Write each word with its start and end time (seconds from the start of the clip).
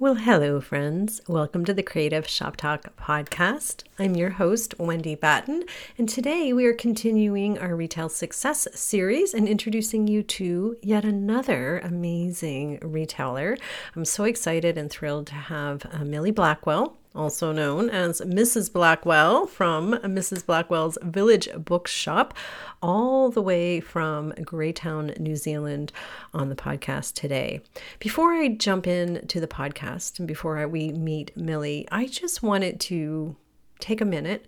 Well, 0.00 0.14
hello, 0.14 0.60
friends. 0.60 1.20
Welcome 1.26 1.64
to 1.64 1.74
the 1.74 1.82
Creative 1.82 2.24
Shop 2.28 2.54
Talk 2.54 2.94
podcast. 2.96 3.82
I'm 3.98 4.14
your 4.14 4.30
host, 4.30 4.78
Wendy 4.78 5.16
Batten, 5.16 5.64
and 5.98 6.08
today 6.08 6.52
we 6.52 6.66
are 6.66 6.72
continuing 6.72 7.58
our 7.58 7.74
Retail 7.74 8.08
Success 8.08 8.68
series 8.74 9.34
and 9.34 9.48
introducing 9.48 10.06
you 10.06 10.22
to 10.22 10.76
yet 10.82 11.04
another 11.04 11.80
amazing 11.80 12.78
retailer. 12.80 13.56
I'm 13.96 14.04
so 14.04 14.22
excited 14.22 14.78
and 14.78 14.88
thrilled 14.88 15.26
to 15.26 15.34
have 15.34 15.84
uh, 15.90 16.04
Millie 16.04 16.30
Blackwell 16.30 16.97
also 17.14 17.52
known 17.52 17.90
as 17.90 18.20
Mrs. 18.20 18.72
Blackwell 18.72 19.46
from 19.46 19.92
Mrs. 19.92 20.44
Blackwell's 20.44 20.98
Village 21.02 21.48
Bookshop, 21.56 22.34
all 22.82 23.30
the 23.30 23.42
way 23.42 23.80
from 23.80 24.32
Greytown, 24.32 25.14
New 25.18 25.36
Zealand, 25.36 25.92
on 26.32 26.48
the 26.48 26.54
podcast 26.54 27.14
today. 27.14 27.60
Before 27.98 28.32
I 28.32 28.48
jump 28.48 28.86
into 28.86 29.40
the 29.40 29.48
podcast 29.48 30.18
and 30.18 30.28
before 30.28 30.58
I, 30.58 30.66
we 30.66 30.92
meet 30.92 31.36
Millie, 31.36 31.88
I 31.90 32.06
just 32.06 32.42
wanted 32.42 32.80
to 32.80 33.36
take 33.80 34.00
a 34.00 34.04
minute 34.04 34.46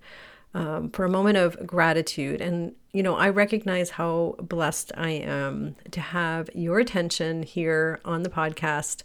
um, 0.55 0.91
for 0.91 1.05
a 1.05 1.11
moment 1.11 1.37
of 1.37 1.67
gratitude. 1.67 2.41
And, 2.41 2.75
you 2.93 3.03
know, 3.03 3.15
I 3.15 3.29
recognize 3.29 3.91
how 3.91 4.35
blessed 4.41 4.93
I 4.97 5.11
am 5.11 5.77
to 5.93 6.01
have 6.01 6.51
your 6.55 6.81
attention 6.81 7.43
here 7.43 8.01
on 8.05 8.23
the 8.23 8.31
podcast. 8.31 9.03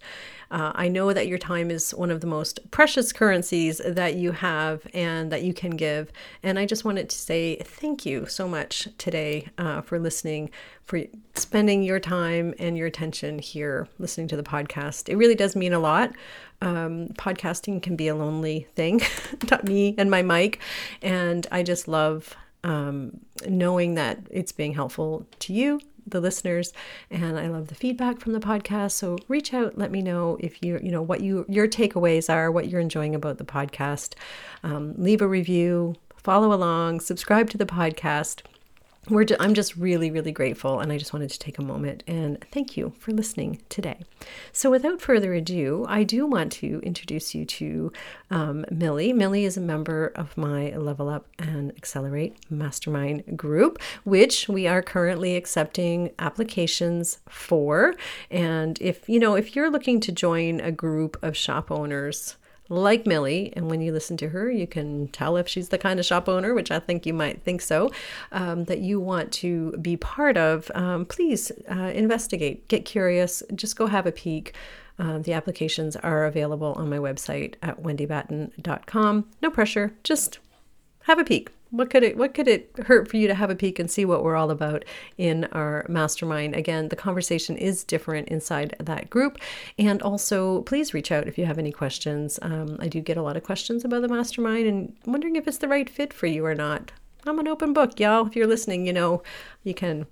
Uh, 0.52 0.72
I 0.76 0.88
know 0.88 1.12
that 1.14 1.28
your 1.28 1.38
time 1.38 1.72
is 1.72 1.92
one 1.92 2.12
of 2.12 2.22
the 2.22 2.28
most 2.28 2.60
precious 2.72 3.12
currencies 3.12 3.82
that 3.86 4.16
you 4.16 4.32
have 4.32 4.88
and 4.94 5.32
that 5.32 5.44
you 5.44 5.54
can 5.54 5.72
give. 5.72 6.12
And 6.44 6.58
I 6.58 6.66
just 6.66 6.86
wanted 6.86 7.10
to 7.10 7.18
say 7.18 7.58
thank 7.58 8.06
you 8.06 8.26
so 8.28 8.48
much 8.48 8.88
today 8.98 9.50
uh, 9.58 9.82
for 9.82 10.00
listening, 10.00 10.50
for 10.86 11.02
spending 11.34 11.84
your 11.84 12.00
time 12.00 12.54
and 12.60 12.78
your 12.78 12.88
attention 12.88 13.40
here 13.40 13.88
listening 13.98 14.28
to 14.30 14.38
the 14.38 14.44
podcast. 14.44 15.10
It 15.10 15.18
really 15.18 15.36
does 15.36 15.56
mean 15.56 15.74
a 15.74 15.80
lot. 15.80 16.14
Um, 16.62 17.10
podcasting 17.10 17.82
can 17.82 17.96
be 17.96 18.08
a 18.08 18.16
lonely 18.16 18.68
thing, 18.76 19.02
not 19.52 19.66
me 19.66 19.94
and 19.98 20.10
my 20.10 20.22
mic. 20.22 20.60
And 21.02 21.46
I 21.52 21.64
just 21.64 21.88
love 21.88 22.36
um, 22.64 23.20
knowing 23.48 23.96
that 23.96 24.20
it's 24.32 24.52
being 24.52 24.74
helpful 24.74 25.26
to 25.40 25.54
you 25.54 25.80
the 26.08 26.22
listeners 26.22 26.72
and 27.10 27.38
I 27.40 27.48
love 27.48 27.68
the 27.68 27.76
feedback 27.76 28.20
from 28.20 28.34
the 28.34 28.40
podcast. 28.40 28.92
So 28.92 29.18
reach 29.28 29.54
out, 29.54 29.78
let 29.78 29.92
me 29.92 30.02
know 30.02 30.38
if 30.40 30.62
you, 30.62 30.80
you 30.82 30.92
know, 30.92 31.02
what 31.02 31.22
you, 31.22 31.46
your 31.50 31.68
takeaways 31.68 32.32
are, 32.32 32.52
what 32.52 32.70
you're 32.70 32.82
enjoying 32.82 33.16
about 33.16 33.38
the 33.38 33.44
podcast. 33.44 34.14
Um, 34.64 34.94
leave 34.98 35.22
a 35.22 35.28
review, 35.28 35.96
follow 36.16 36.54
along, 36.54 37.00
subscribe 37.00 37.50
to 37.52 37.58
the 37.58 37.66
podcast 37.66 38.42
we're 39.10 39.24
just, 39.24 39.42
I'm 39.42 39.54
just 39.54 39.76
really, 39.76 40.10
really 40.12 40.32
grateful, 40.32 40.80
and 40.80 40.92
I 40.92 40.98
just 40.98 41.14
wanted 41.14 41.30
to 41.30 41.40
take 41.40 41.60
a 41.60 41.64
moment 41.64 42.04
and 42.08 42.44
thank 42.52 42.76
you 42.76 42.94
for 43.00 43.12
listening 43.12 43.62
today. 43.70 44.00
So, 44.52 44.72
without 44.72 45.02
further 45.02 45.34
ado, 45.34 45.86
I 45.88 46.04
do 46.04 46.26
want 46.26 46.52
to 46.54 46.80
introduce 46.84 47.36
you 47.36 47.46
to 47.46 47.92
um, 48.32 48.66
Millie. 48.72 49.14
Millie 49.14 49.46
is 49.46 49.58
a 49.58 49.62
member 49.62 50.12
of 50.16 50.36
my 50.38 50.76
Level 50.76 51.10
Up 51.10 51.28
and 51.38 51.72
Accelerate 51.78 52.36
Mastermind 52.50 53.38
group, 53.38 53.80
which 54.04 54.50
we 54.50 54.68
are 54.68 54.82
currently 54.82 55.36
accepting 55.36 56.12
applications 56.20 57.20
for. 57.30 57.96
And 58.32 58.82
if 58.82 59.08
you 59.08 59.20
know, 59.20 59.36
if 59.36 59.56
you're 59.56 59.70
looking 59.70 60.00
to 60.02 60.12
join 60.12 60.60
a 60.60 60.72
group 60.72 61.18
of 61.22 61.38
shop 61.38 61.70
owners, 61.70 62.38
like 62.70 63.06
Millie, 63.06 63.54
and 63.56 63.70
when 63.70 63.82
you 63.82 63.92
listen 63.92 64.18
to 64.18 64.30
her, 64.30 64.50
you 64.50 64.68
can 64.68 65.08
tell 65.10 65.38
if 65.38 65.48
she's 65.48 65.70
the 65.70 65.78
kind 65.78 66.00
of 66.00 66.06
shop 66.06 66.28
owner, 66.28 66.54
which 66.54 66.72
I 66.72 66.80
think 66.80 67.06
you 67.06 67.14
might 67.14 67.44
think 67.44 67.62
so, 67.62 67.92
um, 68.32 68.66
that 68.66 68.80
you 68.80 69.00
want 69.00 69.32
to 69.34 69.72
be 69.82 69.98
part 69.98 70.38
of. 70.38 70.72
Um, 70.74 71.06
please 71.06 71.52
uh, 71.70 71.92
investigate, 71.94 72.68
get 72.68 72.86
curious, 72.86 73.44
just 73.54 73.76
go 73.76 73.88
have 73.88 74.06
a 74.06 74.12
peek. 74.12 74.56
Uh, 74.98 75.20
the 75.20 75.34
applications 75.34 75.96
are 75.98 76.26
available 76.26 76.74
on 76.78 76.90
my 76.90 76.98
website 76.98 77.56
at 77.62 77.84
wendybatten.com. 77.84 79.30
No 79.42 79.50
pressure, 79.52 79.94
just 80.04 80.40
have 81.04 81.20
a 81.20 81.26
peek 81.26 81.52
what 81.76 81.90
could 81.90 82.04
it 82.04 82.18
what 82.18 82.34
could 82.34 82.48
it 82.48 82.72
hurt 82.86 83.08
for 83.08 83.18
you 83.18 83.28
to 83.28 83.36
have 83.36 83.50
a 83.50 83.56
peek 83.56 83.80
and 83.80 83.90
see 83.90 84.06
what 84.06 84.24
we're 84.24 84.36
all 84.36 84.52
about 84.52 84.86
in 85.18 85.46
our 85.46 85.86
mastermind? 85.90 86.56
Again 86.56 86.90
the 86.90 86.96
conversation 86.96 87.58
is 87.58 87.84
different 87.84 88.28
inside 88.30 88.76
that 88.80 89.10
group. 89.10 89.38
And 89.78 90.02
also 90.02 90.62
please 90.64 90.94
reach 90.94 91.12
out 91.12 91.28
if 91.28 91.38
you 91.38 91.46
have 91.46 91.58
any 91.58 91.72
questions. 91.72 92.40
Um, 92.42 92.78
i 92.80 92.88
do 92.88 93.02
get 93.02 93.18
a 93.18 93.22
lot 93.22 93.38
of 93.38 93.44
questions 93.44 93.84
about 93.84 94.02
the 94.02 94.08
mastermind 94.08 94.68
and 94.68 94.96
wondering 95.06 95.36
if 95.36 95.48
it's 95.48 95.58
the 95.58 95.68
right 95.68 95.90
fit 95.90 96.14
for 96.14 96.28
you 96.28 96.46
or 96.46 96.56
not. 96.56 96.92
I'm 97.26 97.40
an 97.40 97.48
open 97.48 97.74
book 97.74 98.00
y'all. 98.00 98.28
If 98.28 98.36
you're 98.36 98.48
listening 98.48 98.86
you 98.86 98.94
know 98.94 99.24
you 99.64 99.74
can 99.74 100.06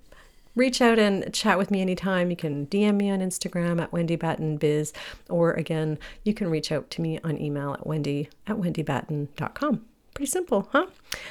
reach 0.56 0.80
out 0.80 0.98
and 0.98 1.32
chat 1.32 1.58
with 1.58 1.70
me 1.70 1.80
anytime. 1.80 2.30
You 2.30 2.36
can 2.36 2.66
DM 2.66 2.96
me 2.96 3.10
on 3.10 3.20
Instagram 3.20 3.80
at 3.80 3.92
Wendy 3.92 4.16
Batten 4.16 4.56
Biz, 4.56 4.92
or 5.28 5.52
again, 5.52 5.98
you 6.22 6.34
can 6.34 6.48
reach 6.48 6.70
out 6.70 6.90
to 6.90 7.02
me 7.02 7.18
on 7.24 7.40
email 7.40 7.72
at 7.74 7.86
wendy 7.86 8.28
at 8.46 8.56
wendybatten.com. 8.56 9.84
Pretty 10.14 10.30
simple, 10.30 10.68
huh? 10.70 10.86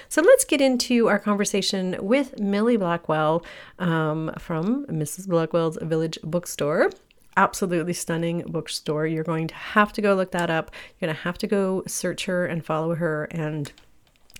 So 0.09 0.21
let's 0.21 0.43
get 0.43 0.59
into 0.59 1.07
our 1.07 1.17
conversation 1.17 1.95
with 2.01 2.37
Millie 2.37 2.75
Blackwell 2.75 3.45
um, 3.79 4.33
from 4.37 4.85
Mrs. 4.87 5.27
Blackwell's 5.27 5.77
Village 5.81 6.19
Bookstore. 6.21 6.89
Absolutely 7.37 7.93
stunning 7.93 8.41
bookstore. 8.41 9.07
You're 9.07 9.23
going 9.23 9.47
to 9.47 9.55
have 9.55 9.93
to 9.93 10.01
go 10.01 10.13
look 10.15 10.31
that 10.31 10.49
up. 10.49 10.69
You're 10.99 11.07
going 11.07 11.15
to 11.15 11.23
have 11.23 11.37
to 11.39 11.47
go 11.47 11.83
search 11.87 12.25
her 12.25 12.45
and 12.45 12.63
follow 12.63 12.95
her 12.95 13.23
and 13.31 13.71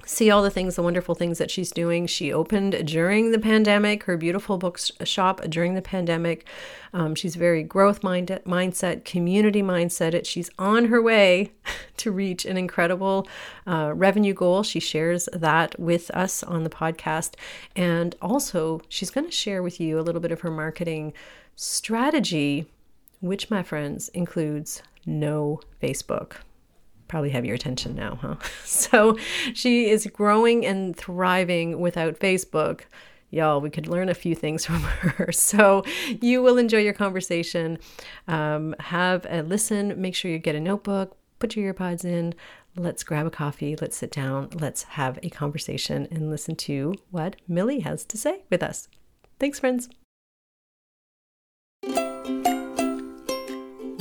see 0.06 0.30
all 0.30 0.44
the 0.44 0.50
things, 0.50 0.76
the 0.76 0.84
wonderful 0.84 1.16
things 1.16 1.38
that 1.38 1.52
she's 1.52 1.72
doing. 1.72 2.08
She 2.08 2.32
opened 2.32 2.86
during 2.88 3.32
the 3.32 3.40
pandemic, 3.40 4.04
her 4.04 4.18
beautiful 4.18 4.58
bookshop 4.58 5.42
during 5.50 5.74
the 5.74 5.82
pandemic. 5.82 6.48
Um, 6.94 7.16
she's 7.16 7.36
very 7.36 7.64
growth 7.64 8.04
mind- 8.04 8.40
mindset, 8.46 9.06
community 9.06 9.62
mindset. 9.62 10.14
It, 10.14 10.28
she's 10.28 10.50
on 10.60 10.86
her 10.86 11.02
way 11.02 11.52
to 11.98 12.12
reach 12.12 12.46
an 12.46 12.58
incredible 12.58 13.28
uh, 13.66 13.94
revenue 13.96 14.34
goal. 14.34 14.64
She 14.64 14.80
shares 14.80 15.30
that 15.34 15.80
with 15.80 16.12
us 16.12 16.44
on 16.44 16.64
the 16.64 16.70
podcast. 16.70 17.36
And 17.76 18.16
also, 18.22 18.82
she's 18.90 19.10
going 19.10 19.26
to 19.26 19.32
share 19.32 19.64
with 19.64 19.80
you 19.80 20.00
a 20.00 20.02
little 20.02 20.22
bit 20.22 20.32
of 20.32 20.42
her 20.42 20.52
marketing 20.52 21.14
strategy, 21.56 22.66
which, 23.22 23.50
my 23.50 23.64
friends, 23.64 24.10
includes 24.10 24.82
no 25.06 25.60
Facebook 25.82 26.38
probably 27.14 27.30
have 27.30 27.46
your 27.46 27.54
attention 27.54 27.94
now, 27.94 28.18
huh? 28.20 28.36
So 28.66 29.16
she 29.54 29.88
is 29.88 30.08
growing 30.08 30.66
and 30.66 30.98
thriving 30.98 31.80
without 31.80 32.18
Facebook. 32.18 32.86
Y'all, 33.30 33.62
we 33.62 33.70
could 33.70 33.86
learn 33.86 34.10
a 34.10 34.16
few 34.16 34.34
things 34.34 34.66
from 34.70 34.82
her. 34.82 35.32
So 35.32 35.84
you 36.22 36.42
will 36.42 36.58
enjoy 36.58 36.80
your 36.80 36.94
conversation. 36.94 37.78
Um, 38.28 38.74
have 38.80 39.28
a 39.30 39.44
listen. 39.44 40.02
Make 40.02 40.16
sure 40.16 40.32
you 40.32 40.40
get 40.40 40.56
a 40.56 40.60
notebook, 40.60 41.16
put 41.38 41.56
your 41.56 41.72
earpods 41.72 42.04
in. 42.04 42.34
Let's 42.76 43.04
grab 43.04 43.28
a 43.28 43.30
coffee. 43.30 43.76
Let's 43.80 43.96
sit 43.96 44.12
down. 44.12 44.50
Let's 44.52 44.82
have 44.82 45.20
a 45.22 45.30
conversation 45.30 46.08
and 46.10 46.32
listen 46.32 46.56
to 46.68 46.96
what 47.12 47.36
Millie 47.48 47.82
has 47.82 48.06
to 48.06 48.18
say 48.18 48.42
with 48.50 48.64
us. 48.64 48.88
Thanks, 49.38 49.60
friends. 49.60 49.88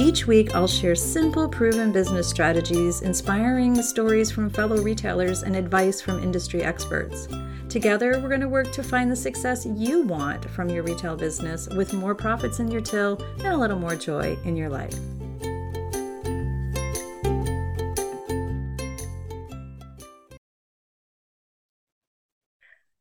Each 0.00 0.28
week, 0.28 0.54
I'll 0.54 0.68
share 0.68 0.94
simple, 0.94 1.48
proven 1.48 1.90
business 1.90 2.28
strategies, 2.28 3.02
inspiring 3.02 3.82
stories 3.82 4.30
from 4.30 4.48
fellow 4.48 4.80
retailers, 4.80 5.42
and 5.42 5.56
advice 5.56 6.00
from 6.00 6.22
industry 6.22 6.62
experts. 6.62 7.26
Together, 7.68 8.20
we're 8.20 8.28
going 8.28 8.40
to 8.40 8.48
work 8.48 8.70
to 8.72 8.84
find 8.84 9.10
the 9.10 9.16
success 9.16 9.66
you 9.66 10.02
want 10.02 10.48
from 10.50 10.68
your 10.68 10.84
retail 10.84 11.16
business 11.16 11.68
with 11.70 11.92
more 11.92 12.14
profits 12.14 12.60
in 12.60 12.70
your 12.70 12.80
till 12.80 13.20
and 13.38 13.48
a 13.48 13.56
little 13.56 13.76
more 13.76 13.96
joy 13.96 14.38
in 14.44 14.56
your 14.56 14.68
life. 14.68 14.94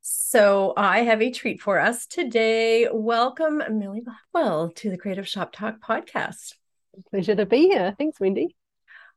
So, 0.02 0.72
uh, 0.72 0.74
I 0.82 1.00
have 1.04 1.22
a 1.22 1.30
treat 1.30 1.62
for 1.62 1.80
us 1.80 2.08
today. 2.08 2.90
Welcome, 2.92 3.62
Millie 3.70 4.02
Blackwell, 4.02 4.72
to 4.72 4.90
the 4.90 4.98
Creative 4.98 5.28
Shop 5.28 5.54
Talk 5.54 5.80
podcast. 5.80 6.57
Pleasure 7.10 7.36
to 7.36 7.46
be 7.46 7.68
here. 7.68 7.94
Thanks, 7.98 8.20
Wendy. 8.20 8.56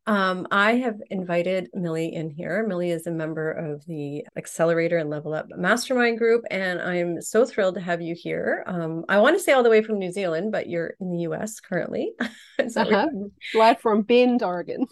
Um, 0.07 0.47
I 0.51 0.77
have 0.77 0.97
invited 1.11 1.69
Millie 1.75 2.15
in 2.15 2.31
here. 2.31 2.67
Millie 2.67 2.91
is 2.91 3.07
a 3.07 3.11
member 3.11 3.51
of 3.53 3.85
the 3.87 4.25
Accelerator 4.37 4.97
and 4.97 5.11
Level 5.11 5.35
Up 5.35 5.47
Mastermind 5.57 6.19
Group, 6.19 6.45
and 6.51 6.81
I'm 6.81 7.21
so 7.21 7.45
thrilled 7.45 7.75
to 7.75 7.81
have 7.81 8.01
you 8.01 8.15
here. 8.15 8.65
Um, 8.67 9.05
I 9.09 9.19
want 9.19 9.37
to 9.37 9.43
say 9.43 9.53
all 9.53 9.63
the 9.63 9.71
way 9.71 9.83
from 9.83 9.99
New 9.99 10.11
Zealand, 10.11 10.53
but 10.53 10.69
you're 10.69 10.95
in 11.01 11.13
the 11.13 11.21
US 11.29 11.61
currently. 11.61 12.13
uh-huh. 12.21 13.09
Live 13.55 13.81
from 13.81 14.03
Bend, 14.03 14.43
Oregon. 14.43 14.87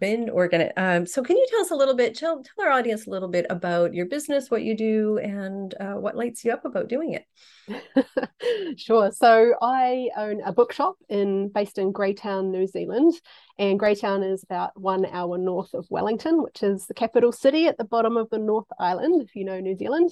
Been 0.00 0.30
organized. 0.30 0.72
Um, 0.76 1.06
so, 1.06 1.22
can 1.22 1.36
you 1.36 1.46
tell 1.50 1.60
us 1.60 1.70
a 1.70 1.76
little 1.76 1.94
bit, 1.94 2.14
tell, 2.14 2.42
tell 2.42 2.64
our 2.64 2.72
audience 2.72 3.06
a 3.06 3.10
little 3.10 3.28
bit 3.28 3.46
about 3.50 3.94
your 3.94 4.06
business, 4.06 4.50
what 4.50 4.62
you 4.62 4.76
do, 4.76 5.18
and 5.18 5.74
uh, 5.80 5.94
what 5.94 6.16
lights 6.16 6.44
you 6.44 6.52
up 6.52 6.64
about 6.64 6.88
doing 6.88 7.18
it? 7.18 8.78
sure. 8.78 9.10
So, 9.12 9.54
I 9.60 10.08
own 10.16 10.40
a 10.42 10.52
bookshop 10.52 10.96
in 11.08 11.48
based 11.48 11.78
in 11.78 11.92
Greytown, 11.92 12.50
New 12.50 12.66
Zealand, 12.66 13.14
and 13.58 13.78
Greytown 13.78 14.22
is 14.22 14.42
about 14.42 14.78
one 14.80 15.06
hour 15.06 15.38
north 15.38 15.74
of 15.74 15.86
Wellington, 15.90 16.42
which 16.42 16.62
is 16.62 16.86
the 16.86 16.94
capital 16.94 17.32
city 17.32 17.66
at 17.66 17.78
the 17.78 17.84
bottom 17.84 18.16
of 18.16 18.30
the 18.30 18.38
North 18.38 18.68
Island, 18.78 19.22
if 19.22 19.34
you 19.34 19.44
know 19.44 19.60
New 19.60 19.76
Zealand. 19.76 20.10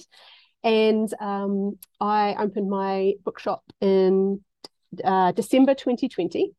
And 0.63 1.11
um, 1.19 1.79
I 1.99 2.35
opened 2.37 2.69
my 2.69 3.13
bookshop 3.23 3.63
in 3.79 4.41
uh, 5.03 5.31
December 5.31 5.73
2020 5.73 6.53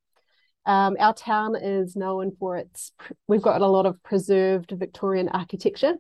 um, 0.64 0.97
our 1.00 1.14
town 1.14 1.56
is 1.56 1.97
known 1.97 2.32
for 2.38 2.56
its, 2.56 2.93
we've 3.26 3.43
got 3.43 3.61
a 3.61 3.67
lot 3.67 3.87
of 3.87 4.03
preserved 4.03 4.73
Victorian 4.76 5.29
architecture, 5.29 5.94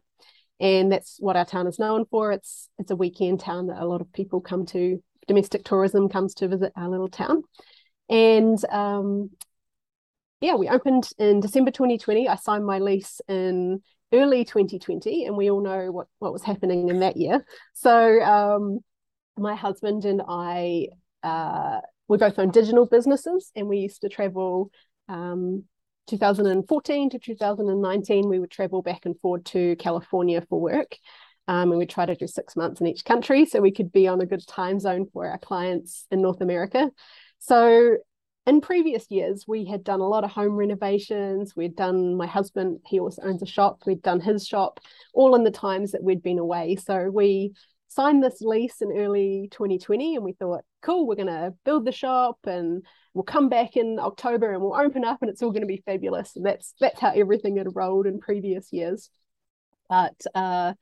and 0.60 0.92
that's 0.92 1.16
what 1.18 1.36
our 1.36 1.44
town 1.44 1.66
is 1.66 1.78
known 1.78 2.04
for. 2.10 2.30
It's 2.32 2.68
it's 2.78 2.90
a 2.90 2.96
weekend 2.96 3.40
town 3.40 3.66
that 3.66 3.82
a 3.82 3.86
lot 3.86 4.00
of 4.00 4.12
people 4.12 4.40
come 4.40 4.66
to. 4.66 5.02
Domestic 5.26 5.64
tourism 5.64 6.08
comes 6.08 6.34
to 6.34 6.48
visit 6.48 6.72
our 6.76 6.88
little 6.88 7.08
town, 7.08 7.42
and 8.08 8.64
um, 8.70 9.30
yeah, 10.40 10.54
we 10.54 10.68
opened 10.68 11.08
in 11.18 11.40
December 11.40 11.70
2020. 11.70 12.28
I 12.28 12.36
signed 12.36 12.64
my 12.64 12.78
lease 12.78 13.20
in 13.28 13.82
early 14.12 14.44
2020, 14.44 15.24
and 15.24 15.36
we 15.36 15.50
all 15.50 15.60
know 15.60 15.90
what 15.90 16.06
what 16.20 16.32
was 16.32 16.42
happening 16.42 16.88
in 16.88 17.00
that 17.00 17.16
year. 17.16 17.44
So 17.74 18.20
um, 18.22 18.78
my 19.36 19.56
husband 19.56 20.04
and 20.04 20.22
I 20.28 20.88
uh, 21.22 21.80
we 22.12 22.18
both 22.18 22.38
own 22.38 22.50
digital 22.50 22.86
businesses 22.86 23.50
and 23.56 23.68
we 23.68 23.78
used 23.78 24.02
to 24.02 24.08
travel 24.08 24.70
um, 25.08 25.64
2014 26.08 27.10
to 27.10 27.18
2019 27.18 28.28
we 28.28 28.38
would 28.38 28.50
travel 28.50 28.82
back 28.82 29.06
and 29.06 29.18
forth 29.20 29.44
to 29.44 29.76
california 29.76 30.42
for 30.48 30.60
work 30.60 30.96
um, 31.48 31.70
and 31.70 31.78
we 31.78 31.86
try 31.86 32.06
to 32.06 32.14
do 32.14 32.26
six 32.26 32.54
months 32.56 32.80
in 32.80 32.86
each 32.86 33.04
country 33.04 33.44
so 33.44 33.60
we 33.60 33.72
could 33.72 33.90
be 33.92 34.06
on 34.06 34.20
a 34.20 34.26
good 34.26 34.46
time 34.46 34.78
zone 34.78 35.06
for 35.12 35.26
our 35.26 35.38
clients 35.38 36.06
in 36.10 36.22
north 36.22 36.40
america. 36.40 36.90
So 37.38 37.96
in 38.46 38.60
previous 38.60 39.10
years 39.10 39.44
we 39.46 39.64
had 39.64 39.82
done 39.82 40.00
a 40.00 40.08
lot 40.08 40.24
of 40.24 40.30
home 40.30 40.54
renovations. 40.54 41.54
We'd 41.56 41.76
done 41.76 42.16
my 42.16 42.26
husband 42.26 42.80
he 42.86 43.00
also 43.00 43.22
owns 43.22 43.42
a 43.42 43.46
shop. 43.46 43.82
We'd 43.86 44.02
done 44.02 44.20
his 44.20 44.46
shop 44.46 44.80
all 45.14 45.34
in 45.34 45.44
the 45.44 45.50
times 45.50 45.92
that 45.92 46.02
we'd 46.02 46.22
been 46.22 46.38
away. 46.38 46.76
So 46.76 47.10
we 47.10 47.52
signed 47.94 48.22
this 48.22 48.40
lease 48.40 48.80
in 48.80 48.92
early 48.92 49.48
2020 49.50 50.16
and 50.16 50.24
we 50.24 50.32
thought 50.32 50.64
cool 50.82 51.06
we're 51.06 51.14
going 51.14 51.26
to 51.26 51.54
build 51.64 51.84
the 51.84 51.92
shop 51.92 52.38
and 52.44 52.84
we'll 53.14 53.22
come 53.22 53.48
back 53.48 53.76
in 53.76 53.98
october 53.98 54.52
and 54.52 54.62
we'll 54.62 54.74
open 54.74 55.04
up 55.04 55.18
and 55.20 55.30
it's 55.30 55.42
all 55.42 55.50
going 55.50 55.62
to 55.62 55.66
be 55.66 55.82
fabulous. 55.84 56.36
And 56.36 56.44
that's 56.44 56.74
that's 56.80 57.00
how 57.00 57.12
everything 57.14 57.56
had 57.56 57.76
rolled 57.76 58.06
in 58.06 58.18
previous 58.18 58.72
years. 58.72 59.10
But 59.88 60.20
uh, 60.34 60.74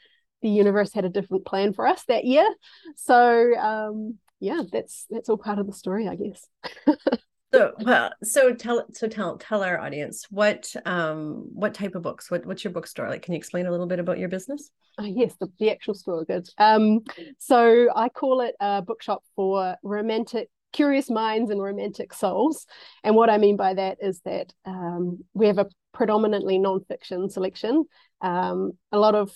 the 0.43 0.49
universe 0.49 0.93
had 0.93 1.05
a 1.05 1.11
different 1.11 1.45
plan 1.45 1.73
for 1.73 1.87
us 1.87 2.05
that 2.05 2.25
year. 2.25 2.49
So 2.97 3.59
um, 3.59 4.19
yeah 4.41 4.63
that's 4.73 5.07
that's 5.11 5.29
all 5.29 5.37
part 5.37 5.59
of 5.59 5.67
the 5.67 5.73
story 5.73 6.09
i 6.09 6.17
guess 6.17 6.49
so 7.53 7.73
well 7.81 8.13
so 8.23 8.55
tell 8.55 8.87
so 8.93 9.09
tell 9.09 9.37
tell 9.39 9.63
our 9.63 9.81
audience 9.81 10.27
what 10.31 10.73
um 10.87 11.49
what 11.53 11.75
type 11.75 11.95
of 11.95 12.03
books 12.03 12.31
what 12.31 12.47
what's 12.47 12.65
your 12.65 12.73
bookstore 12.73 13.09
like? 13.09 13.23
Can 13.23 13.35
you 13.35 13.39
explain 13.39 13.67
a 13.67 13.71
little 13.71 13.87
bit 13.87 13.99
about 13.99 14.19
your 14.19 14.29
business? 14.29 14.71
Oh, 14.99 15.05
yes 15.05 15.35
the, 15.41 15.51
the 15.59 15.71
actual 15.71 15.95
store 15.95 16.25
good. 16.25 16.49
Um 16.59 17.01
so 17.39 17.89
i 17.95 18.09
call 18.09 18.41
it 18.41 18.55
a 18.61 18.83
bookshop 18.83 19.23
for 19.35 19.77
romantic 19.83 20.49
curious 20.73 21.11
minds 21.11 21.51
and 21.51 21.61
romantic 21.61 22.13
souls. 22.13 22.67
And 23.03 23.17
what 23.17 23.31
i 23.31 23.39
mean 23.39 23.57
by 23.57 23.75
that 23.75 23.99
is 24.01 24.21
that 24.25 24.53
um, 24.65 25.25
we 25.35 25.47
have 25.47 25.59
a 25.59 25.67
predominantly 25.93 26.59
non-fiction 26.59 27.31
selection. 27.31 27.85
Um, 28.21 28.73
a 28.93 28.99
lot 28.99 29.15
of 29.15 29.33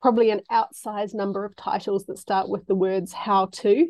probably 0.00 0.30
an 0.30 0.42
outsized 0.52 1.14
number 1.14 1.44
of 1.44 1.56
titles 1.56 2.06
that 2.06 2.18
start 2.18 2.48
with 2.48 2.66
the 2.66 2.74
words 2.74 3.12
how 3.12 3.46
to. 3.46 3.88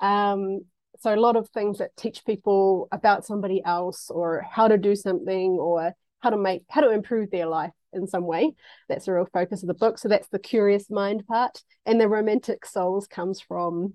Um, 0.00 0.60
so 0.98 1.14
a 1.14 1.16
lot 1.16 1.36
of 1.36 1.48
things 1.48 1.78
that 1.78 1.96
teach 1.96 2.24
people 2.24 2.88
about 2.92 3.24
somebody 3.24 3.62
else 3.64 4.10
or 4.10 4.44
how 4.50 4.68
to 4.68 4.78
do 4.78 4.94
something 4.94 5.52
or 5.52 5.94
how 6.20 6.30
to 6.30 6.36
make 6.36 6.64
how 6.68 6.80
to 6.80 6.90
improve 6.90 7.30
their 7.30 7.46
life 7.46 7.72
in 7.92 8.06
some 8.06 8.26
way. 8.26 8.54
That's 8.88 9.06
the 9.06 9.12
real 9.12 9.28
focus 9.32 9.62
of 9.62 9.68
the 9.68 9.74
book. 9.74 9.98
So 9.98 10.08
that's 10.08 10.28
the 10.28 10.38
curious 10.38 10.90
mind 10.90 11.26
part. 11.26 11.62
And 11.86 12.00
the 12.00 12.08
romantic 12.08 12.66
souls 12.66 13.06
comes 13.06 13.40
from 13.40 13.94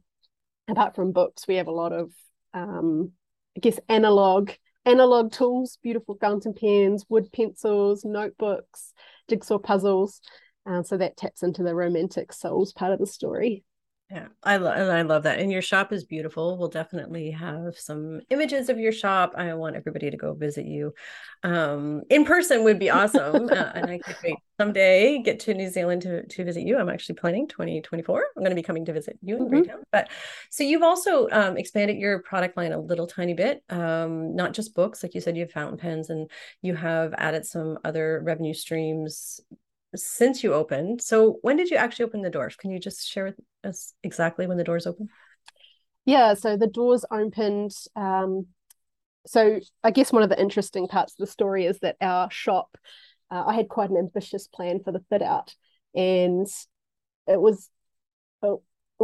apart 0.70 0.96
from 0.96 1.12
books 1.12 1.48
we 1.48 1.56
have 1.56 1.68
a 1.68 1.72
lot 1.72 1.92
of 1.92 2.12
um 2.54 3.12
i 3.58 3.60
guess 3.60 3.80
analog 3.90 4.52
analog 4.86 5.32
tools 5.32 5.78
beautiful 5.84 6.18
fountain 6.22 6.54
pens 6.54 7.06
wood 7.10 7.30
pencils 7.34 8.06
notebooks 8.06 8.94
jigsaw 9.30 9.58
puzzles. 9.58 10.22
Uh, 10.66 10.82
so 10.82 10.96
that 10.96 11.18
taps 11.18 11.44
into 11.44 11.62
the 11.62 11.76
romantic 11.76 12.32
souls 12.32 12.72
part 12.72 12.94
of 12.94 13.00
the 13.00 13.06
story 13.06 13.66
yeah, 14.14 14.28
I 14.44 14.58
love 14.58 14.78
and 14.78 14.92
I 14.92 15.02
love 15.02 15.24
that. 15.24 15.40
And 15.40 15.52
your 15.52 15.64
shop 15.64 15.92
is 15.92 16.04
beautiful. 16.04 16.56
We'll 16.56 16.70
definitely 16.70 17.32
have 17.32 17.76
some 17.76 18.22
images 18.30 18.70
of 18.70 18.78
your 18.78 18.92
shop. 18.92 19.34
I 19.36 19.56
want 19.56 19.76
everybody 19.76 20.12
to 20.12 20.18
go 20.18 20.36
visit 20.36 20.68
you. 20.68 20.94
Um, 21.42 22.04
in 22.12 22.24
person 22.24 22.64
would 22.64 22.78
be 22.78 22.92
awesome. 22.92 23.50
uh, 23.50 23.72
and 23.74 23.90
I 23.90 23.98
could 23.98 24.16
wait 24.24 24.36
someday 24.60 25.18
get 25.24 25.40
to 25.42 25.56
New 25.56 25.68
Zealand 25.68 26.04
to, 26.04 26.28
to 26.28 26.44
visit 26.46 26.62
you. 26.62 26.78
I'm 26.78 26.90
actually 26.90 27.16
planning 27.16 27.48
2024. 27.48 28.26
I'm 28.38 28.44
going 28.44 28.52
to 28.52 28.56
be 28.56 28.62
coming 28.62 28.86
to 28.86 28.94
visit 28.94 29.18
you 29.24 29.36
in 29.36 29.46
mm-hmm. 29.46 29.62
Greytown. 29.62 29.82
But 29.92 30.12
so 30.52 30.64
you've 30.64 30.84
also 30.84 31.28
um, 31.32 31.58
expanded 31.58 31.98
your 31.98 32.20
product 32.20 32.56
line 32.56 32.72
a 32.72 32.80
little 32.80 33.08
tiny 33.08 33.34
bit. 33.34 33.64
Um, 33.72 34.36
not 34.36 34.54
just 34.54 34.76
books, 34.76 35.02
like 35.02 35.16
you 35.16 35.22
said, 35.22 35.36
you 35.36 35.42
have 35.42 35.52
fountain 35.52 35.80
pens 35.80 36.12
and 36.12 36.30
you 36.62 36.76
have 36.76 37.16
added 37.18 37.48
some 37.48 37.80
other 37.84 38.22
revenue 38.24 38.54
streams 38.54 39.42
since 39.96 40.44
you 40.44 40.54
opened. 40.54 41.02
So 41.02 41.40
when 41.42 41.58
did 41.58 41.70
you 41.70 41.78
actually 41.78 42.06
open 42.06 42.22
the 42.22 42.30
doors? 42.30 42.56
Can 42.56 42.72
you 42.72 42.80
just 42.80 43.08
share 43.08 43.26
with 43.26 43.40
us 43.64 43.94
exactly 44.04 44.48
when 44.48 44.58
the 44.58 44.64
doors 44.64 44.88
opened? 44.88 45.10
Yeah, 46.06 46.34
so 46.34 46.58
the 46.58 46.68
doors 46.68 47.06
opened. 47.12 47.72
Um, 47.96 48.48
so 49.26 49.60
I 49.84 49.92
guess 49.92 50.12
one 50.12 50.24
of 50.24 50.30
the 50.30 50.42
interesting 50.42 50.88
parts 50.88 51.14
of 51.14 51.26
the 51.26 51.32
story 51.32 51.66
is 51.66 51.80
that 51.80 51.96
our 52.02 52.30
shop, 52.30 52.78
uh, 53.32 53.44
I 53.48 53.54
had 53.54 53.70
quite 53.70 53.90
an 53.90 53.98
ambitious 53.98 54.48
plan 54.48 54.82
for 54.84 54.92
the 54.92 55.04
fit 55.10 55.22
out, 55.22 55.56
and 55.96 56.48
it 57.28 57.40
was 57.40 57.70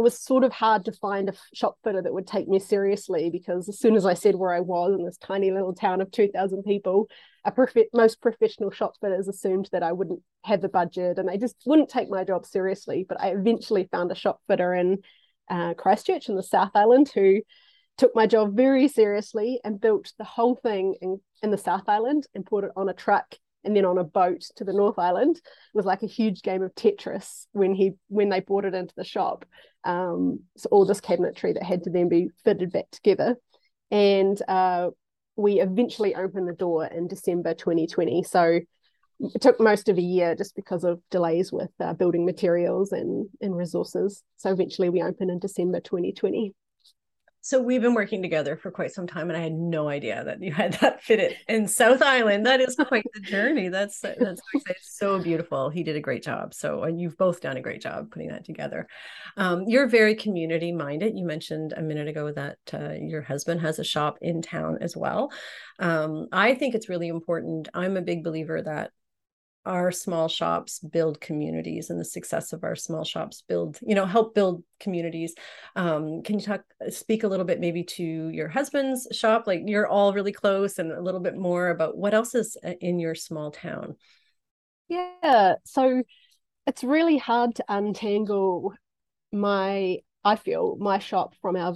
was 0.00 0.18
sort 0.18 0.44
of 0.44 0.52
hard 0.52 0.84
to 0.86 0.92
find 0.92 1.28
a 1.28 1.34
shop 1.52 1.76
fitter 1.84 2.00
that 2.00 2.12
would 2.14 2.26
take 2.26 2.48
me 2.48 2.58
seriously 2.58 3.28
because 3.30 3.68
as 3.68 3.78
soon 3.78 3.96
as 3.96 4.06
I 4.06 4.14
said 4.14 4.34
where 4.34 4.52
I 4.52 4.60
was 4.60 4.94
in 4.98 5.04
this 5.04 5.18
tiny 5.18 5.50
little 5.50 5.74
town 5.74 6.00
of 6.00 6.10
2,000 6.10 6.62
people, 6.62 7.08
a 7.44 7.50
prof- 7.50 7.88
most 7.92 8.20
professional 8.20 8.70
shop 8.70 8.94
fitters 9.00 9.28
assumed 9.28 9.68
that 9.72 9.82
I 9.82 9.92
wouldn't 9.92 10.20
have 10.44 10.60
the 10.60 10.68
budget 10.68 11.18
and 11.18 11.28
they 11.28 11.38
just 11.38 11.56
wouldn't 11.66 11.88
take 11.88 12.10
my 12.10 12.24
job 12.24 12.46
seriously. 12.46 13.06
But 13.08 13.20
I 13.20 13.28
eventually 13.30 13.88
found 13.90 14.12
a 14.12 14.16
shop 14.16 14.40
fitter 14.48 14.74
in 14.74 14.98
uh, 15.48 15.74
Christchurch 15.74 16.28
in 16.28 16.36
the 16.36 16.42
South 16.42 16.70
Island 16.74 17.10
who 17.14 17.40
took 17.98 18.14
my 18.14 18.26
job 18.26 18.56
very 18.56 18.88
seriously 18.88 19.60
and 19.64 19.80
built 19.80 20.12
the 20.18 20.24
whole 20.24 20.54
thing 20.54 20.96
in, 21.00 21.20
in 21.42 21.50
the 21.50 21.58
South 21.58 21.88
Island 21.88 22.26
and 22.34 22.46
put 22.46 22.64
it 22.64 22.70
on 22.76 22.88
a 22.88 22.94
truck 22.94 23.34
and 23.64 23.76
then 23.76 23.84
on 23.84 23.98
a 23.98 24.04
boat 24.04 24.42
to 24.56 24.64
the 24.64 24.72
North 24.72 24.98
Island. 24.98 25.36
It 25.36 25.42
was 25.74 25.84
like 25.86 26.02
a 26.02 26.06
huge 26.06 26.42
game 26.42 26.62
of 26.62 26.74
Tetris 26.74 27.46
when 27.52 27.74
he 27.74 27.92
when 28.08 28.28
they 28.28 28.40
brought 28.40 28.64
it 28.64 28.74
into 28.74 28.94
the 28.96 29.04
shop. 29.04 29.44
Um, 29.84 30.40
so 30.56 30.68
all 30.70 30.86
this 30.86 31.00
cabinetry 31.00 31.54
that 31.54 31.62
had 31.62 31.84
to 31.84 31.90
then 31.90 32.08
be 32.08 32.28
fitted 32.44 32.72
back 32.72 32.90
together, 32.90 33.36
and 33.90 34.40
uh, 34.48 34.90
we 35.36 35.60
eventually 35.60 36.14
opened 36.14 36.48
the 36.48 36.54
door 36.54 36.86
in 36.86 37.08
December 37.08 37.54
2020. 37.54 38.22
So 38.24 38.60
it 39.20 39.40
took 39.40 39.60
most 39.60 39.88
of 39.88 39.98
a 39.98 40.02
year 40.02 40.34
just 40.34 40.54
because 40.54 40.84
of 40.84 41.00
delays 41.10 41.52
with 41.52 41.70
uh, 41.78 41.92
building 41.92 42.24
materials 42.24 42.92
and 42.92 43.28
and 43.40 43.56
resources. 43.56 44.22
So 44.36 44.50
eventually 44.50 44.88
we 44.88 45.02
opened 45.02 45.30
in 45.30 45.38
December 45.38 45.80
2020. 45.80 46.54
So 47.42 47.62
we've 47.62 47.80
been 47.80 47.94
working 47.94 48.20
together 48.20 48.54
for 48.56 48.70
quite 48.70 48.92
some 48.92 49.06
time, 49.06 49.30
and 49.30 49.36
I 49.36 49.40
had 49.40 49.54
no 49.54 49.88
idea 49.88 50.22
that 50.24 50.42
you 50.42 50.52
had 50.52 50.74
that 50.74 51.02
fitted 51.02 51.36
in 51.48 51.66
South 51.66 52.02
Island. 52.02 52.44
That 52.44 52.60
is 52.60 52.76
quite 52.76 53.06
the 53.14 53.20
journey. 53.20 53.68
That's 53.68 54.00
that's 54.00 54.42
so 54.82 55.18
beautiful. 55.18 55.70
He 55.70 55.82
did 55.82 55.96
a 55.96 56.00
great 56.00 56.22
job. 56.22 56.52
So, 56.52 56.82
and 56.82 57.00
you've 57.00 57.16
both 57.16 57.40
done 57.40 57.56
a 57.56 57.62
great 57.62 57.80
job 57.80 58.10
putting 58.10 58.28
that 58.28 58.44
together. 58.44 58.86
Um, 59.38 59.64
you're 59.66 59.86
very 59.86 60.14
community 60.14 60.70
minded. 60.70 61.16
You 61.16 61.24
mentioned 61.24 61.72
a 61.74 61.82
minute 61.82 62.08
ago 62.08 62.30
that 62.30 62.58
uh, 62.74 62.92
your 62.92 63.22
husband 63.22 63.62
has 63.62 63.78
a 63.78 63.84
shop 63.84 64.18
in 64.20 64.42
town 64.42 64.78
as 64.82 64.94
well. 64.94 65.32
Um, 65.78 66.26
I 66.32 66.54
think 66.54 66.74
it's 66.74 66.90
really 66.90 67.08
important. 67.08 67.68
I'm 67.72 67.96
a 67.96 68.02
big 68.02 68.22
believer 68.22 68.60
that 68.60 68.90
our 69.66 69.92
small 69.92 70.26
shops 70.28 70.78
build 70.78 71.20
communities 71.20 71.90
and 71.90 72.00
the 72.00 72.04
success 72.04 72.52
of 72.52 72.64
our 72.64 72.74
small 72.74 73.04
shops 73.04 73.42
build 73.46 73.78
you 73.82 73.94
know 73.94 74.06
help 74.06 74.34
build 74.34 74.64
communities 74.78 75.34
um, 75.76 76.22
can 76.22 76.38
you 76.38 76.44
talk 76.44 76.62
speak 76.88 77.24
a 77.24 77.28
little 77.28 77.44
bit 77.44 77.60
maybe 77.60 77.84
to 77.84 78.02
your 78.02 78.48
husband's 78.48 79.06
shop 79.12 79.46
like 79.46 79.62
you're 79.66 79.86
all 79.86 80.14
really 80.14 80.32
close 80.32 80.78
and 80.78 80.90
a 80.90 81.02
little 81.02 81.20
bit 81.20 81.36
more 81.36 81.68
about 81.68 81.96
what 81.96 82.14
else 82.14 82.34
is 82.34 82.56
uh, 82.64 82.72
in 82.80 82.98
your 82.98 83.14
small 83.14 83.50
town 83.50 83.96
yeah 84.88 85.54
so 85.64 86.02
it's 86.66 86.82
really 86.82 87.18
hard 87.18 87.54
to 87.54 87.64
untangle 87.68 88.72
my 89.30 89.98
i 90.24 90.36
feel 90.36 90.76
my 90.80 90.98
shop 90.98 91.34
from 91.42 91.54
our 91.54 91.74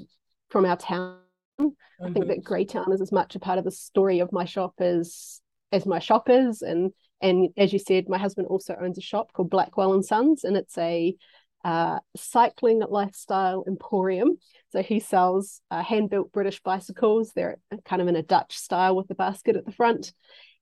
from 0.48 0.64
our 0.64 0.76
town 0.76 1.18
mm-hmm. 1.60 1.68
i 2.02 2.06
think 2.06 2.24
mm-hmm. 2.24 2.28
that 2.28 2.44
greytown 2.44 2.90
is 2.92 3.02
as 3.02 3.12
much 3.12 3.36
a 3.36 3.38
part 3.38 3.58
of 3.58 3.64
the 3.64 3.70
story 3.70 4.20
of 4.20 4.32
my 4.32 4.46
shop 4.46 4.72
as 4.78 5.42
as 5.70 5.84
my 5.84 5.98
shop 5.98 6.30
is 6.30 6.62
and 6.62 6.92
and 7.24 7.48
as 7.56 7.72
you 7.72 7.78
said 7.78 8.08
my 8.08 8.18
husband 8.18 8.46
also 8.46 8.76
owns 8.80 8.98
a 8.98 9.00
shop 9.00 9.32
called 9.32 9.50
blackwell 9.50 9.94
and 9.94 10.04
sons 10.04 10.44
and 10.44 10.56
it's 10.56 10.78
a 10.78 11.16
uh, 11.64 11.98
cycling 12.14 12.82
lifestyle 12.90 13.64
emporium 13.66 14.36
so 14.70 14.82
he 14.82 15.00
sells 15.00 15.62
uh, 15.70 15.82
hand-built 15.82 16.30
british 16.30 16.60
bicycles 16.60 17.32
they're 17.34 17.56
kind 17.86 18.02
of 18.02 18.08
in 18.08 18.16
a 18.16 18.22
dutch 18.22 18.56
style 18.56 18.94
with 18.94 19.08
the 19.08 19.14
basket 19.14 19.56
at 19.56 19.64
the 19.64 19.72
front 19.72 20.12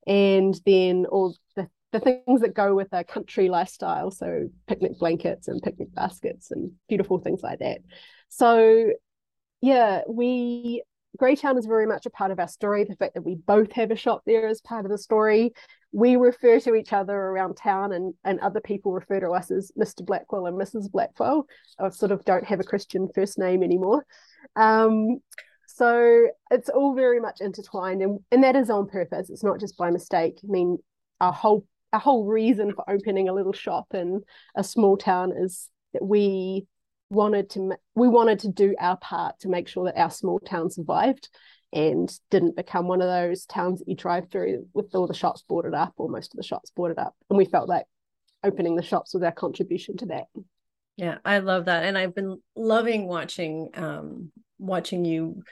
and 0.07 0.59
then 0.65 1.05
all 1.05 1.35
the, 1.57 1.67
the 1.91 1.99
things 1.99 2.39
that 2.39 2.53
go 2.53 2.73
with 2.73 2.87
a 2.93 3.03
country 3.03 3.49
lifestyle 3.49 4.11
so 4.11 4.47
picnic 4.65 4.97
blankets 4.97 5.49
and 5.49 5.61
picnic 5.61 5.93
baskets 5.93 6.51
and 6.51 6.71
beautiful 6.87 7.19
things 7.19 7.43
like 7.43 7.59
that 7.59 7.79
so 8.29 8.89
yeah 9.61 10.01
we 10.07 10.81
Greytown 11.19 11.59
is 11.59 11.67
very 11.67 11.85
much 11.85 12.07
a 12.07 12.09
part 12.09 12.31
of 12.31 12.39
our 12.39 12.47
story. 12.47 12.85
The 12.85 12.95
fact 12.95 13.13
that 13.13 13.21
we 13.21 13.35
both 13.35 13.71
have 13.73 13.91
a 13.91 13.95
shop 13.95 14.23
there 14.25 14.47
is 14.47 14.61
part 14.61 14.85
of 14.85 14.91
the 14.91 14.97
story. 14.97 15.53
We 15.93 16.15
refer 16.15 16.59
to 16.61 16.75
each 16.75 16.91
other 16.91 17.15
around 17.15 17.55
town, 17.55 17.93
and, 17.93 18.13
and 18.25 18.39
other 18.39 18.59
people 18.59 18.91
refer 18.91 19.19
to 19.19 19.29
us 19.29 19.51
as 19.51 19.71
Mr. 19.79 20.05
Blackwell 20.05 20.47
and 20.47 20.59
Mrs. 20.59 20.91
Blackwell. 20.91 21.45
I 21.79 21.89
sort 21.89 22.11
of 22.11 22.25
don't 22.25 22.45
have 22.45 22.59
a 22.59 22.63
Christian 22.63 23.07
first 23.13 23.37
name 23.37 23.63
anymore. 23.63 24.05
Um, 24.55 25.19
so 25.67 26.27
it's 26.51 26.69
all 26.69 26.95
very 26.95 27.19
much 27.19 27.41
intertwined, 27.41 28.01
and, 28.01 28.19
and 28.31 28.43
that 28.43 28.55
is 28.55 28.69
on 28.69 28.87
purpose. 28.87 29.29
It's 29.29 29.43
not 29.43 29.59
just 29.59 29.77
by 29.77 29.91
mistake. 29.91 30.39
I 30.43 30.47
mean, 30.47 30.79
our 31.21 31.31
whole 31.31 31.65
our 31.93 31.99
whole 31.99 32.25
reason 32.25 32.73
for 32.73 32.83
opening 32.89 33.29
a 33.29 33.33
little 33.33 33.53
shop 33.53 33.93
in 33.93 34.23
a 34.55 34.63
small 34.63 34.97
town 34.97 35.31
is 35.31 35.69
that 35.93 36.03
we 36.03 36.65
wanted 37.09 37.49
to 37.51 37.77
we 37.95 38.07
wanted 38.07 38.39
to 38.39 38.49
do 38.49 38.75
our 38.79 38.97
part 38.97 39.39
to 39.39 39.47
make 39.47 39.67
sure 39.67 39.85
that 39.85 39.99
our 39.99 40.09
small 40.09 40.39
town 40.39 40.71
survived 40.71 41.29
and 41.73 42.11
didn't 42.29 42.55
become 42.55 42.87
one 42.87 43.01
of 43.01 43.07
those 43.07 43.45
towns 43.45 43.79
that 43.79 43.87
you 43.87 43.95
drive 43.95 44.29
through 44.31 44.67
with 44.73 44.93
all 44.93 45.07
the 45.07 45.13
shops 45.13 45.43
boarded 45.47 45.73
up 45.73 45.93
or 45.97 46.07
most 46.07 46.33
of 46.33 46.37
the 46.37 46.43
shops 46.43 46.71
boarded 46.75 46.99
up. 46.99 47.15
And 47.29 47.37
we 47.37 47.45
felt 47.45 47.67
like 47.67 47.85
opening 48.43 48.75
the 48.75 48.83
shops 48.83 49.13
was 49.13 49.23
our 49.23 49.31
contribution 49.31 49.97
to 49.97 50.05
that. 50.07 50.25
Yeah 50.95 51.17
i 51.25 51.39
love 51.39 51.65
that. 51.65 51.83
And 51.83 51.97
i've 51.97 52.13
been 52.13 52.41
loving 52.55 53.07
watching 53.07 53.69
um 53.73 54.31
watching 54.59 55.05
you 55.05 55.43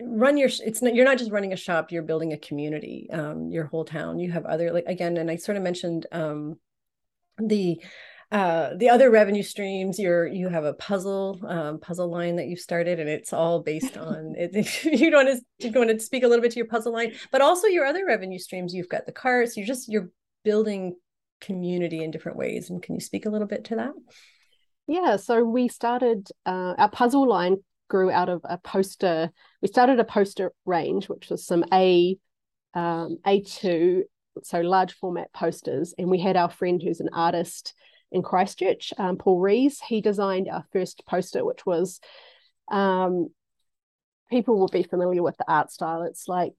run 0.00 0.36
your 0.36 0.48
it's 0.64 0.80
not 0.80 0.94
you're 0.94 1.04
not 1.04 1.18
just 1.18 1.32
running 1.32 1.52
a 1.52 1.56
shop 1.56 1.90
you're 1.90 2.02
building 2.02 2.32
a 2.32 2.38
community 2.38 3.08
um 3.12 3.50
your 3.50 3.64
whole 3.64 3.84
town. 3.84 4.18
You 4.18 4.30
have 4.32 4.46
other 4.46 4.72
like 4.72 4.86
again 4.86 5.16
and 5.16 5.30
i 5.30 5.36
sort 5.36 5.56
of 5.56 5.62
mentioned 5.62 6.06
um 6.12 6.56
the 7.38 7.82
uh, 8.30 8.74
the 8.76 8.90
other 8.90 9.10
revenue 9.10 9.42
streams 9.42 9.98
you're 9.98 10.26
you 10.26 10.50
have 10.50 10.64
a 10.64 10.74
puzzle 10.74 11.40
um, 11.46 11.80
puzzle 11.80 12.10
line 12.10 12.36
that 12.36 12.46
you've 12.46 12.60
started 12.60 13.00
and 13.00 13.08
it's 13.08 13.32
all 13.32 13.62
based 13.62 13.96
on 13.96 14.34
it, 14.36 14.52
you 14.84 15.10
want 15.10 15.28
to 15.28 15.66
you 15.66 15.72
want 15.72 15.88
to 15.88 15.98
speak 15.98 16.22
a 16.22 16.28
little 16.28 16.42
bit 16.42 16.50
to 16.52 16.58
your 16.58 16.66
puzzle 16.66 16.92
line 16.92 17.14
but 17.32 17.40
also 17.40 17.66
your 17.66 17.86
other 17.86 18.04
revenue 18.04 18.38
streams. 18.38 18.74
You've 18.74 18.88
got 18.88 19.06
the 19.06 19.12
carts 19.12 19.56
you're 19.56 19.66
just 19.66 19.88
you're 19.88 20.10
building 20.44 20.96
community 21.40 22.04
in 22.04 22.10
different 22.10 22.36
ways 22.36 22.68
and 22.68 22.82
can 22.82 22.94
you 22.94 23.00
speak 23.00 23.24
a 23.24 23.30
little 23.30 23.46
bit 23.46 23.64
to 23.64 23.76
that? 23.76 23.92
Yeah 24.86 25.16
so 25.16 25.42
we 25.42 25.68
started 25.68 26.28
uh, 26.44 26.74
our 26.76 26.90
puzzle 26.90 27.26
line 27.26 27.56
grew 27.88 28.10
out 28.10 28.28
of 28.28 28.42
a 28.44 28.58
poster 28.58 29.30
we 29.62 29.68
started 29.68 30.00
a 30.00 30.04
poster 30.04 30.52
range 30.66 31.08
which 31.08 31.30
was 31.30 31.46
some 31.46 31.64
a 31.72 32.18
um, 32.74 33.16
a2 33.26 34.02
so 34.42 34.60
large 34.60 34.92
format 34.92 35.32
posters 35.32 35.94
and 35.96 36.10
we 36.10 36.20
had 36.20 36.36
our 36.36 36.50
friend 36.50 36.82
who's 36.82 37.00
an 37.00 37.08
artist 37.14 37.72
in 38.10 38.22
Christchurch, 38.22 38.92
um, 38.98 39.16
Paul 39.16 39.40
Rees. 39.40 39.80
He 39.80 40.00
designed 40.00 40.48
our 40.48 40.64
first 40.72 41.04
poster, 41.06 41.44
which 41.44 41.66
was 41.66 42.00
um, 42.70 43.28
people 44.30 44.58
will 44.58 44.68
be 44.68 44.82
familiar 44.82 45.22
with 45.22 45.36
the 45.36 45.50
art 45.50 45.70
style. 45.70 46.02
It's 46.02 46.28
like 46.28 46.52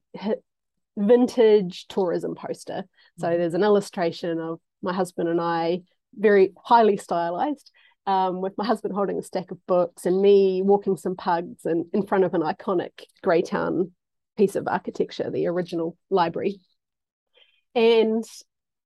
vintage 0.96 1.86
tourism 1.88 2.34
poster. 2.34 2.84
So 3.18 3.28
mm-hmm. 3.28 3.38
there's 3.38 3.54
an 3.54 3.64
illustration 3.64 4.38
of 4.40 4.60
my 4.82 4.92
husband 4.92 5.28
and 5.28 5.40
I, 5.40 5.82
very 6.14 6.52
highly 6.64 6.96
stylized, 6.96 7.70
um, 8.06 8.40
with 8.40 8.54
my 8.58 8.64
husband 8.64 8.94
holding 8.94 9.18
a 9.18 9.22
stack 9.22 9.50
of 9.50 9.64
books 9.66 10.06
and 10.06 10.20
me 10.20 10.62
walking 10.62 10.96
some 10.96 11.16
pugs 11.16 11.64
and 11.64 11.86
in 11.92 12.06
front 12.06 12.24
of 12.24 12.34
an 12.34 12.42
iconic 12.42 13.04
Greytown 13.22 13.92
piece 14.36 14.56
of 14.56 14.66
architecture, 14.66 15.30
the 15.30 15.46
original 15.46 15.96
library. 16.08 16.60
And 17.74 18.24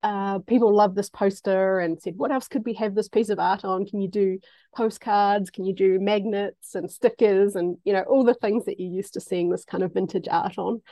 uh, 0.05 0.39
people 0.41 0.75
loved 0.75 0.97
this 0.97 1.09
poster 1.09 1.81
and 1.81 2.01
said, 2.01 2.13
What 2.17 2.31
else 2.31 2.47
could 2.47 2.67
we 2.67 2.75
have 2.75 2.95
this 2.95 3.09
piece 3.09 3.31
of 3.31 3.39
art 3.39 3.65
on? 3.65 3.87
Can 3.87 4.03
you 4.03 4.09
do 4.09 4.39
postcards? 4.77 5.49
Can 5.49 5.65
you 5.65 5.75
do 5.75 5.99
magnets 5.99 6.75
and 6.75 6.91
stickers 6.91 7.57
and, 7.57 7.79
you 7.85 7.95
know, 7.95 8.03
all 8.03 8.23
the 8.23 8.35
things 8.35 8.67
that 8.67 8.79
you're 8.79 8.93
used 8.93 9.15
to 9.15 9.21
seeing 9.23 9.49
this 9.49 9.65
kind 9.65 9.83
of 9.83 9.95
vintage 9.95 10.29
art 10.31 10.59
on? 10.59 10.83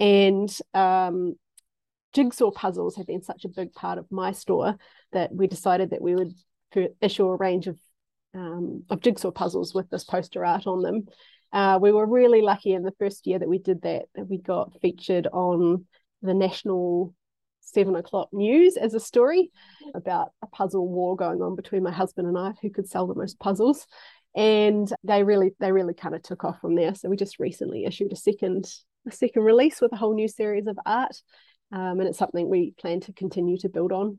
And 0.00 0.50
um, 0.74 1.36
jigsaw 2.12 2.50
puzzles 2.50 2.96
have 2.96 3.06
been 3.06 3.22
such 3.22 3.44
a 3.44 3.48
big 3.48 3.72
part 3.74 3.96
of 3.96 4.10
my 4.10 4.32
store 4.32 4.76
that 5.12 5.32
we 5.32 5.46
decided 5.46 5.90
that 5.90 6.02
we 6.02 6.16
would 6.16 6.34
issue 7.00 7.28
a 7.28 7.36
range 7.36 7.68
of 7.68 7.78
um, 8.34 8.82
of 8.90 9.00
jigsaw 9.00 9.30
puzzles 9.30 9.72
with 9.72 9.88
this 9.88 10.04
poster 10.04 10.44
art 10.44 10.66
on 10.66 10.82
them. 10.82 11.06
Uh, 11.52 11.78
we 11.80 11.92
were 11.92 12.06
really 12.06 12.42
lucky 12.42 12.72
in 12.72 12.82
the 12.82 12.92
first 12.98 13.24
year 13.26 13.38
that 13.38 13.48
we 13.48 13.58
did 13.58 13.82
that 13.82 14.06
that 14.16 14.28
we 14.28 14.38
got 14.38 14.80
featured 14.82 15.28
on 15.28 15.86
the 16.22 16.34
national 16.34 17.14
seven 17.68 17.96
o'clock 17.96 18.28
news 18.32 18.76
as 18.76 18.94
a 18.94 19.00
story 19.00 19.50
about 19.94 20.32
a 20.42 20.46
puzzle 20.46 20.88
war 20.88 21.16
going 21.16 21.42
on 21.42 21.56
between 21.56 21.82
my 21.82 21.92
husband 21.92 22.28
and 22.28 22.38
I, 22.38 22.52
who 22.62 22.70
could 22.70 22.88
sell 22.88 23.06
the 23.06 23.14
most 23.14 23.38
puzzles. 23.38 23.86
And 24.36 24.92
they 25.04 25.24
really, 25.24 25.52
they 25.58 25.72
really 25.72 25.94
kind 25.94 26.14
of 26.14 26.22
took 26.22 26.44
off 26.44 26.60
from 26.60 26.74
there. 26.74 26.94
So 26.94 27.08
we 27.08 27.16
just 27.16 27.38
recently 27.38 27.84
issued 27.84 28.12
a 28.12 28.16
second, 28.16 28.70
a 29.06 29.12
second 29.12 29.42
release 29.42 29.80
with 29.80 29.92
a 29.92 29.96
whole 29.96 30.14
new 30.14 30.28
series 30.28 30.66
of 30.66 30.78
art, 30.86 31.16
um, 31.72 32.00
and 32.00 32.08
it's 32.08 32.18
something 32.18 32.48
we 32.48 32.74
plan 32.78 33.00
to 33.00 33.12
continue 33.12 33.58
to 33.58 33.68
build 33.68 33.92
on. 33.92 34.18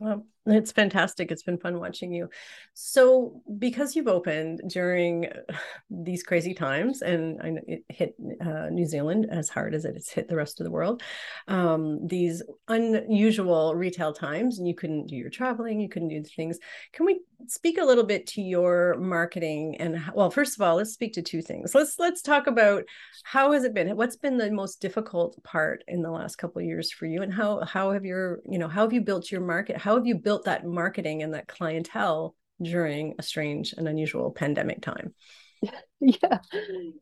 Well, 0.00 0.26
it's 0.46 0.72
fantastic. 0.72 1.30
It's 1.30 1.42
been 1.42 1.58
fun 1.58 1.78
watching 1.78 2.12
you. 2.12 2.30
So, 2.72 3.42
because 3.58 3.94
you've 3.94 4.08
opened 4.08 4.62
during 4.68 5.28
these 5.90 6.22
crazy 6.22 6.54
times, 6.54 7.02
and 7.02 7.40
I 7.42 7.50
know 7.50 7.60
it 7.66 7.84
hit 7.88 8.14
uh, 8.40 8.70
New 8.70 8.86
Zealand 8.86 9.26
as 9.30 9.48
hard 9.48 9.74
as 9.74 9.84
it 9.84 9.94
has 9.94 10.08
hit 10.08 10.28
the 10.28 10.36
rest 10.36 10.60
of 10.60 10.64
the 10.64 10.70
world, 10.70 11.02
um, 11.46 12.06
these 12.06 12.42
unusual 12.68 13.74
retail 13.74 14.12
times, 14.12 14.58
and 14.58 14.66
you 14.66 14.74
couldn't 14.74 15.08
do 15.08 15.16
your 15.16 15.30
traveling, 15.30 15.80
you 15.80 15.88
couldn't 15.88 16.08
do 16.08 16.22
the 16.22 16.28
things. 16.28 16.58
Can 16.92 17.04
we 17.04 17.20
speak 17.46 17.78
a 17.78 17.84
little 17.84 18.04
bit 18.04 18.26
to 18.28 18.42
your 18.42 18.96
marketing? 18.98 19.76
And 19.78 20.02
well, 20.14 20.30
first 20.30 20.56
of 20.56 20.62
all, 20.62 20.76
let's 20.76 20.92
speak 20.92 21.12
to 21.14 21.22
two 21.22 21.42
things. 21.42 21.74
Let's 21.74 21.98
let's 21.98 22.22
talk 22.22 22.46
about 22.46 22.84
how 23.24 23.52
has 23.52 23.64
it 23.64 23.74
been? 23.74 23.94
What's 23.96 24.16
been 24.16 24.38
the 24.38 24.50
most 24.50 24.80
difficult 24.80 25.42
part 25.44 25.84
in 25.86 26.02
the 26.02 26.10
last 26.10 26.36
couple 26.36 26.60
of 26.60 26.66
years 26.66 26.90
for 26.90 27.04
you, 27.04 27.22
and 27.22 27.32
how 27.32 27.62
how 27.64 27.92
have 27.92 28.06
your 28.06 28.40
you 28.48 28.58
know 28.58 28.68
how 28.68 28.82
have 28.82 28.92
you 28.92 29.02
built 29.02 29.30
your 29.30 29.42
market? 29.42 29.76
How 29.76 29.96
have 29.96 30.06
you 30.06 30.14
built 30.14 30.29
built 30.30 30.44
that 30.44 30.64
marketing 30.64 31.24
and 31.24 31.34
that 31.34 31.48
clientele 31.48 32.36
during 32.62 33.16
a 33.18 33.22
strange 33.22 33.74
and 33.76 33.88
unusual 33.88 34.30
pandemic 34.30 34.80
time? 34.80 35.12
Yeah. 36.00 36.38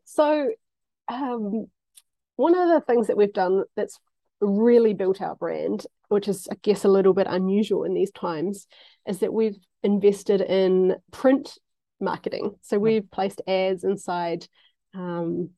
So, 0.05 0.51
um, 1.07 1.67
one 2.35 2.59
of 2.59 2.69
the 2.69 2.81
things 2.81 3.07
that 3.07 3.17
we've 3.17 3.33
done 3.33 3.63
that's 3.77 4.01
really 4.41 4.93
built 4.93 5.23
our 5.23 5.37
brand, 5.37 5.87
which 6.09 6.27
is, 6.27 6.49
I 6.51 6.57
guess, 6.63 6.85
a 6.85 6.89
little 6.89 7.13
bit 7.13 7.29
unusual 7.31 7.85
in 7.85 7.95
these 7.95 8.11
times, 8.11 8.67
is 9.07 9.21
that 9.21 9.33
we've 9.33 9.59
invested 9.85 10.41
in 10.41 10.97
print 11.13 11.57
marketing. 12.01 12.57
So, 12.63 12.81
we've 12.81 13.09
placed 13.09 13.41
ads 13.47 13.85
inside 13.85 14.49
um, 14.95 15.51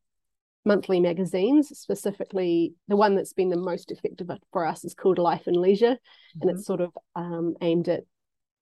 monthly 0.64 1.00
magazines, 1.00 1.76
specifically 1.78 2.74
the 2.88 2.96
one 2.96 3.14
that's 3.14 3.32
been 3.32 3.48
the 3.48 3.56
most 3.56 3.90
effective 3.90 4.30
for 4.52 4.66
us 4.66 4.84
is 4.84 4.94
called 4.94 5.18
Life 5.18 5.46
and 5.46 5.56
Leisure. 5.56 5.94
Mm-hmm. 5.94 6.40
And 6.40 6.50
it's 6.50 6.66
sort 6.66 6.80
of 6.80 6.90
um, 7.16 7.54
aimed 7.62 7.88
at, 7.88 8.02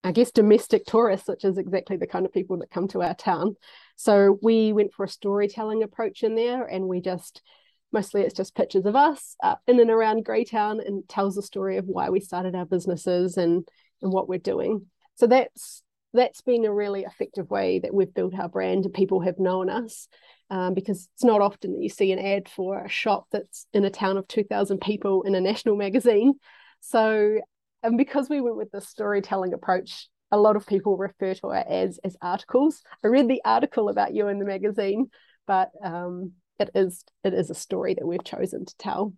I 0.04 0.12
guess, 0.12 0.30
domestic 0.30 0.84
tourists, 0.86 1.28
which 1.28 1.44
is 1.44 1.58
exactly 1.58 1.96
the 1.96 2.06
kind 2.06 2.24
of 2.24 2.32
people 2.32 2.58
that 2.58 2.70
come 2.70 2.88
to 2.88 3.02
our 3.02 3.14
town. 3.14 3.56
So 3.96 4.38
we 4.42 4.72
went 4.72 4.94
for 4.94 5.04
a 5.04 5.08
storytelling 5.08 5.82
approach 5.82 6.22
in 6.22 6.36
there 6.36 6.64
and 6.64 6.86
we 6.86 7.00
just, 7.00 7.42
mostly 7.90 8.22
it's 8.22 8.34
just 8.34 8.54
pictures 8.54 8.86
of 8.86 8.94
us 8.94 9.34
uh, 9.42 9.56
in 9.66 9.80
and 9.80 9.90
around 9.90 10.24
Greytown 10.24 10.80
and 10.80 11.08
tells 11.08 11.34
the 11.34 11.42
story 11.42 11.78
of 11.78 11.86
why 11.86 12.10
we 12.10 12.20
started 12.20 12.54
our 12.54 12.66
businesses 12.66 13.36
and, 13.36 13.66
and 14.02 14.12
what 14.12 14.28
we're 14.28 14.38
doing. 14.38 14.86
So 15.16 15.26
that's 15.26 15.82
that's 16.14 16.40
been 16.40 16.64
a 16.64 16.72
really 16.72 17.02
effective 17.04 17.50
way 17.50 17.80
that 17.80 17.94
we've 17.94 18.12
built 18.12 18.34
our 18.38 18.48
brand 18.48 18.84
and 18.84 18.94
people 18.94 19.20
have 19.20 19.38
known 19.38 19.68
us 19.68 20.08
um, 20.50 20.74
because 20.74 21.08
it's 21.14 21.24
not 21.24 21.40
often 21.40 21.72
that 21.72 21.82
you 21.82 21.88
see 21.88 22.12
an 22.12 22.18
ad 22.18 22.48
for 22.48 22.82
a 22.82 22.88
shop 22.88 23.26
that's 23.30 23.66
in 23.72 23.84
a 23.84 23.90
town 23.90 24.16
of 24.16 24.26
2,000 24.28 24.80
people 24.80 25.22
in 25.22 25.34
a 25.34 25.40
national 25.40 25.76
magazine. 25.76 26.34
So, 26.80 27.38
and 27.82 27.98
because 27.98 28.28
we 28.28 28.40
went 28.40 28.56
with 28.56 28.70
the 28.70 28.80
storytelling 28.80 29.52
approach, 29.52 30.08
a 30.30 30.38
lot 30.38 30.56
of 30.56 30.66
people 30.66 30.96
refer 30.96 31.34
to 31.34 31.48
our 31.48 31.64
ads 31.68 31.98
as 32.04 32.16
articles. 32.22 32.82
I 33.04 33.08
read 33.08 33.28
the 33.28 33.42
article 33.44 33.88
about 33.88 34.14
you 34.14 34.28
in 34.28 34.38
the 34.38 34.44
magazine, 34.44 35.10
but 35.46 35.70
um, 35.82 36.32
it 36.58 36.70
is 36.74 37.04
it 37.24 37.34
is 37.34 37.50
a 37.50 37.54
story 37.54 37.94
that 37.94 38.06
we've 38.06 38.24
chosen 38.24 38.64
to 38.64 38.76
tell. 38.78 39.14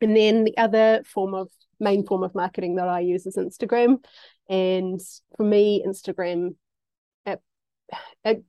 And 0.00 0.16
then 0.16 0.44
the 0.44 0.56
other 0.58 1.02
form 1.04 1.34
of 1.34 1.48
main 1.80 2.06
form 2.06 2.22
of 2.22 2.34
marketing 2.34 2.76
that 2.76 2.88
I 2.88 3.00
use 3.00 3.26
is 3.26 3.36
Instagram. 3.36 4.04
And 4.48 5.00
for 5.36 5.44
me, 5.44 5.82
Instagram 5.86 6.56
it, 7.26 7.40
it 8.24 8.44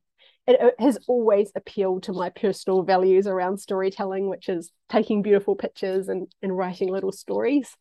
it, 0.47 0.75
has 0.79 0.97
always 1.07 1.51
appealed 1.55 2.03
to 2.03 2.13
my 2.13 2.29
personal 2.29 2.83
values 2.83 3.27
around 3.27 3.57
storytelling, 3.57 4.29
which 4.29 4.49
is 4.49 4.71
taking 4.89 5.21
beautiful 5.21 5.55
pictures 5.55 6.07
and, 6.07 6.31
and 6.41 6.55
writing 6.55 6.89
little 6.89 7.11
stories. 7.11 7.75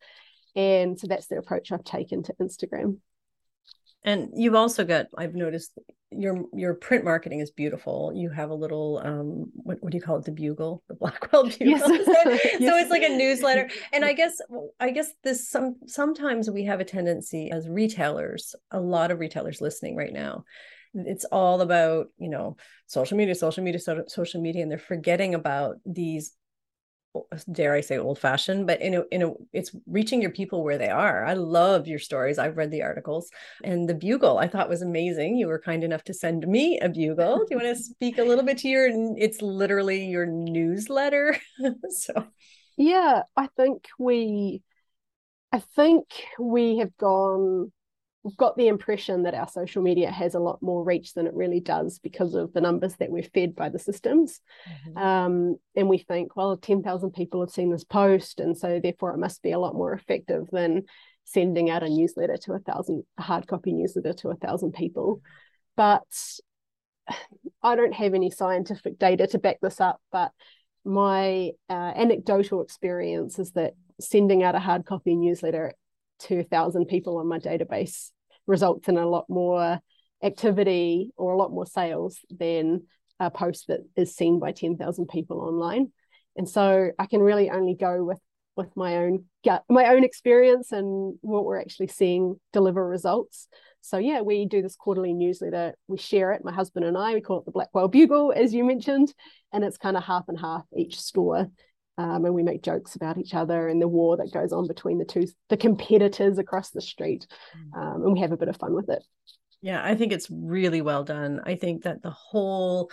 And 0.56 0.99
so 0.99 1.06
that's 1.06 1.26
the 1.26 1.37
approach 1.37 1.73
I've 1.73 1.85
taken 1.85 2.23
to 2.25 2.35
Instagram. 2.40 2.99
And 4.04 4.30
you've 4.34 4.54
also 4.54 4.84
got, 4.84 5.06
I've 5.16 5.34
noticed 5.34 5.78
your 6.16 6.44
your 6.52 6.75
print 6.75 7.04
marketing 7.04 7.40
is 7.40 7.50
beautiful. 7.50 8.12
You 8.14 8.30
have 8.30 8.50
a 8.50 8.54
little 8.54 9.00
um 9.04 9.50
what, 9.54 9.78
what 9.82 9.90
do 9.90 9.99
you 9.99 10.02
call 10.02 10.18
it? 10.18 10.25
The 10.25 10.32
bugle, 10.32 10.82
the 10.88 10.94
Blackwell 10.94 11.44
bugle. 11.58 11.66
Yes. 11.66 11.84
so, 11.84 11.92
yes. 11.92 12.58
so 12.61 12.76
it's 12.76 12.90
like 12.90 13.02
a 13.02 13.08
newsletter. 13.16 13.68
And 13.92 14.04
I 14.04 14.12
guess 14.12 14.40
I 14.78 14.90
guess 14.90 15.12
this 15.23 15.49
some 15.49 15.76
sometimes 15.87 16.50
we 16.50 16.64
have 16.64 16.80
a 16.80 16.84
tendency 16.84 17.50
as 17.50 17.68
retailers, 17.68 18.54
a 18.70 18.80
lot 18.80 19.11
of 19.11 19.18
retailers 19.18 19.61
listening 19.61 19.96
right 19.96 20.12
now. 20.12 20.44
It's 20.94 21.25
all 21.25 21.61
about, 21.61 22.06
you 22.18 22.28
know, 22.28 22.56
social 22.87 23.16
media, 23.16 23.34
social 23.34 23.64
media, 23.64 23.80
social 24.06 24.40
media, 24.40 24.62
and 24.62 24.70
they're 24.70 24.78
forgetting 24.78 25.34
about 25.34 25.76
these 25.84 26.32
dare 27.50 27.75
I 27.75 27.80
say 27.80 27.99
old 27.99 28.18
fashioned, 28.18 28.66
but 28.66 28.80
in 28.80 28.94
a, 28.94 29.02
in 29.11 29.23
a, 29.23 29.30
it's 29.52 29.75
reaching 29.87 30.21
your 30.21 30.30
people 30.30 30.62
where 30.62 30.78
they 30.78 30.88
are. 30.88 31.25
I 31.25 31.35
love 31.35 31.87
your 31.87 31.99
stories. 31.99 32.38
I've 32.38 32.56
read 32.56 32.71
the 32.71 32.83
articles 32.83 33.30
and 33.62 33.88
the 33.88 33.94
bugle 33.94 34.38
I 34.38 34.49
thought 34.49 34.68
was 34.68 34.83
amazing. 34.83 35.37
You 35.37 35.49
were 35.49 35.61
kind 35.61 35.85
enough 35.85 36.04
to 36.04 36.14
send 36.14 36.47
me 36.47 36.78
a 36.80 36.88
bugle. 36.88 37.38
Do 37.38 37.47
you 37.50 37.56
want 37.56 37.76
to 37.76 37.83
speak 37.83 38.18
a 38.18 38.25
little 38.25 38.44
bit 38.44 38.59
to 38.59 38.68
your, 38.68 38.88
it's 39.16 39.42
literally 39.42 40.06
your 40.06 40.26
newsletter. 40.26 41.37
so, 41.90 42.26
yeah, 42.76 43.23
I 43.37 43.49
think 43.56 43.88
we, 43.99 44.62
I 45.52 45.61
think 45.76 46.06
we 46.38 46.78
have 46.78 46.97
gone 46.97 47.71
we've 48.25 48.37
got 48.38 48.57
the 48.57 48.69
impression 48.69 49.23
that 49.25 49.35
our 49.35 49.47
social 49.47 49.83
media 49.83 50.11
has 50.11 50.35
a 50.35 50.40
lot 50.40 50.62
more 50.62 50.83
reach 50.83 51.12
than 51.12 51.26
it 51.26 51.35
really 51.35 51.61
does 51.61 51.99
because 51.99 52.35
of 52.35 52.52
the 52.54 52.61
numbers 52.61 52.97
that 52.97 53.11
we're 53.11 53.23
fed 53.23 53.54
by 53.54 53.69
the 53.69 53.78
systems. 53.78 54.40
Mm-hmm. 54.66 54.99
Um, 54.99 55.57
and 55.76 55.88
we 55.90 55.99
think, 55.99 56.35
well, 56.35 56.57
10,000 56.57 57.11
people 57.11 57.40
have 57.40 57.50
seen 57.50 57.71
this 57.71 57.85
post, 57.85 58.40
and 58.40 58.57
so 58.57 58.81
therefore 58.83 59.12
it 59.12 59.19
must 59.19 59.43
be 59.43 59.52
a 59.52 59.59
lot 59.59 59.75
more 59.75 59.93
effective 59.93 60.49
than 60.50 60.85
sending 61.25 61.69
out 61.69 61.83
a 61.83 61.88
newsletter 61.88 62.38
to 62.38 62.54
a 62.54 62.59
thousand, 62.59 63.04
a 63.19 63.23
hard 63.23 63.47
copy 63.47 63.75
newsletter 63.75 64.14
to 64.14 64.31
a 64.31 64.37
thousand 64.37 64.73
people. 64.73 65.21
But 65.76 66.02
I 67.62 67.76
don't 67.76 67.95
have 67.95 68.14
any 68.14 68.31
scientific 68.31 68.99
data 68.99 69.26
to 69.28 69.38
back 69.38 69.59
this 69.61 69.81
up, 69.83 70.00
but 70.11 70.33
my 70.83 71.50
uh, 71.69 71.93
anecdotal 71.95 72.62
experience 72.62 73.38
is 73.38 73.52
that 73.52 73.75
sending 74.00 74.43
out 74.43 74.54
a 74.54 74.61
hard 74.61 74.87
copy 74.87 75.14
newsletter 75.14 75.75
to 76.21 76.40
a 76.40 76.45
thousand 76.45 76.87
people 76.87 77.19
on 77.19 77.26
my 77.26 77.38
database 77.38 78.11
results 78.46 78.88
in 78.88 78.96
a 78.96 79.08
lot 79.08 79.26
more 79.28 79.80
activity 80.22 81.10
or 81.16 81.32
a 81.32 81.36
lot 81.36 81.50
more 81.50 81.66
sales 81.66 82.18
than 82.30 82.84
a 83.20 83.30
post 83.30 83.66
that 83.68 83.80
is 83.96 84.14
seen 84.14 84.38
by 84.38 84.52
10,000 84.52 85.06
people 85.06 85.40
online. 85.40 85.92
And 86.36 86.48
so 86.48 86.90
I 86.98 87.06
can 87.06 87.20
really 87.20 87.50
only 87.50 87.74
go 87.74 88.02
with 88.04 88.18
with 88.56 88.76
my 88.76 88.96
own 88.98 89.24
gut, 89.44 89.64
my 89.68 89.86
own 89.88 90.04
experience 90.04 90.72
and 90.72 91.16
what 91.22 91.44
we're 91.44 91.60
actually 91.60 91.88
seeing 91.88 92.36
deliver 92.52 92.86
results. 92.86 93.48
So 93.80 93.98
yeah, 93.98 94.22
we 94.22 94.46
do 94.46 94.62
this 94.62 94.76
quarterly 94.76 95.12
newsletter. 95.12 95.74
We 95.88 95.98
share 95.98 96.32
it, 96.32 96.44
my 96.44 96.52
husband 96.52 96.86
and 96.86 96.96
I. 96.96 97.14
We 97.14 97.20
call 97.20 97.40
it 97.40 97.44
the 97.44 97.50
Blackwell 97.50 97.88
Bugle, 97.88 98.32
as 98.34 98.54
you 98.54 98.64
mentioned, 98.64 99.12
and 99.52 99.64
it's 99.64 99.76
kind 99.76 99.96
of 99.96 100.04
half 100.04 100.24
and 100.28 100.38
half 100.38 100.64
each 100.76 101.00
store 101.00 101.48
um, 101.98 102.24
and 102.24 102.34
we 102.34 102.42
make 102.42 102.62
jokes 102.62 102.94
about 102.96 103.18
each 103.18 103.34
other 103.34 103.68
and 103.68 103.80
the 103.80 103.88
war 103.88 104.16
that 104.16 104.32
goes 104.32 104.52
on 104.52 104.66
between 104.66 104.98
the 104.98 105.04
two 105.04 105.26
the 105.48 105.56
competitors 105.56 106.38
across 106.38 106.70
the 106.70 106.80
street 106.80 107.26
mm. 107.56 107.80
um, 107.80 108.02
and 108.02 108.12
we 108.12 108.20
have 108.20 108.32
a 108.32 108.36
bit 108.36 108.48
of 108.48 108.56
fun 108.56 108.74
with 108.74 108.88
it 108.88 109.02
yeah 109.62 109.80
i 109.84 109.94
think 109.94 110.12
it's 110.12 110.28
really 110.30 110.82
well 110.82 111.04
done 111.04 111.40
i 111.44 111.54
think 111.54 111.82
that 111.82 112.02
the 112.02 112.10
whole 112.10 112.90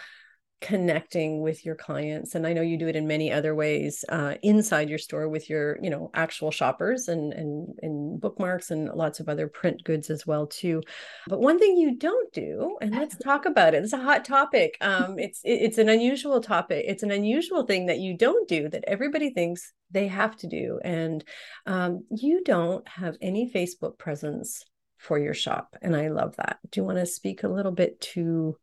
connecting 0.62 1.42
with 1.42 1.66
your 1.66 1.76
clients 1.76 2.36
and 2.36 2.46
i 2.46 2.54
know 2.54 2.62
you 2.62 2.78
do 2.78 2.88
it 2.88 2.96
in 2.96 3.08
many 3.08 3.32
other 3.32 3.56
ways 3.56 4.06
uh, 4.10 4.36
inside 4.44 4.90
your 4.90 5.00
store 5.00 5.28
with 5.28 5.50
your 5.50 5.78
you 5.82 5.90
know 5.90 6.10
actual 6.14 6.52
shoppers 6.52 7.08
and 7.08 7.34
and 7.34 7.80
and 7.82 8.22
bookmarks 8.22 8.72
and 8.72 8.90
lots 8.94 9.20
of 9.20 9.28
other 9.28 9.48
print 9.48 9.84
goods 9.84 10.10
as 10.10 10.26
well 10.26 10.48
too. 10.48 10.82
But 11.28 11.42
one 11.42 11.60
thing 11.60 11.78
you 11.78 11.98
don't 11.98 12.32
do 12.34 12.78
and 12.82 12.92
let's 12.92 13.18
talk 13.24 13.46
about 13.46 13.74
it 13.74 13.84
it's 13.84 13.94
a 13.94 13.98
hot 13.98 14.24
topic 14.24 14.78
um 14.82 15.18
it's 15.18 15.42
it's 15.44 15.78
an 15.78 15.90
unusual 15.90 16.42
topic 16.42 16.86
it's 16.88 17.04
an 17.04 17.12
unusual 17.12 17.64
thing 17.64 17.88
that 17.88 18.00
you 18.00 18.16
don't 18.16 18.48
do 18.48 18.70
that 18.70 18.84
everybody 18.88 19.32
thinks 19.32 19.74
they 19.90 20.08
have 20.08 20.36
to 20.38 20.48
do 20.48 20.80
and 20.84 21.24
um, 21.66 22.06
you 22.10 22.44
don't 22.44 22.88
have 22.88 23.18
any 23.22 23.52
facebook 23.52 23.98
presence 23.98 24.64
for 24.98 25.18
your 25.18 25.34
shop 25.34 25.76
and 25.82 25.96
i 25.96 26.10
love 26.10 26.36
that. 26.38 26.60
Do 26.70 26.80
you 26.80 26.86
want 26.86 27.00
to 27.00 27.06
speak 27.06 27.44
a 27.44 27.50
little 27.50 27.72
bit 27.72 28.00
to 28.14 28.56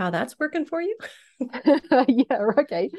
how 0.00 0.10
that's 0.10 0.38
working 0.38 0.64
for 0.64 0.80
you. 0.80 0.96
yeah, 2.08 2.38
okay. 2.58 2.90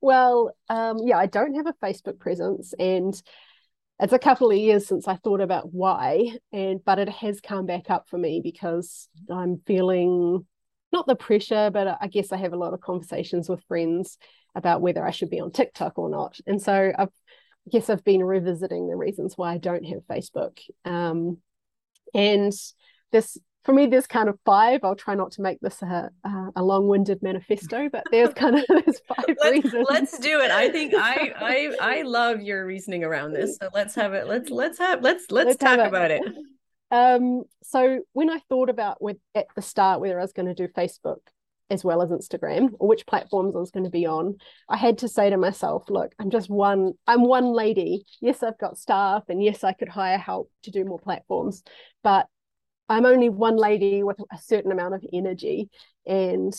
Well, 0.00 0.50
um, 0.68 0.98
yeah, 1.04 1.16
I 1.16 1.26
don't 1.26 1.54
have 1.54 1.66
a 1.66 1.74
Facebook 1.84 2.18
presence 2.18 2.74
and 2.78 3.20
it's 4.00 4.12
a 4.12 4.18
couple 4.18 4.50
of 4.50 4.56
years 4.56 4.86
since 4.86 5.08
I 5.08 5.16
thought 5.16 5.40
about 5.40 5.72
why, 5.72 6.36
and 6.52 6.80
but 6.84 7.00
it 7.00 7.08
has 7.08 7.40
come 7.40 7.66
back 7.66 7.90
up 7.90 8.08
for 8.08 8.16
me 8.16 8.40
because 8.42 9.08
I'm 9.28 9.60
feeling 9.66 10.46
not 10.92 11.06
the 11.08 11.16
pressure, 11.16 11.70
but 11.72 11.98
I 12.00 12.06
guess 12.06 12.30
I 12.30 12.36
have 12.36 12.52
a 12.52 12.56
lot 12.58 12.74
of 12.74 12.80
conversations 12.80 13.48
with 13.48 13.64
friends 13.64 14.16
about 14.54 14.82
whether 14.82 15.04
I 15.04 15.10
should 15.10 15.30
be 15.30 15.40
on 15.40 15.50
TikTok 15.50 15.98
or 15.98 16.08
not. 16.08 16.38
And 16.46 16.62
so 16.62 16.92
I've 16.96 17.08
I 17.08 17.70
guess 17.70 17.90
I've 17.90 18.04
been 18.04 18.22
revisiting 18.22 18.88
the 18.88 18.96
reasons 18.96 19.36
why 19.36 19.52
I 19.54 19.58
don't 19.58 19.84
have 19.84 20.06
Facebook. 20.08 20.58
Um, 20.84 21.38
and 22.14 22.52
this 23.10 23.36
for 23.68 23.74
me, 23.74 23.84
there's 23.84 24.06
kind 24.06 24.30
of 24.30 24.38
five. 24.46 24.80
I'll 24.82 24.96
try 24.96 25.14
not 25.14 25.30
to 25.32 25.42
make 25.42 25.60
this 25.60 25.82
a, 25.82 26.10
a 26.56 26.62
long-winded 26.62 27.22
manifesto, 27.22 27.90
but 27.92 28.02
there's 28.10 28.32
kind 28.32 28.56
of 28.56 28.64
there's 28.68 28.98
five 29.06 29.36
let's, 29.42 29.64
reasons. 29.64 29.86
Let's 29.90 30.18
do 30.18 30.40
it. 30.40 30.50
I 30.50 30.70
think 30.70 30.94
I 30.96 31.34
I 31.36 31.98
I 31.98 32.02
love 32.02 32.40
your 32.40 32.64
reasoning 32.64 33.04
around 33.04 33.34
this. 33.34 33.58
So 33.60 33.68
let's 33.74 33.94
have 33.96 34.14
it. 34.14 34.26
Let's 34.26 34.48
let's 34.48 34.78
have 34.78 35.02
let's 35.02 35.30
let's, 35.30 35.48
let's 35.48 35.58
talk 35.58 35.86
about 35.86 36.10
it. 36.10 36.22
Um, 36.90 37.42
so 37.62 38.00
when 38.14 38.30
I 38.30 38.38
thought 38.48 38.70
about 38.70 39.02
with 39.02 39.18
at 39.34 39.44
the 39.54 39.60
start 39.60 40.00
whether 40.00 40.18
I 40.18 40.22
was 40.22 40.32
going 40.32 40.46
to 40.46 40.54
do 40.54 40.68
Facebook 40.68 41.18
as 41.68 41.84
well 41.84 42.00
as 42.00 42.08
Instagram 42.08 42.70
or 42.78 42.88
which 42.88 43.06
platforms 43.06 43.54
I 43.54 43.58
was 43.58 43.70
going 43.70 43.84
to 43.84 43.90
be 43.90 44.06
on, 44.06 44.36
I 44.70 44.78
had 44.78 44.96
to 44.98 45.08
say 45.08 45.28
to 45.28 45.36
myself, 45.36 45.82
look, 45.90 46.14
I'm 46.18 46.30
just 46.30 46.48
one, 46.48 46.94
I'm 47.06 47.24
one 47.24 47.52
lady. 47.52 48.06
Yes, 48.22 48.42
I've 48.42 48.56
got 48.56 48.78
staff 48.78 49.24
and 49.28 49.44
yes, 49.44 49.64
I 49.64 49.74
could 49.74 49.90
hire 49.90 50.16
help 50.16 50.50
to 50.62 50.70
do 50.70 50.86
more 50.86 50.98
platforms, 50.98 51.62
but 52.02 52.26
I'm 52.88 53.06
only 53.06 53.28
one 53.28 53.56
lady 53.56 54.02
with 54.02 54.18
a 54.32 54.38
certain 54.38 54.72
amount 54.72 54.94
of 54.94 55.04
energy. 55.12 55.70
And 56.06 56.54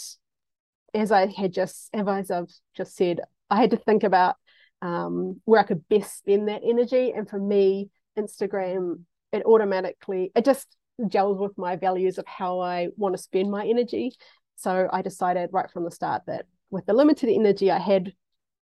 as 0.94 1.12
I 1.12 1.28
had 1.28 1.54
just, 1.54 1.90
as 1.94 2.32
I've 2.32 2.52
just 2.76 2.96
said, 2.96 3.22
I 3.50 3.58
had 3.58 3.72
to 3.72 3.78
think 3.78 4.04
about 4.04 4.36
um, 4.82 5.42
where 5.46 5.60
I 5.60 5.64
could 5.64 5.88
best 5.90 6.18
spend 6.18 6.48
that 6.48 6.62
energy. 6.64 7.12
And 7.12 7.28
for 7.30 7.40
me, 7.40 7.90
Instagram, 8.18 9.04
it 9.32 9.44
automatically, 9.46 10.32
it 10.36 10.46
just 10.46 10.68
gels 11.08 11.40
with 11.40 11.58
my 11.58 11.76
values 11.76 12.18
of 12.18 12.26
how 12.28 12.60
I 12.60 12.90
want 12.98 13.16
to 13.16 13.22
spend 13.22 13.50
my 13.52 13.66
energy. 13.66 14.14
So 14.56 14.90
I 14.92 15.02
decided 15.02 15.50
right 15.54 15.70
from 15.72 15.86
the 15.86 15.92
start 15.92 16.24
that 16.28 16.46
with 16.70 16.86
the 16.86 16.94
limited 16.94 17.30
energy 17.30 17.72
I 17.72 17.80
had 17.80 18.14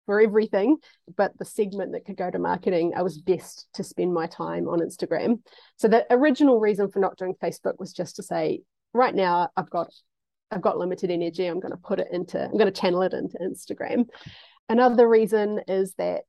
for 0.07 0.21
everything, 0.21 0.77
but 1.17 1.37
the 1.39 1.45
segment 1.45 1.93
that 1.93 2.05
could 2.05 2.17
go 2.17 2.31
to 2.31 2.39
marketing, 2.39 2.93
I 2.97 3.03
was 3.03 3.19
best 3.19 3.69
to 3.75 3.85
spend 3.85 4.13
my 4.13 4.27
time 4.27 4.69
on 4.69 4.81
Instagram. 4.81 5.41
So 5.77 5.89
the 5.89 6.07
original 6.11 6.61
reason 6.61 6.91
for 6.91 6.99
not 6.99 7.17
doing 7.17 7.35
Facebook 7.43 7.79
was 7.79 7.93
just 7.93 8.17
to 8.17 8.23
say, 8.23 8.61
right 8.93 9.15
now 9.15 9.51
I've 9.57 9.71
got 9.71 9.93
I've 10.51 10.63
got 10.63 10.79
limited 10.79 11.11
energy. 11.11 11.47
I'm 11.47 11.61
going 11.61 11.73
to 11.73 11.79
put 11.79 11.99
it 11.99 12.09
into 12.13 12.43
I'm 12.43 12.57
going 12.57 12.73
to 12.73 12.81
channel 12.81 13.03
it 13.03 13.13
into 13.13 13.39
Instagram. 13.39 14.07
Another 14.69 15.09
reason 15.09 15.61
is 15.67 15.95
that 15.99 16.25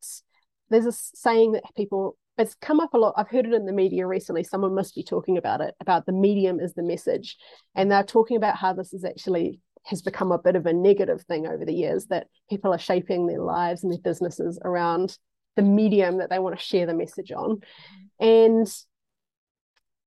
there's 0.69 0.85
a 0.85 0.91
saying 0.91 1.53
that 1.53 1.63
people 1.75 2.17
it's 2.37 2.55
come 2.55 2.81
up 2.81 2.93
a 2.93 2.97
lot. 2.97 3.13
I've 3.15 3.29
heard 3.29 3.45
it 3.45 3.53
in 3.53 3.65
the 3.65 3.71
media 3.71 4.05
recently. 4.05 4.43
Someone 4.43 4.75
must 4.75 4.93
be 4.93 5.03
talking 5.03 5.37
about 5.37 5.61
it 5.61 5.73
about 5.79 6.05
the 6.05 6.11
medium 6.11 6.59
is 6.59 6.73
the 6.73 6.83
message, 6.83 7.37
and 7.75 7.89
they're 7.89 8.03
talking 8.03 8.35
about 8.35 8.57
how 8.57 8.73
this 8.73 8.93
is 8.93 9.05
actually 9.05 9.59
has 9.85 10.01
become 10.01 10.31
a 10.31 10.39
bit 10.39 10.55
of 10.55 10.65
a 10.65 10.73
negative 10.73 11.21
thing 11.23 11.47
over 11.47 11.63
the 11.63 11.73
years 11.73 12.05
that 12.07 12.27
people 12.49 12.73
are 12.73 12.79
shaping 12.79 13.27
their 13.27 13.41
lives 13.41 13.83
and 13.83 13.91
their 13.91 13.99
businesses 13.99 14.59
around 14.63 15.17
the 15.55 15.61
medium 15.61 16.17
that 16.17 16.29
they 16.29 16.39
want 16.39 16.57
to 16.57 16.63
share 16.63 16.85
the 16.85 16.93
message 16.93 17.31
on. 17.31 17.61
And 18.19 18.67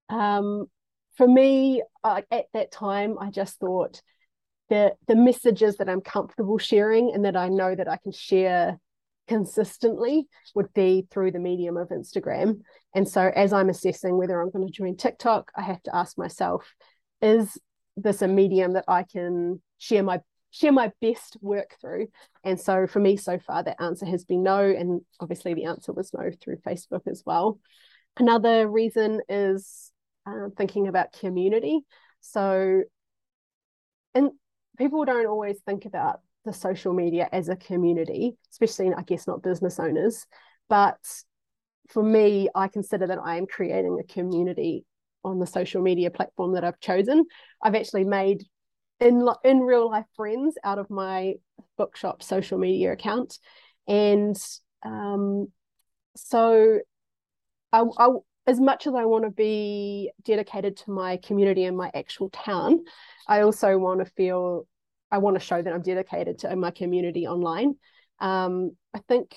um, 0.08 0.66
for 1.16 1.26
me, 1.26 1.82
uh, 2.04 2.22
at 2.30 2.46
that 2.54 2.72
time, 2.72 3.16
I 3.20 3.30
just 3.30 3.58
thought 3.58 4.02
that 4.70 4.94
the 5.06 5.16
messages 5.16 5.76
that 5.76 5.88
I'm 5.88 6.00
comfortable 6.00 6.58
sharing 6.58 7.12
and 7.14 7.24
that 7.24 7.36
I 7.36 7.48
know 7.48 7.74
that 7.74 7.88
I 7.88 7.96
can 7.96 8.12
share 8.12 8.78
consistently 9.26 10.26
would 10.54 10.72
be 10.74 11.06
through 11.10 11.30
the 11.30 11.38
medium 11.38 11.76
of 11.76 11.88
Instagram. 11.88 12.60
And 12.94 13.08
so 13.08 13.30
as 13.34 13.52
I'm 13.52 13.68
assessing 13.68 14.16
whether 14.16 14.40
I'm 14.40 14.50
going 14.50 14.66
to 14.66 14.72
join 14.72 14.96
TikTok, 14.96 15.50
I 15.56 15.62
have 15.62 15.82
to 15.84 15.94
ask 15.94 16.18
myself, 16.18 16.74
is 17.20 17.58
this 18.02 18.22
a 18.22 18.28
medium 18.28 18.74
that 18.74 18.84
I 18.88 19.02
can 19.02 19.60
share 19.78 20.02
my 20.02 20.20
share 20.50 20.72
my 20.72 20.90
best 21.00 21.36
work 21.42 21.76
through. 21.80 22.08
And 22.42 22.58
so 22.58 22.86
for 22.86 23.00
me 23.00 23.16
so 23.16 23.38
far, 23.38 23.62
that 23.62 23.82
answer 23.82 24.06
has 24.06 24.24
been 24.24 24.42
no. 24.42 24.60
And 24.60 25.02
obviously 25.20 25.54
the 25.54 25.64
answer 25.64 25.92
was 25.92 26.12
no 26.14 26.30
through 26.40 26.56
Facebook 26.66 27.06
as 27.06 27.22
well. 27.26 27.58
Another 28.16 28.66
reason 28.66 29.20
is 29.28 29.92
uh, 30.26 30.48
thinking 30.56 30.88
about 30.88 31.12
community. 31.12 31.80
So 32.20 32.82
and 34.14 34.30
people 34.78 35.04
don't 35.04 35.26
always 35.26 35.58
think 35.66 35.84
about 35.84 36.20
the 36.44 36.52
social 36.52 36.94
media 36.94 37.28
as 37.30 37.48
a 37.48 37.56
community, 37.56 38.36
especially, 38.50 38.92
I 38.94 39.02
guess, 39.02 39.26
not 39.26 39.42
business 39.42 39.78
owners. 39.78 40.26
But 40.68 40.98
for 41.88 42.02
me, 42.02 42.48
I 42.54 42.68
consider 42.68 43.06
that 43.08 43.18
I 43.22 43.36
am 43.36 43.46
creating 43.46 43.98
a 44.00 44.12
community 44.12 44.84
on 45.24 45.38
the 45.38 45.46
social 45.46 45.82
media 45.82 46.10
platform 46.10 46.54
that 46.54 46.64
I've 46.64 46.80
chosen. 46.80 47.24
I've 47.62 47.74
actually 47.74 48.04
made 48.04 48.44
in 49.00 49.28
in 49.44 49.60
real 49.60 49.90
life 49.90 50.06
friends 50.16 50.56
out 50.64 50.78
of 50.78 50.90
my 50.90 51.34
bookshop 51.76 52.22
social 52.22 52.58
media 52.58 52.92
account, 52.92 53.38
and 53.86 54.36
um, 54.84 55.48
so 56.16 56.80
I, 57.72 57.84
I, 57.98 58.08
as 58.46 58.60
much 58.60 58.86
as 58.86 58.94
I 58.94 59.04
want 59.04 59.24
to 59.24 59.30
be 59.30 60.10
dedicated 60.24 60.76
to 60.78 60.90
my 60.90 61.18
community 61.18 61.64
and 61.64 61.76
my 61.76 61.90
actual 61.94 62.30
town, 62.30 62.80
I 63.26 63.42
also 63.42 63.76
want 63.78 64.00
to 64.00 64.06
feel 64.06 64.66
I 65.10 65.18
want 65.18 65.36
to 65.36 65.40
show 65.40 65.60
that 65.60 65.72
I'm 65.72 65.82
dedicated 65.82 66.38
to 66.40 66.56
my 66.56 66.70
community 66.70 67.26
online. 67.26 67.74
Um, 68.20 68.72
I 68.94 69.00
think 69.08 69.36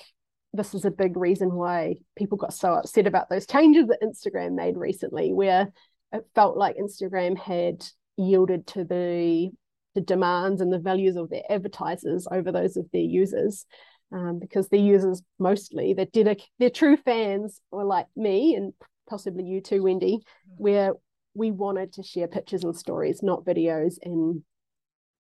this 0.52 0.74
is 0.74 0.84
a 0.84 0.90
big 0.90 1.16
reason 1.16 1.54
why 1.54 1.96
people 2.16 2.36
got 2.36 2.52
so 2.52 2.74
upset 2.74 3.06
about 3.06 3.30
those 3.30 3.46
changes 3.46 3.86
that 3.88 4.02
Instagram 4.02 4.54
made 4.54 4.76
recently, 4.76 5.32
where 5.32 5.72
it 6.12 6.24
felt 6.34 6.56
like 6.56 6.76
Instagram 6.76 7.38
had 7.38 7.84
yielded 8.16 8.66
to 8.68 8.84
the 8.84 9.50
the 9.94 10.00
demands 10.00 10.62
and 10.62 10.72
the 10.72 10.78
values 10.78 11.16
of 11.16 11.28
their 11.28 11.42
advertisers 11.50 12.26
over 12.30 12.50
those 12.50 12.76
of 12.76 12.86
their 12.92 13.02
users. 13.02 13.66
Um, 14.10 14.38
because 14.38 14.68
their 14.68 14.78
users 14.78 15.22
mostly, 15.38 15.94
their 15.94 16.36
their 16.58 16.68
true 16.68 16.98
fans 16.98 17.62
were 17.70 17.84
like 17.84 18.06
me 18.14 18.54
and 18.54 18.74
possibly 19.08 19.44
you 19.44 19.62
too, 19.62 19.82
Wendy, 19.82 20.18
where 20.56 20.92
we 21.34 21.50
wanted 21.50 21.94
to 21.94 22.02
share 22.02 22.28
pictures 22.28 22.62
and 22.62 22.76
stories, 22.76 23.22
not 23.22 23.44
videos, 23.44 23.94
and 24.02 24.42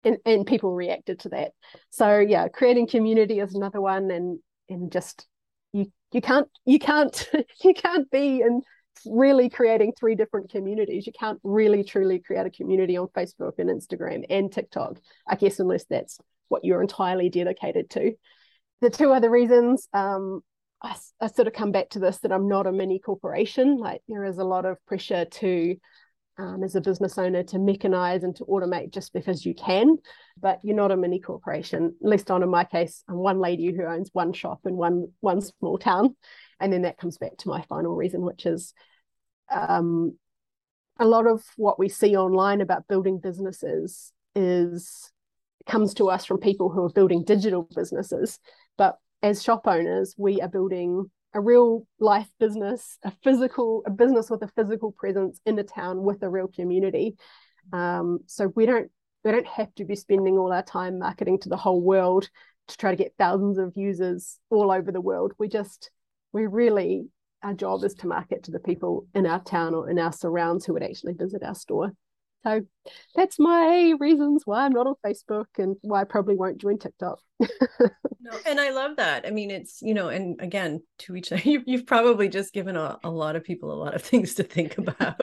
and, 0.04 0.18
and 0.24 0.46
people 0.46 0.74
reacted 0.74 1.20
to 1.20 1.30
that. 1.30 1.52
So 1.90 2.18
yeah, 2.18 2.48
creating 2.48 2.88
community 2.88 3.40
is 3.40 3.54
another 3.54 3.80
one, 3.80 4.10
and 4.10 4.38
and 4.68 4.90
just 4.90 5.26
you 5.72 5.92
you 6.12 6.20
can't 6.20 6.48
you 6.64 6.78
can't 6.78 7.30
you 7.64 7.74
can't 7.74 8.10
be 8.10 8.40
in 8.40 8.62
really 9.04 9.48
creating 9.48 9.92
three 9.98 10.14
different 10.14 10.50
communities. 10.50 11.06
You 11.06 11.12
can't 11.18 11.38
really 11.42 11.84
truly 11.84 12.18
create 12.18 12.46
a 12.46 12.50
community 12.50 12.96
on 12.96 13.08
Facebook 13.08 13.58
and 13.58 13.68
Instagram 13.68 14.24
and 14.30 14.50
TikTok, 14.50 14.98
I 15.26 15.36
guess, 15.36 15.60
unless 15.60 15.84
that's 15.84 16.18
what 16.48 16.64
you're 16.64 16.80
entirely 16.80 17.28
dedicated 17.28 17.90
to. 17.90 18.12
The 18.80 18.90
two 18.90 19.12
other 19.12 19.30
reasons, 19.30 19.88
um, 19.92 20.40
I, 20.82 20.96
I 21.20 21.26
sort 21.28 21.48
of 21.48 21.54
come 21.54 21.72
back 21.72 21.90
to 21.90 21.98
this 21.98 22.18
that 22.18 22.32
I'm 22.32 22.48
not 22.48 22.66
a 22.66 22.72
mini 22.72 22.98
corporation. 22.98 23.78
Like 23.78 24.02
there 24.08 24.24
is 24.24 24.38
a 24.38 24.44
lot 24.44 24.64
of 24.64 24.84
pressure 24.86 25.24
to, 25.24 25.76
um, 26.38 26.62
as 26.62 26.74
a 26.74 26.80
business 26.80 27.18
owner, 27.18 27.42
to 27.44 27.56
mechanize 27.56 28.22
and 28.22 28.36
to 28.36 28.44
automate 28.44 28.92
just 28.92 29.12
because 29.12 29.44
you 29.44 29.54
can, 29.54 29.96
but 30.40 30.60
you're 30.62 30.76
not 30.76 30.92
a 30.92 30.96
mini 30.96 31.20
corporation. 31.20 31.94
At 32.02 32.08
least 32.08 32.30
on 32.30 32.42
in 32.42 32.48
my 32.48 32.64
case, 32.64 33.02
I'm 33.08 33.16
one 33.16 33.38
lady 33.38 33.72
who 33.72 33.84
owns 33.84 34.10
one 34.12 34.32
shop 34.32 34.60
in 34.64 34.76
one 34.76 35.08
one 35.20 35.40
small 35.40 35.78
town, 35.78 36.16
and 36.60 36.72
then 36.72 36.82
that 36.82 36.98
comes 36.98 37.18
back 37.18 37.36
to 37.38 37.48
my 37.48 37.62
final 37.62 37.94
reason, 37.94 38.22
which 38.22 38.46
is 38.46 38.74
um, 39.50 40.16
a 40.98 41.04
lot 41.04 41.26
of 41.26 41.42
what 41.56 41.78
we 41.78 41.88
see 41.88 42.16
online 42.16 42.60
about 42.60 42.88
building 42.88 43.18
businesses 43.18 44.12
is 44.34 45.12
comes 45.66 45.94
to 45.94 46.08
us 46.08 46.24
from 46.24 46.38
people 46.38 46.70
who 46.70 46.84
are 46.84 46.92
building 46.92 47.24
digital 47.24 47.68
businesses. 47.74 48.38
But 48.78 48.98
as 49.22 49.42
shop 49.42 49.66
owners, 49.66 50.14
we 50.16 50.40
are 50.40 50.48
building 50.48 51.10
a 51.36 51.40
real 51.40 51.86
life 52.00 52.28
business, 52.40 52.98
a 53.04 53.12
physical, 53.22 53.82
a 53.86 53.90
business 53.90 54.30
with 54.30 54.42
a 54.42 54.48
physical 54.48 54.90
presence 54.90 55.38
in 55.44 55.54
the 55.54 55.62
town 55.62 56.02
with 56.02 56.22
a 56.22 56.30
real 56.30 56.48
community. 56.48 57.14
Um, 57.74 58.20
so 58.26 58.50
we 58.56 58.64
don't 58.64 58.90
we 59.22 59.32
don't 59.32 59.46
have 59.46 59.74
to 59.74 59.84
be 59.84 59.96
spending 59.96 60.38
all 60.38 60.50
our 60.52 60.62
time 60.62 60.98
marketing 60.98 61.38
to 61.40 61.50
the 61.50 61.56
whole 61.56 61.82
world 61.82 62.30
to 62.68 62.76
try 62.78 62.90
to 62.90 62.96
get 62.96 63.12
thousands 63.18 63.58
of 63.58 63.76
users 63.76 64.38
all 64.48 64.70
over 64.70 64.90
the 64.90 65.00
world. 65.00 65.32
We 65.38 65.48
just 65.48 65.90
we 66.32 66.46
really 66.46 67.08
our 67.42 67.52
job 67.52 67.84
is 67.84 67.92
to 67.94 68.06
market 68.06 68.44
to 68.44 68.50
the 68.50 68.58
people 68.58 69.06
in 69.14 69.26
our 69.26 69.42
town 69.42 69.74
or 69.74 69.90
in 69.90 69.98
our 69.98 70.12
surrounds 70.12 70.64
who 70.64 70.72
would 70.72 70.82
actually 70.82 71.12
visit 71.12 71.42
our 71.42 71.54
store. 71.54 71.92
So 72.46 72.60
that's 73.16 73.40
my 73.40 73.94
reasons 73.98 74.42
why 74.44 74.64
I'm 74.64 74.72
not 74.72 74.86
on 74.86 74.94
Facebook 75.04 75.46
and 75.58 75.74
why 75.82 76.02
I 76.02 76.04
probably 76.04 76.36
won't 76.36 76.58
join 76.58 76.78
TikTok. 76.78 77.18
no, 77.40 78.38
and 78.46 78.60
I 78.60 78.70
love 78.70 78.96
that. 78.98 79.26
I 79.26 79.30
mean, 79.30 79.50
it's, 79.50 79.82
you 79.82 79.94
know, 79.94 80.10
and 80.10 80.40
again, 80.40 80.82
to 81.00 81.16
each, 81.16 81.32
you, 81.44 81.64
you've 81.66 81.86
probably 81.86 82.28
just 82.28 82.54
given 82.54 82.76
a, 82.76 82.98
a 83.02 83.10
lot 83.10 83.34
of 83.34 83.42
people 83.42 83.72
a 83.72 83.74
lot 83.74 83.96
of 83.96 84.02
things 84.02 84.34
to 84.34 84.44
think 84.44 84.78
about 84.78 85.18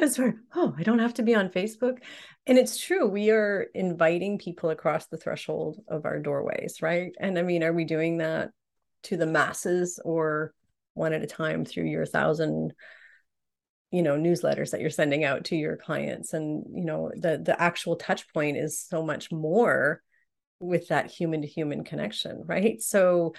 as 0.00 0.16
far, 0.16 0.36
oh, 0.54 0.74
I 0.78 0.82
don't 0.84 1.00
have 1.00 1.14
to 1.14 1.22
be 1.22 1.34
on 1.34 1.50
Facebook. 1.50 1.98
And 2.46 2.56
it's 2.56 2.78
true. 2.78 3.06
We 3.06 3.30
are 3.30 3.66
inviting 3.74 4.38
people 4.38 4.70
across 4.70 5.06
the 5.06 5.18
threshold 5.18 5.80
of 5.86 6.06
our 6.06 6.18
doorways, 6.18 6.80
right? 6.80 7.12
And 7.20 7.38
I 7.38 7.42
mean, 7.42 7.62
are 7.62 7.74
we 7.74 7.84
doing 7.84 8.18
that 8.18 8.50
to 9.04 9.18
the 9.18 9.26
masses 9.26 10.00
or 10.02 10.54
one 10.94 11.12
at 11.12 11.22
a 11.22 11.26
time 11.26 11.66
through 11.66 11.84
your 11.84 12.06
thousand 12.06 12.72
you 13.94 14.02
know 14.02 14.16
newsletters 14.16 14.70
that 14.70 14.80
you're 14.80 14.90
sending 14.90 15.22
out 15.22 15.44
to 15.44 15.56
your 15.56 15.76
clients 15.76 16.32
and 16.32 16.64
you 16.74 16.84
know 16.84 17.12
the 17.14 17.38
the 17.38 17.60
actual 17.60 17.94
touch 17.94 18.26
point 18.32 18.56
is 18.56 18.80
so 18.80 19.04
much 19.04 19.30
more 19.30 20.02
with 20.58 20.88
that 20.88 21.10
human 21.10 21.42
to 21.42 21.46
human 21.46 21.84
connection 21.84 22.42
right? 22.46 22.82
So 22.82 23.34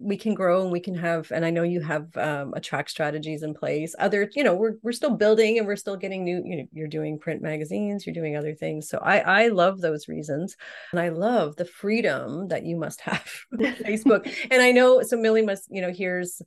we 0.00 0.16
can 0.16 0.32
grow 0.32 0.62
and 0.62 0.70
we 0.70 0.78
can 0.78 0.94
have 0.94 1.30
and 1.32 1.44
i 1.44 1.50
know 1.50 1.64
you 1.64 1.80
have 1.80 2.16
um, 2.16 2.54
attract 2.54 2.88
strategies 2.88 3.42
in 3.42 3.52
place 3.52 3.96
other 3.98 4.30
you 4.36 4.44
know 4.44 4.54
we're, 4.54 4.74
we're 4.80 4.92
still 4.92 5.16
building 5.16 5.58
and 5.58 5.66
we're 5.66 5.74
still 5.74 5.96
getting 5.96 6.22
new 6.22 6.40
you 6.44 6.56
know 6.56 6.64
you're 6.72 6.86
doing 6.86 7.18
print 7.18 7.42
magazines 7.42 8.06
you're 8.06 8.14
doing 8.14 8.36
other 8.36 8.54
things. 8.54 8.88
So 8.88 8.98
i 8.98 9.18
i 9.18 9.48
love 9.48 9.80
those 9.80 10.06
reasons 10.06 10.56
and 10.92 11.00
i 11.00 11.08
love 11.08 11.56
the 11.56 11.64
freedom 11.64 12.46
that 12.46 12.64
you 12.64 12.76
must 12.76 13.00
have 13.08 13.28
facebook. 13.52 14.32
And 14.52 14.62
i 14.62 14.70
know 14.70 15.02
so 15.02 15.16
millie 15.16 15.42
must 15.42 15.66
you 15.68 15.82
know 15.82 15.90
here's 15.92 16.40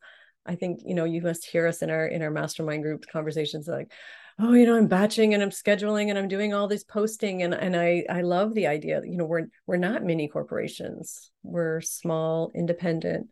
I 0.45 0.55
think 0.55 0.81
you 0.85 0.95
know 0.95 1.05
you 1.05 1.21
must 1.21 1.45
hear 1.45 1.67
us 1.67 1.81
in 1.81 1.89
our 1.89 2.05
in 2.05 2.21
our 2.21 2.31
mastermind 2.31 2.83
group 2.83 3.05
conversations 3.11 3.67
like 3.67 3.91
oh 4.39 4.53
you 4.53 4.65
know 4.65 4.75
I'm 4.75 4.87
batching 4.87 5.33
and 5.33 5.43
I'm 5.43 5.49
scheduling 5.49 6.09
and 6.09 6.17
I'm 6.17 6.27
doing 6.27 6.53
all 6.53 6.67
this 6.67 6.83
posting 6.83 7.43
and 7.43 7.53
and 7.53 7.75
I 7.75 8.05
I 8.09 8.21
love 8.21 8.53
the 8.53 8.67
idea 8.67 9.01
that 9.01 9.07
you 9.07 9.17
know 9.17 9.25
we're 9.25 9.47
we're 9.67 9.77
not 9.77 10.03
mini 10.03 10.27
corporations. 10.27 11.31
We're 11.43 11.81
small 11.81 12.51
independent 12.55 13.27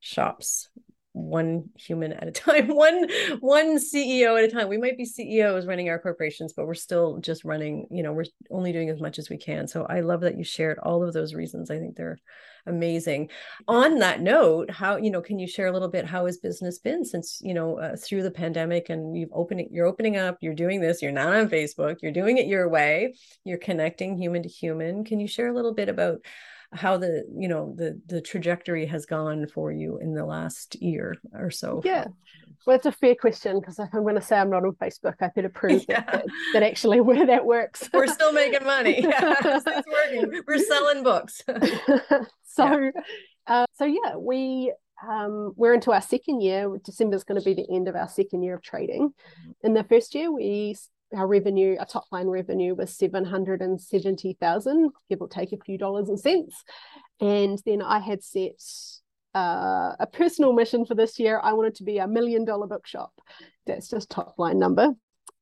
shops 0.00 0.68
one 1.12 1.64
human 1.76 2.12
at 2.12 2.26
a 2.26 2.30
time 2.30 2.68
one 2.74 3.08
one 3.40 3.78
ceo 3.78 4.38
at 4.38 4.48
a 4.48 4.52
time. 4.52 4.68
We 4.68 4.78
might 4.78 4.96
be 4.96 5.04
ceos 5.04 5.66
running 5.66 5.88
our 5.88 5.98
corporations 5.98 6.52
but 6.52 6.66
we're 6.66 6.74
still 6.74 7.18
just 7.18 7.44
running 7.44 7.86
you 7.90 8.02
know 8.02 8.12
we're 8.12 8.24
only 8.50 8.72
doing 8.72 8.90
as 8.90 9.00
much 9.00 9.18
as 9.18 9.28
we 9.28 9.36
can. 9.36 9.66
So 9.68 9.84
i 9.84 10.00
love 10.00 10.20
that 10.22 10.38
you 10.38 10.44
shared 10.44 10.78
all 10.78 11.02
of 11.02 11.12
those 11.12 11.34
reasons. 11.34 11.70
I 11.70 11.78
think 11.78 11.96
they're 11.96 12.18
amazing. 12.66 13.28
On 13.66 13.98
that 13.98 14.20
note 14.20 14.70
how 14.70 14.96
you 14.96 15.10
know 15.10 15.20
can 15.20 15.38
you 15.38 15.46
share 15.46 15.66
a 15.66 15.72
little 15.72 15.88
bit 15.88 16.06
how 16.06 16.26
has 16.26 16.38
business 16.38 16.78
been 16.78 17.04
since 17.04 17.40
you 17.42 17.54
know 17.54 17.78
uh, 17.78 17.96
through 17.96 18.22
the 18.22 18.30
pandemic 18.30 18.88
and 18.88 19.16
you've 19.16 19.32
opening 19.32 19.68
you're 19.72 19.86
opening 19.86 20.16
up 20.16 20.38
you're 20.40 20.54
doing 20.54 20.80
this 20.80 21.02
you're 21.02 21.10
not 21.10 21.34
on 21.34 21.48
facebook 21.48 21.96
you're 22.02 22.12
doing 22.12 22.38
it 22.38 22.46
your 22.46 22.68
way 22.68 23.14
you're 23.44 23.58
connecting 23.58 24.16
human 24.16 24.42
to 24.42 24.48
human. 24.48 25.04
Can 25.04 25.20
you 25.20 25.26
share 25.26 25.48
a 25.48 25.54
little 25.54 25.74
bit 25.74 25.88
about 25.88 26.24
how 26.72 26.96
the 26.96 27.24
you 27.34 27.48
know 27.48 27.74
the 27.76 28.00
the 28.06 28.20
trajectory 28.20 28.86
has 28.86 29.06
gone 29.06 29.46
for 29.46 29.70
you 29.70 29.98
in 29.98 30.14
the 30.14 30.24
last 30.24 30.80
year 30.82 31.14
or 31.34 31.50
so 31.50 31.80
yeah 31.84 32.06
well 32.66 32.76
it's 32.76 32.86
a 32.86 32.92
fair 32.92 33.14
question 33.14 33.60
because 33.60 33.78
if 33.78 33.88
i'm 33.92 34.02
going 34.02 34.14
to 34.14 34.20
say 34.20 34.38
i'm 34.38 34.50
not 34.50 34.64
on 34.64 34.72
facebook 34.72 35.14
i 35.20 35.28
better 35.34 35.48
prove 35.54 35.84
yeah. 35.88 36.02
that, 36.02 36.24
that 36.52 36.62
actually 36.62 37.00
where 37.00 37.26
that 37.26 37.44
works 37.44 37.88
we're 37.92 38.06
still 38.06 38.32
making 38.32 38.64
money 38.64 39.02
yeah, 39.02 39.34
it's 39.42 39.88
working 39.88 40.42
we're 40.46 40.58
selling 40.58 41.02
books 41.02 41.42
so 42.44 42.78
yeah. 42.78 42.90
Uh, 43.46 43.66
so 43.74 43.84
yeah 43.84 44.16
we 44.16 44.72
um, 45.06 45.52
we're 45.56 45.74
into 45.74 45.90
our 45.90 46.00
second 46.00 46.42
year. 46.42 46.70
December 46.84 47.16
is 47.16 47.24
going 47.24 47.40
to 47.40 47.44
be 47.44 47.54
the 47.54 47.66
end 47.74 47.88
of 47.88 47.96
our 47.96 48.08
second 48.08 48.44
year 48.44 48.54
of 48.54 48.62
trading. 48.62 49.08
Mm-hmm. 49.08 49.50
In 49.64 49.74
the 49.74 49.82
first 49.82 50.14
year, 50.14 50.30
we 50.30 50.76
our 51.14 51.26
revenue, 51.26 51.76
our 51.78 51.86
top 51.86 52.04
line 52.12 52.28
revenue 52.28 52.74
was 52.74 52.96
770,000, 52.96 54.90
give 55.08 55.20
or 55.20 55.28
take 55.28 55.52
a 55.52 55.58
few 55.64 55.78
dollars 55.78 56.08
and 56.08 56.18
cents. 56.18 56.62
And 57.20 57.60
then 57.64 57.82
I 57.82 57.98
had 57.98 58.22
set 58.22 58.60
uh, 59.34 59.94
a 59.98 60.06
personal 60.12 60.52
mission 60.52 60.84
for 60.84 60.94
this 60.94 61.18
year. 61.18 61.40
I 61.42 61.52
wanted 61.52 61.76
to 61.76 61.84
be 61.84 61.98
a 61.98 62.06
million 62.06 62.44
dollar 62.44 62.66
bookshop. 62.66 63.12
That's 63.66 63.88
just 63.88 64.10
top 64.10 64.34
line 64.38 64.58
number. 64.58 64.90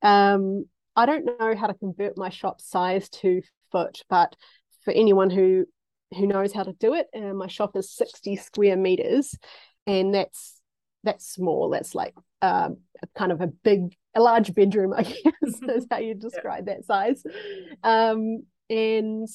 Um, 0.02 0.66
I 0.96 1.06
don't 1.06 1.24
know 1.24 1.54
how 1.56 1.66
to 1.66 1.74
convert 1.74 2.16
my 2.16 2.30
shop 2.30 2.60
size 2.60 3.08
to 3.08 3.42
foot, 3.72 4.02
but 4.08 4.36
for 4.84 4.92
anyone 4.92 5.30
who 5.30 5.66
who 6.12 6.26
knows 6.26 6.52
how 6.52 6.64
to 6.64 6.72
do 6.72 6.94
it, 6.94 7.06
uh, 7.14 7.32
my 7.34 7.46
shop 7.46 7.76
is 7.76 7.94
60 7.94 8.34
square 8.36 8.76
meters, 8.76 9.36
and 9.86 10.12
that's 10.14 10.60
that's 11.04 11.30
small. 11.32 11.70
That's 11.70 11.94
like 11.94 12.14
um, 12.42 12.78
kind 13.16 13.32
of 13.32 13.40
a 13.40 13.46
big 13.46 13.96
a 14.14 14.20
large 14.20 14.54
bedroom, 14.54 14.92
I 14.92 15.02
guess 15.02 15.62
is 15.68 15.86
how 15.90 15.98
you 15.98 16.14
describe 16.14 16.66
yeah. 16.66 16.74
that 16.74 16.84
size. 16.84 17.22
Um, 17.82 18.44
and 18.68 19.28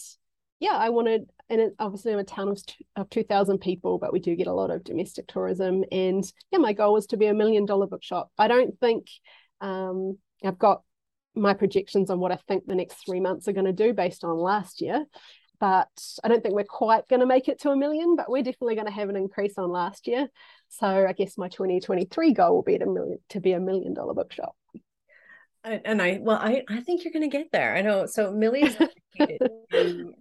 yeah, 0.59 0.73
I 0.73 0.89
wanted, 0.89 1.29
and 1.49 1.61
it, 1.61 1.75
obviously 1.79 2.13
I'm 2.13 2.19
a 2.19 2.23
town 2.23 2.49
of, 2.49 2.61
of 2.95 3.09
2,000 3.09 3.59
people, 3.59 3.97
but 3.97 4.13
we 4.13 4.19
do 4.19 4.35
get 4.35 4.47
a 4.47 4.53
lot 4.53 4.71
of 4.71 4.83
domestic 4.83 5.27
tourism. 5.27 5.83
And 5.91 6.23
yeah, 6.51 6.59
my 6.59 6.73
goal 6.73 6.93
was 6.93 7.07
to 7.07 7.17
be 7.17 7.27
a 7.27 7.33
million 7.33 7.65
dollar 7.65 7.88
bookshop. 7.88 8.31
I 8.38 8.47
don't 8.47 8.77
think 8.79 9.07
um, 9.61 10.17
I've 10.43 10.59
got 10.59 10.81
my 11.35 11.53
projections 11.53 12.09
on 12.09 12.19
what 12.19 12.31
I 12.31 12.39
think 12.47 12.65
the 12.65 12.75
next 12.75 13.05
three 13.05 13.19
months 13.19 13.47
are 13.47 13.53
going 13.53 13.65
to 13.65 13.73
do 13.73 13.93
based 13.93 14.23
on 14.23 14.38
last 14.38 14.81
year. 14.81 15.05
But 15.59 15.89
I 16.23 16.27
don't 16.27 16.43
think 16.43 16.53
we're 16.53 16.65
quite 16.65 17.07
going 17.07 17.21
to 17.21 17.25
make 17.25 17.47
it 17.47 17.61
to 17.61 17.71
a 17.71 17.77
million, 17.77 18.17
but 18.17 18.29
we're 18.29 18.43
definitely 18.43 18.75
going 18.75 18.88
to 18.88 18.93
have 18.93 19.07
an 19.07 19.15
increase 19.15 19.57
on 19.57 19.69
last 19.69 20.05
year. 20.05 20.27
So 20.67 20.88
I 20.88 21.13
guess 21.13 21.38
my 21.38 21.47
2023 21.47 22.33
goal 22.33 22.55
will 22.55 22.63
be 22.63 22.77
to, 22.77 22.85
million, 22.85 23.19
to 23.29 23.39
be 23.39 23.53
a 23.53 23.59
million 23.59 23.93
dollar 23.93 24.13
bookshop 24.13 24.55
and 25.65 26.01
I 26.01 26.19
well 26.21 26.38
I 26.38 26.63
I 26.69 26.82
think 26.82 27.04
you're 27.04 27.13
going 27.13 27.30
to 27.30 27.38
get 27.38 27.51
there. 27.51 27.75
I 27.75 27.82
know. 27.82 28.06
So 28.08 28.32
Millie's 28.32 28.78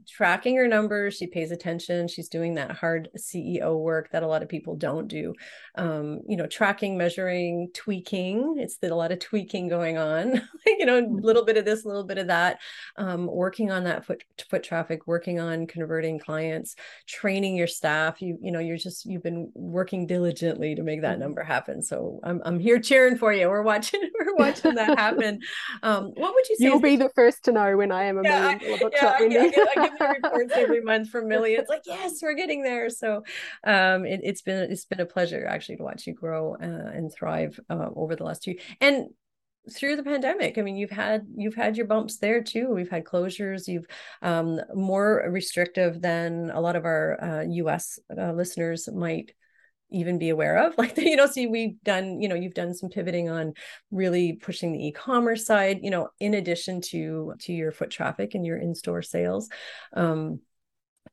tracking 0.08 0.56
her 0.56 0.68
numbers. 0.68 1.16
She 1.16 1.26
pays 1.26 1.50
attention. 1.50 2.08
She's 2.08 2.28
doing 2.28 2.54
that 2.54 2.72
hard 2.72 3.08
CEO 3.18 3.78
work 3.78 4.10
that 4.12 4.22
a 4.22 4.26
lot 4.26 4.42
of 4.42 4.48
people 4.48 4.76
don't 4.76 5.08
do. 5.08 5.34
Um, 5.76 6.20
you 6.28 6.36
know, 6.36 6.46
tracking, 6.46 6.96
measuring, 6.96 7.70
tweaking. 7.74 8.56
It's 8.58 8.78
a 8.82 8.88
lot 8.88 9.12
of 9.12 9.18
tweaking 9.18 9.68
going 9.68 9.98
on. 9.98 10.42
you 10.66 10.86
know, 10.86 10.98
a 10.98 11.02
mm-hmm. 11.02 11.18
little 11.18 11.44
bit 11.44 11.56
of 11.56 11.64
this, 11.64 11.84
a 11.84 11.88
little 11.88 12.04
bit 12.04 12.18
of 12.18 12.28
that. 12.28 12.60
Um, 12.96 13.26
working 13.26 13.70
on 13.70 13.84
that 13.84 14.04
foot 14.04 14.22
foot 14.48 14.62
traffic, 14.62 15.06
working 15.06 15.40
on 15.40 15.66
converting 15.66 16.18
clients, 16.18 16.76
training 17.06 17.56
your 17.56 17.66
staff. 17.66 18.20
You 18.20 18.38
you 18.40 18.52
know, 18.52 18.60
you're 18.60 18.76
just 18.76 19.06
you've 19.06 19.22
been 19.22 19.50
working 19.54 20.06
diligently 20.06 20.74
to 20.74 20.82
make 20.82 21.02
that 21.02 21.12
mm-hmm. 21.12 21.20
number 21.20 21.42
happen. 21.42 21.82
So 21.82 22.20
I'm 22.22 22.40
I'm 22.44 22.58
here 22.58 22.78
cheering 22.80 23.16
for 23.16 23.32
you. 23.32 23.48
We're 23.48 23.62
watching 23.62 24.00
we're 24.18 24.36
watching 24.36 24.74
that 24.74 24.98
happen. 24.98 25.40
Um, 25.82 26.12
what 26.16 26.34
would 26.34 26.48
you 26.48 26.56
say? 26.56 26.64
You'll 26.64 26.80
be 26.80 26.96
the 26.96 27.10
first 27.14 27.44
to 27.44 27.52
know 27.52 27.76
when 27.76 27.92
I 27.92 28.04
am 28.04 28.18
a 28.18 28.22
yeah, 28.22 28.40
million 28.40 28.78
yeah, 28.92 29.16
I, 29.18 29.24
I, 29.24 29.28
get, 29.28 29.68
I 29.76 29.88
get 29.98 30.22
reports 30.22 30.52
every 30.56 30.80
month 30.80 31.10
from 31.10 31.28
Millie. 31.28 31.54
It's 31.54 31.68
like, 31.68 31.82
yes, 31.86 32.20
we're 32.22 32.34
getting 32.34 32.62
there. 32.62 32.90
So 32.90 33.22
um, 33.64 34.04
it, 34.04 34.24
has 34.24 34.42
been 34.42 34.70
it's 34.70 34.84
been 34.84 35.00
a 35.00 35.06
pleasure 35.06 35.46
actually 35.46 35.76
to 35.76 35.82
watch 35.82 36.06
you 36.06 36.14
grow 36.14 36.54
uh, 36.54 36.90
and 36.94 37.12
thrive 37.12 37.58
uh, 37.70 37.90
over 37.94 38.16
the 38.16 38.24
last 38.24 38.42
two 38.42 38.56
and 38.80 39.06
through 39.72 39.96
the 39.96 40.02
pandemic 40.02 40.58
i 40.58 40.60
mean 40.60 40.76
you've 40.76 40.90
had 40.90 41.26
you've 41.36 41.54
had 41.54 41.76
your 41.76 41.86
bumps 41.86 42.18
there 42.18 42.42
too 42.42 42.68
we've 42.68 42.90
had 42.90 43.04
closures 43.04 43.66
you've 43.66 43.86
um, 44.20 44.60
more 44.74 45.24
restrictive 45.30 46.02
than 46.02 46.50
a 46.50 46.60
lot 46.60 46.76
of 46.76 46.84
our 46.84 47.18
uh, 47.22 47.44
us 47.46 47.98
uh, 48.18 48.32
listeners 48.32 48.88
might 48.92 49.32
even 49.90 50.18
be 50.18 50.30
aware 50.30 50.66
of 50.66 50.74
like 50.78 50.96
you 50.96 51.16
know 51.16 51.26
see 51.26 51.46
we've 51.46 51.80
done 51.84 52.20
you 52.20 52.28
know 52.28 52.34
you've 52.34 52.54
done 52.54 52.74
some 52.74 52.88
pivoting 52.88 53.28
on 53.28 53.52
really 53.90 54.32
pushing 54.34 54.72
the 54.72 54.86
e-commerce 54.86 55.46
side 55.46 55.80
you 55.82 55.90
know 55.90 56.08
in 56.20 56.34
addition 56.34 56.80
to 56.80 57.34
to 57.38 57.52
your 57.52 57.72
foot 57.72 57.90
traffic 57.90 58.34
and 58.34 58.44
your 58.44 58.56
in-store 58.56 59.02
sales. 59.02 59.48
Um 59.92 60.40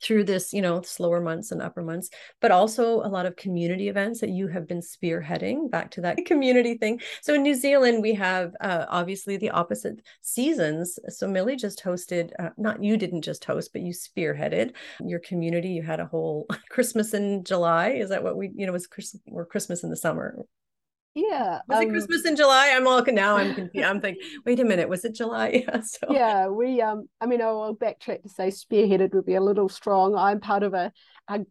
through 0.01 0.23
this, 0.23 0.53
you 0.53 0.61
know, 0.61 0.81
slower 0.81 1.21
months 1.21 1.51
and 1.51 1.61
upper 1.61 1.81
months, 1.81 2.09
but 2.39 2.51
also 2.51 3.01
a 3.01 3.07
lot 3.07 3.25
of 3.25 3.35
community 3.35 3.87
events 3.87 4.19
that 4.21 4.29
you 4.29 4.47
have 4.47 4.67
been 4.67 4.81
spearheading 4.81 5.69
back 5.69 5.91
to 5.91 6.01
that 6.01 6.17
community 6.25 6.77
thing. 6.77 6.99
So 7.21 7.35
in 7.35 7.43
New 7.43 7.55
Zealand, 7.55 8.01
we 8.01 8.13
have 8.15 8.53
uh, 8.61 8.85
obviously 8.89 9.37
the 9.37 9.51
opposite 9.51 10.01
seasons. 10.21 10.99
So 11.09 11.27
Millie 11.27 11.55
just 11.55 11.83
hosted, 11.83 12.31
uh, 12.39 12.49
not 12.57 12.83
you 12.83 12.97
didn't 12.97 13.21
just 13.21 13.45
host, 13.45 13.71
but 13.73 13.81
you 13.81 13.93
spearheaded 13.93 14.73
your 15.05 15.19
community. 15.19 15.69
You 15.69 15.83
had 15.83 15.99
a 15.99 16.05
whole 16.05 16.47
Christmas 16.69 17.13
in 17.13 17.43
July. 17.43 17.89
Is 17.89 18.09
that 18.09 18.23
what 18.23 18.37
we, 18.37 18.51
you 18.55 18.65
know, 18.65 18.73
was 18.73 18.87
Christmas 18.87 19.21
or 19.31 19.45
Christmas 19.45 19.83
in 19.83 19.89
the 19.89 19.95
summer? 19.95 20.35
Yeah. 21.13 21.59
Was 21.67 21.79
um, 21.79 21.83
it 21.83 21.89
Christmas 21.89 22.25
in 22.25 22.35
July? 22.35 22.71
I'm 22.73 22.87
all 22.87 23.03
now 23.05 23.35
I'm 23.35 23.53
confused. 23.53 23.85
I'm 23.85 23.99
thinking, 23.99 24.23
wait 24.45 24.59
a 24.59 24.63
minute, 24.63 24.87
was 24.87 25.03
it 25.03 25.15
July? 25.15 25.65
Yeah. 25.67 25.81
So 25.81 26.07
Yeah, 26.09 26.47
we 26.47 26.81
um 26.81 27.09
I 27.19 27.25
mean 27.25 27.41
I'll 27.41 27.75
backtrack 27.75 28.23
to 28.23 28.29
say 28.29 28.47
spearheaded 28.47 29.13
would 29.13 29.25
be 29.25 29.35
a 29.35 29.41
little 29.41 29.69
strong. 29.69 30.15
I'm 30.15 30.39
part 30.39 30.63
of 30.63 30.73
a 30.73 30.91
a, 31.27 31.41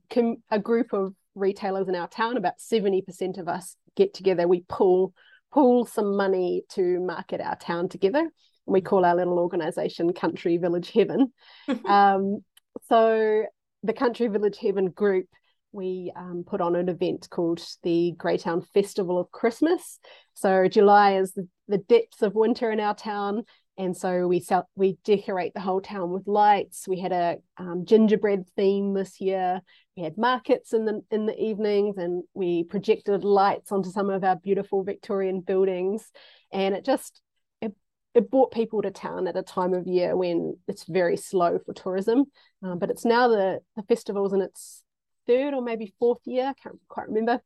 a 0.50 0.58
group 0.58 0.92
of 0.92 1.14
retailers 1.34 1.88
in 1.88 1.94
our 1.94 2.08
town. 2.08 2.36
About 2.36 2.58
70% 2.58 3.38
of 3.38 3.48
us 3.48 3.76
get 3.96 4.14
together. 4.14 4.48
We 4.48 4.64
pull 4.68 5.14
pull 5.52 5.84
some 5.84 6.16
money 6.16 6.62
to 6.70 7.00
market 7.00 7.40
our 7.40 7.56
town 7.56 7.88
together. 7.88 8.30
We 8.66 8.80
call 8.80 9.04
our 9.04 9.16
little 9.16 9.38
organization 9.38 10.12
Country 10.12 10.56
Village 10.56 10.92
Heaven. 10.92 11.32
um, 11.84 12.44
so 12.88 13.44
the 13.82 13.92
Country 13.92 14.28
Village 14.28 14.58
Heaven 14.58 14.90
group 14.90 15.26
we 15.72 16.12
um, 16.16 16.44
put 16.46 16.60
on 16.60 16.76
an 16.76 16.88
event 16.88 17.28
called 17.30 17.62
the 17.82 18.14
Greytown 18.16 18.62
Festival 18.74 19.18
of 19.18 19.30
Christmas. 19.30 19.98
So 20.34 20.68
July 20.68 21.16
is 21.16 21.32
the, 21.32 21.48
the 21.68 21.78
depths 21.78 22.22
of 22.22 22.34
winter 22.34 22.70
in 22.70 22.80
our 22.80 22.94
town, 22.94 23.44
and 23.80 23.96
so 23.96 24.26
we 24.26 24.40
sell, 24.40 24.68
we 24.74 24.98
decorate 25.04 25.54
the 25.54 25.60
whole 25.60 25.80
town 25.80 26.10
with 26.10 26.26
lights. 26.26 26.86
We 26.86 27.00
had 27.00 27.12
a 27.12 27.36
um, 27.56 27.86
gingerbread 27.86 28.44
theme 28.54 28.92
this 28.92 29.22
year. 29.22 29.62
We 29.96 30.02
had 30.02 30.18
markets 30.18 30.74
in 30.74 30.84
the 30.84 31.00
in 31.10 31.24
the 31.24 31.38
evenings, 31.42 31.96
and 31.96 32.24
we 32.34 32.64
projected 32.64 33.24
lights 33.24 33.72
onto 33.72 33.90
some 33.90 34.10
of 34.10 34.22
our 34.22 34.36
beautiful 34.36 34.84
Victorian 34.84 35.40
buildings, 35.40 36.10
and 36.52 36.74
it 36.74 36.84
just 36.84 37.22
it, 37.62 37.74
it 38.14 38.30
brought 38.30 38.52
people 38.52 38.82
to 38.82 38.90
town 38.90 39.26
at 39.26 39.38
a 39.38 39.42
time 39.42 39.72
of 39.72 39.86
year 39.86 40.14
when 40.14 40.58
it's 40.68 40.84
very 40.84 41.16
slow 41.16 41.58
for 41.64 41.72
tourism. 41.72 42.26
Um, 42.62 42.78
but 42.78 42.90
it's 42.90 43.06
now 43.06 43.28
the 43.28 43.60
the 43.76 43.82
festivals 43.84 44.34
in 44.34 44.42
its 44.42 44.84
third 45.26 45.54
or 45.54 45.62
maybe 45.62 45.92
fourth 45.98 46.20
year, 46.26 46.46
I 46.46 46.54
can't 46.54 46.78
quite 46.88 47.08
remember. 47.08 47.40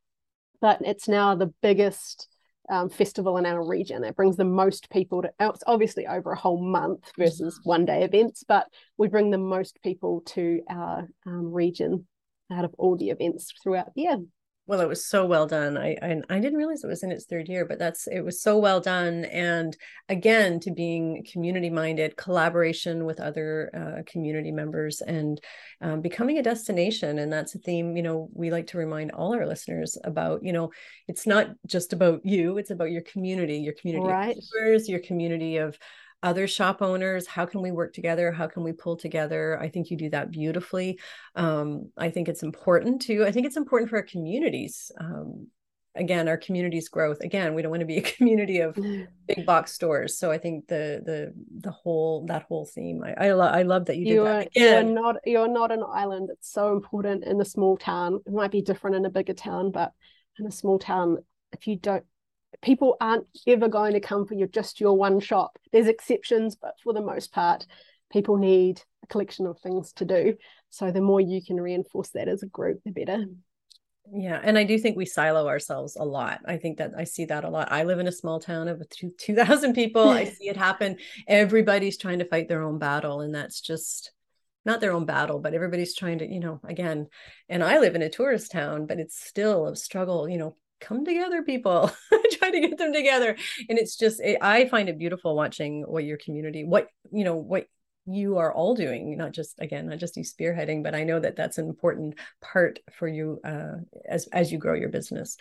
But 0.60 0.80
it's 0.82 1.08
now 1.08 1.34
the 1.34 1.52
biggest 1.62 2.28
um, 2.70 2.88
festival 2.88 3.36
in 3.36 3.46
our 3.46 3.66
region. 3.66 4.04
It 4.04 4.16
brings 4.16 4.36
the 4.36 4.44
most 4.44 4.88
people 4.90 5.22
to, 5.22 5.30
it's 5.40 5.64
obviously 5.66 6.06
over 6.06 6.32
a 6.32 6.38
whole 6.38 6.62
month 6.62 7.12
versus 7.18 7.60
one 7.64 7.84
day 7.84 8.02
events, 8.04 8.44
but 8.46 8.66
we 8.96 9.08
bring 9.08 9.30
the 9.30 9.38
most 9.38 9.78
people 9.82 10.22
to 10.26 10.62
our 10.68 11.08
um, 11.26 11.52
region 11.52 12.06
out 12.50 12.64
of 12.64 12.74
all 12.78 12.96
the 12.96 13.10
events 13.10 13.52
throughout 13.62 13.94
the 13.94 14.02
year 14.02 14.18
well 14.66 14.80
it 14.80 14.88
was 14.88 15.06
so 15.06 15.26
well 15.26 15.46
done. 15.46 15.76
I, 15.76 15.96
I, 16.02 16.20
I 16.30 16.40
didn't 16.40 16.58
realize 16.58 16.82
it 16.82 16.88
was 16.88 17.02
in 17.02 17.12
its 17.12 17.26
third 17.26 17.48
year 17.48 17.64
but 17.64 17.78
that's 17.78 18.06
it 18.06 18.20
was 18.20 18.40
so 18.40 18.58
well 18.58 18.80
done. 18.80 19.24
And 19.26 19.76
again 20.08 20.60
to 20.60 20.70
being 20.70 21.24
community 21.30 21.70
minded 21.70 22.16
collaboration 22.16 23.04
with 23.04 23.20
other 23.20 23.70
uh, 23.74 24.02
community 24.10 24.52
members 24.52 25.00
and 25.00 25.40
um, 25.80 26.00
becoming 26.00 26.38
a 26.38 26.42
destination. 26.42 27.18
And 27.18 27.32
that's 27.32 27.54
a 27.54 27.58
theme 27.58 27.96
you 27.96 28.02
know 28.02 28.28
we 28.32 28.50
like 28.50 28.68
to 28.68 28.78
remind 28.78 29.12
all 29.12 29.34
our 29.34 29.46
listeners 29.46 29.98
about 30.04 30.42
you 30.42 30.52
know 30.52 30.70
it's 31.08 31.26
not 31.26 31.48
just 31.66 31.92
about 31.92 32.24
you 32.24 32.58
it's 32.58 32.70
about 32.70 32.90
your 32.90 33.02
community 33.02 33.58
your 33.58 33.74
community 33.74 34.06
right. 34.06 34.36
of 34.36 34.88
your 34.88 35.00
community 35.00 35.58
of 35.58 35.78
other 36.24 36.46
shop 36.48 36.82
owners 36.82 37.26
how 37.26 37.46
can 37.46 37.60
we 37.62 37.70
work 37.70 37.92
together? 37.92 38.32
How 38.32 38.46
can 38.48 38.64
we 38.64 38.72
pull 38.72 38.96
together? 38.96 39.60
I 39.60 39.68
think 39.68 39.90
you 39.90 39.96
do 39.96 40.10
that 40.10 40.30
beautifully. 40.30 40.98
Um, 41.36 41.90
i 41.96 42.10
think 42.10 42.28
it's 42.28 42.42
important 42.42 43.02
to 43.02 43.24
i 43.24 43.30
think 43.30 43.46
it's 43.46 43.56
important 43.56 43.90
for 43.90 43.96
our 43.96 44.02
communities 44.02 44.90
um, 45.00 45.48
again 45.94 46.26
our 46.28 46.36
communities 46.36 46.88
growth. 46.88 47.20
Again 47.20 47.54
we 47.54 47.62
don't 47.62 47.70
want 47.70 47.80
to 47.86 47.86
be 47.94 47.98
a 47.98 48.02
community 48.16 48.58
of 48.60 48.76
big 49.28 49.44
box 49.46 49.72
stores. 49.72 50.18
So 50.18 50.30
i 50.32 50.38
think 50.38 50.66
the 50.66 50.84
the 51.04 51.18
the 51.66 51.70
whole 51.70 52.26
that 52.26 52.42
whole 52.48 52.66
theme 52.74 52.98
i 53.04 53.12
I, 53.26 53.32
lo- 53.32 53.54
I 53.60 53.62
love 53.62 53.84
that 53.86 53.96
you 53.98 54.04
did 54.06 54.14
you 54.14 54.24
that. 54.24 54.46
again. 54.48 54.86
you're 54.88 55.02
not 55.02 55.16
you're 55.24 55.54
not 55.60 55.70
an 55.72 55.84
island. 56.02 56.30
It's 56.32 56.50
so 56.52 56.72
important 56.72 57.24
in 57.24 57.40
a 57.40 57.44
small 57.44 57.76
town. 57.76 58.20
It 58.26 58.32
might 58.32 58.50
be 58.50 58.62
different 58.62 58.96
in 58.96 59.04
a 59.04 59.10
bigger 59.10 59.34
town 59.34 59.70
but 59.70 59.92
in 60.38 60.46
a 60.46 60.50
small 60.60 60.78
town 60.78 61.18
if 61.52 61.66
you 61.68 61.76
don't 61.76 62.04
people 62.62 62.96
aren't 63.00 63.26
ever 63.46 63.68
going 63.68 63.92
to 63.94 64.00
come 64.00 64.26
for 64.26 64.34
your 64.34 64.48
just 64.48 64.80
your 64.80 64.96
one 64.96 65.20
shop. 65.20 65.58
There's 65.72 65.86
exceptions, 65.86 66.56
but 66.56 66.74
for 66.82 66.92
the 66.92 67.00
most 67.00 67.32
part, 67.32 67.66
people 68.12 68.36
need 68.36 68.82
a 69.02 69.06
collection 69.06 69.46
of 69.46 69.58
things 69.60 69.92
to 69.94 70.04
do. 70.04 70.36
So 70.70 70.90
the 70.90 71.00
more 71.00 71.20
you 71.20 71.42
can 71.44 71.60
reinforce 71.60 72.10
that 72.10 72.28
as 72.28 72.42
a 72.42 72.46
group, 72.46 72.80
the 72.84 72.90
better. 72.90 73.26
Yeah, 74.12 74.38
and 74.42 74.58
I 74.58 74.64
do 74.64 74.78
think 74.78 74.96
we 74.96 75.06
silo 75.06 75.48
ourselves 75.48 75.96
a 75.96 76.04
lot. 76.04 76.40
I 76.44 76.58
think 76.58 76.76
that 76.76 76.92
I 76.96 77.04
see 77.04 77.24
that 77.26 77.44
a 77.44 77.48
lot. 77.48 77.72
I 77.72 77.84
live 77.84 78.00
in 78.00 78.06
a 78.06 78.12
small 78.12 78.38
town 78.38 78.68
of 78.68 78.82
2,000 78.90 79.72
people. 79.72 80.08
I 80.08 80.24
see 80.24 80.48
it 80.48 80.58
happen. 80.58 80.98
Everybody's 81.26 81.96
trying 81.96 82.18
to 82.18 82.26
fight 82.26 82.48
their 82.48 82.62
own 82.62 82.78
battle, 82.78 83.22
and 83.22 83.34
that's 83.34 83.62
just 83.62 84.12
not 84.66 84.80
their 84.80 84.92
own 84.92 85.06
battle, 85.06 85.38
but 85.38 85.54
everybody's 85.54 85.94
trying 85.94 86.18
to, 86.18 86.30
you 86.30 86.40
know, 86.40 86.60
again. 86.64 87.08
And 87.48 87.64
I 87.64 87.78
live 87.78 87.94
in 87.94 88.02
a 88.02 88.10
tourist 88.10 88.50
town, 88.50 88.86
but 88.86 88.98
it's 88.98 89.18
still 89.18 89.68
a 89.68 89.76
struggle, 89.76 90.28
you 90.28 90.36
know, 90.36 90.56
come 90.84 91.04
together 91.04 91.42
people. 91.42 91.90
Try 92.32 92.50
to 92.50 92.60
get 92.60 92.78
them 92.78 92.92
together 92.92 93.36
and 93.68 93.78
it's 93.78 93.96
just 93.96 94.20
it, 94.20 94.38
i 94.40 94.66
find 94.66 94.88
it 94.88 94.98
beautiful 94.98 95.36
watching 95.36 95.82
what 95.82 96.04
your 96.04 96.18
community 96.18 96.64
what 96.64 96.88
you 97.12 97.24
know 97.24 97.36
what 97.36 97.66
you 98.06 98.38
are 98.38 98.52
all 98.52 98.74
doing 98.74 99.16
not 99.16 99.32
just 99.32 99.54
again 99.60 99.86
not 99.86 99.98
just 99.98 100.16
you 100.16 100.24
spearheading 100.24 100.82
but 100.82 100.94
i 100.94 101.04
know 101.04 101.18
that 101.18 101.36
that's 101.36 101.58
an 101.58 101.66
important 101.66 102.14
part 102.42 102.78
for 102.92 103.08
you 103.08 103.40
uh, 103.44 103.72
as 104.08 104.26
as 104.28 104.52
you 104.52 104.58
grow 104.58 104.74
your 104.74 104.90
business 104.90 105.36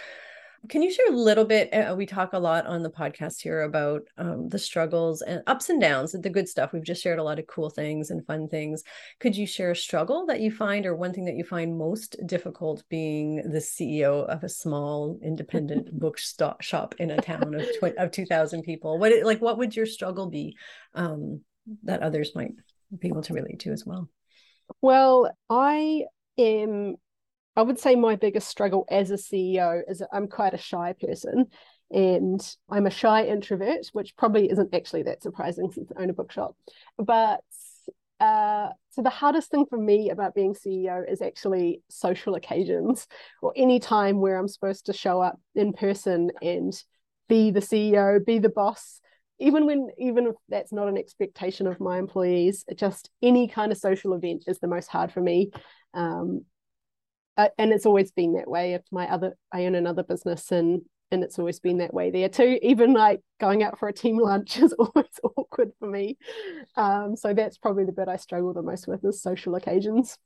can 0.69 0.81
you 0.81 0.91
share 0.91 1.09
a 1.09 1.15
little 1.15 1.43
bit? 1.43 1.73
Uh, 1.73 1.93
we 1.95 2.05
talk 2.05 2.31
a 2.33 2.39
lot 2.39 2.65
on 2.65 2.83
the 2.83 2.89
podcast 2.89 3.41
here 3.41 3.63
about 3.63 4.03
um, 4.17 4.47
the 4.47 4.57
struggles 4.57 5.21
and 5.21 5.41
ups 5.45 5.69
and 5.69 5.81
downs, 5.81 6.13
the 6.13 6.29
good 6.29 6.47
stuff. 6.47 6.71
We've 6.71 6.83
just 6.83 7.03
shared 7.03 7.19
a 7.19 7.23
lot 7.23 7.39
of 7.39 7.47
cool 7.47 7.69
things 7.69 8.11
and 8.11 8.25
fun 8.25 8.47
things. 8.47 8.83
Could 9.19 9.35
you 9.35 9.45
share 9.45 9.71
a 9.71 9.75
struggle 9.75 10.25
that 10.27 10.39
you 10.39 10.51
find, 10.51 10.85
or 10.85 10.95
one 10.95 11.13
thing 11.13 11.25
that 11.25 11.35
you 11.35 11.43
find 11.43 11.77
most 11.77 12.15
difficult 12.25 12.83
being 12.89 13.37
the 13.37 13.59
CEO 13.59 14.25
of 14.25 14.43
a 14.43 14.49
small 14.49 15.19
independent 15.21 15.91
bookshop 15.99 16.95
in 16.97 17.11
a 17.11 17.17
town 17.17 17.53
of 17.55 17.65
tw- 17.79 17.97
of 17.97 18.11
two 18.11 18.25
thousand 18.25 18.63
people? 18.63 18.97
What 18.97 19.11
like 19.23 19.41
what 19.41 19.57
would 19.57 19.75
your 19.75 19.85
struggle 19.85 20.29
be 20.29 20.55
um, 20.93 21.41
that 21.83 22.01
others 22.01 22.31
might 22.35 22.53
be 22.97 23.09
able 23.09 23.23
to 23.23 23.33
relate 23.33 23.59
to 23.59 23.71
as 23.71 23.85
well? 23.85 24.09
Well, 24.81 25.29
I 25.49 26.05
am 26.37 26.95
I 27.55 27.61
would 27.61 27.79
say 27.79 27.95
my 27.95 28.15
biggest 28.15 28.47
struggle 28.47 28.85
as 28.89 29.11
a 29.11 29.15
CEO 29.15 29.81
is 29.87 29.99
that 29.99 30.09
I'm 30.11 30.27
quite 30.27 30.53
a 30.53 30.57
shy 30.57 30.93
person. 30.99 31.47
and 31.91 32.41
I'm 32.69 32.87
a 32.87 32.91
shy 32.91 33.25
introvert, 33.25 33.87
which 33.93 34.17
probably 34.17 34.49
isn't 34.49 34.73
actually 34.73 35.03
that 35.03 35.21
surprising 35.21 35.71
since 35.71 35.91
I 35.95 36.01
own 36.01 36.09
a 36.09 36.13
bookshop. 36.13 36.55
But 36.97 37.41
uh, 38.19 38.69
so 38.89 39.01
the 39.01 39.09
hardest 39.09 39.51
thing 39.51 39.65
for 39.69 39.77
me 39.77 40.09
about 40.09 40.33
being 40.33 40.55
CEO 40.55 41.03
is 41.07 41.21
actually 41.21 41.81
social 41.89 42.35
occasions 42.35 43.07
or 43.41 43.53
any 43.55 43.79
time 43.79 44.21
where 44.21 44.37
I'm 44.37 44.47
supposed 44.47 44.87
to 44.87 44.93
show 44.93 45.21
up 45.21 45.39
in 45.55 45.73
person 45.73 46.31
and 46.41 46.73
be 47.27 47.51
the 47.51 47.59
CEO, 47.59 48.25
be 48.25 48.39
the 48.39 48.49
boss. 48.49 48.99
Even 49.39 49.65
when, 49.65 49.89
even 49.97 50.27
if 50.27 50.35
that's 50.47 50.71
not 50.71 50.87
an 50.87 50.97
expectation 50.97 51.67
of 51.67 51.79
my 51.79 51.99
employees, 51.99 52.65
just 52.75 53.09
any 53.21 53.47
kind 53.47 53.71
of 53.71 53.77
social 53.77 54.13
event 54.13 54.45
is 54.47 54.59
the 54.59 54.67
most 54.67 54.87
hard 54.87 55.11
for 55.11 55.21
me. 55.21 55.51
Um, 55.93 56.45
uh, 57.37 57.49
and 57.57 57.71
it's 57.71 57.85
always 57.85 58.11
been 58.11 58.33
that 58.33 58.49
way. 58.49 58.73
If 58.73 58.83
my 58.91 59.11
other, 59.11 59.35
I 59.51 59.65
own 59.65 59.75
another 59.75 60.03
business, 60.03 60.51
and 60.51 60.81
and 61.11 61.23
it's 61.23 61.37
always 61.37 61.59
been 61.59 61.77
that 61.77 61.93
way 61.93 62.09
there 62.09 62.29
too. 62.29 62.59
Even 62.61 62.93
like 62.93 63.21
going 63.39 63.63
out 63.63 63.79
for 63.79 63.87
a 63.87 63.93
team 63.93 64.17
lunch 64.21 64.57
is 64.57 64.73
always 64.73 65.05
awkward 65.23 65.71
for 65.79 65.87
me. 65.87 66.17
Um, 66.75 67.15
so 67.15 67.33
that's 67.33 67.57
probably 67.57 67.85
the 67.85 67.91
bit 67.91 68.07
I 68.07 68.17
struggle 68.17 68.53
the 68.53 68.61
most 68.61 68.87
with 68.87 69.05
is 69.05 69.21
social 69.21 69.55
occasions. 69.55 70.17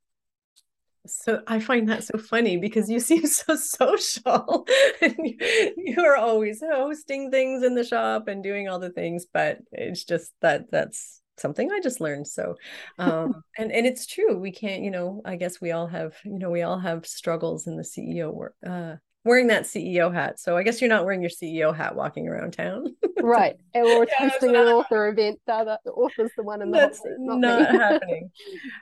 So 1.05 1.41
I 1.47 1.59
find 1.59 1.87
that 1.89 2.03
so 2.03 2.17
funny 2.17 2.57
because 2.57 2.89
you 2.89 2.99
seem 3.01 3.25
so 3.25 3.55
social 3.55 4.67
and 5.01 5.15
you, 5.19 6.03
are 6.03 6.17
always 6.17 6.61
hosting 6.61 7.31
things 7.31 7.63
in 7.63 7.75
the 7.75 7.83
shop 7.83 8.27
and 8.27 8.43
doing 8.43 8.67
all 8.67 8.79
the 8.79 8.89
things, 8.89 9.25
but 9.31 9.59
it's 9.71 10.03
just 10.03 10.31
that 10.41 10.71
that's 10.71 11.21
something 11.37 11.71
I 11.71 11.79
just 11.79 12.01
learned. 12.01 12.27
So, 12.27 12.55
um, 12.97 13.43
and 13.57 13.71
and 13.71 13.85
it's 13.85 14.05
true. 14.05 14.37
We 14.37 14.51
can't, 14.51 14.83
you 14.83 14.91
know. 14.91 15.21
I 15.25 15.35
guess 15.35 15.61
we 15.61 15.71
all 15.71 15.87
have, 15.87 16.15
you 16.23 16.39
know, 16.39 16.49
we 16.49 16.61
all 16.61 16.79
have 16.79 17.05
struggles 17.05 17.67
in 17.67 17.77
the 17.77 17.83
CEO 17.83 18.33
work, 18.33 18.55
uh, 18.65 18.95
wearing 19.27 19.47
that 19.47 19.63
CEO 19.63 20.13
hat. 20.13 20.39
So 20.39 20.57
I 20.57 20.63
guess 20.63 20.81
you're 20.81 20.89
not 20.89 21.05
wearing 21.05 21.21
your 21.21 21.29
CEO 21.29 21.75
hat 21.75 21.95
walking 21.95 22.27
around 22.27 22.53
town. 22.53 22.95
right. 23.21 23.55
And 23.73 23.85
we're 23.85 24.05
yeah, 24.05 24.29
hosting 24.29 24.55
an 24.55 24.67
author 24.67 25.07
event. 25.09 25.39
The, 25.45 25.53
other, 25.53 25.77
the 25.85 25.91
author's 25.91 26.31
the 26.35 26.41
one 26.41 26.63
in 26.63 26.71
the 26.71 26.79
that's 26.79 26.97
hot 26.97 27.09
not, 27.19 27.39
not 27.39 27.69
happening. 27.79 28.31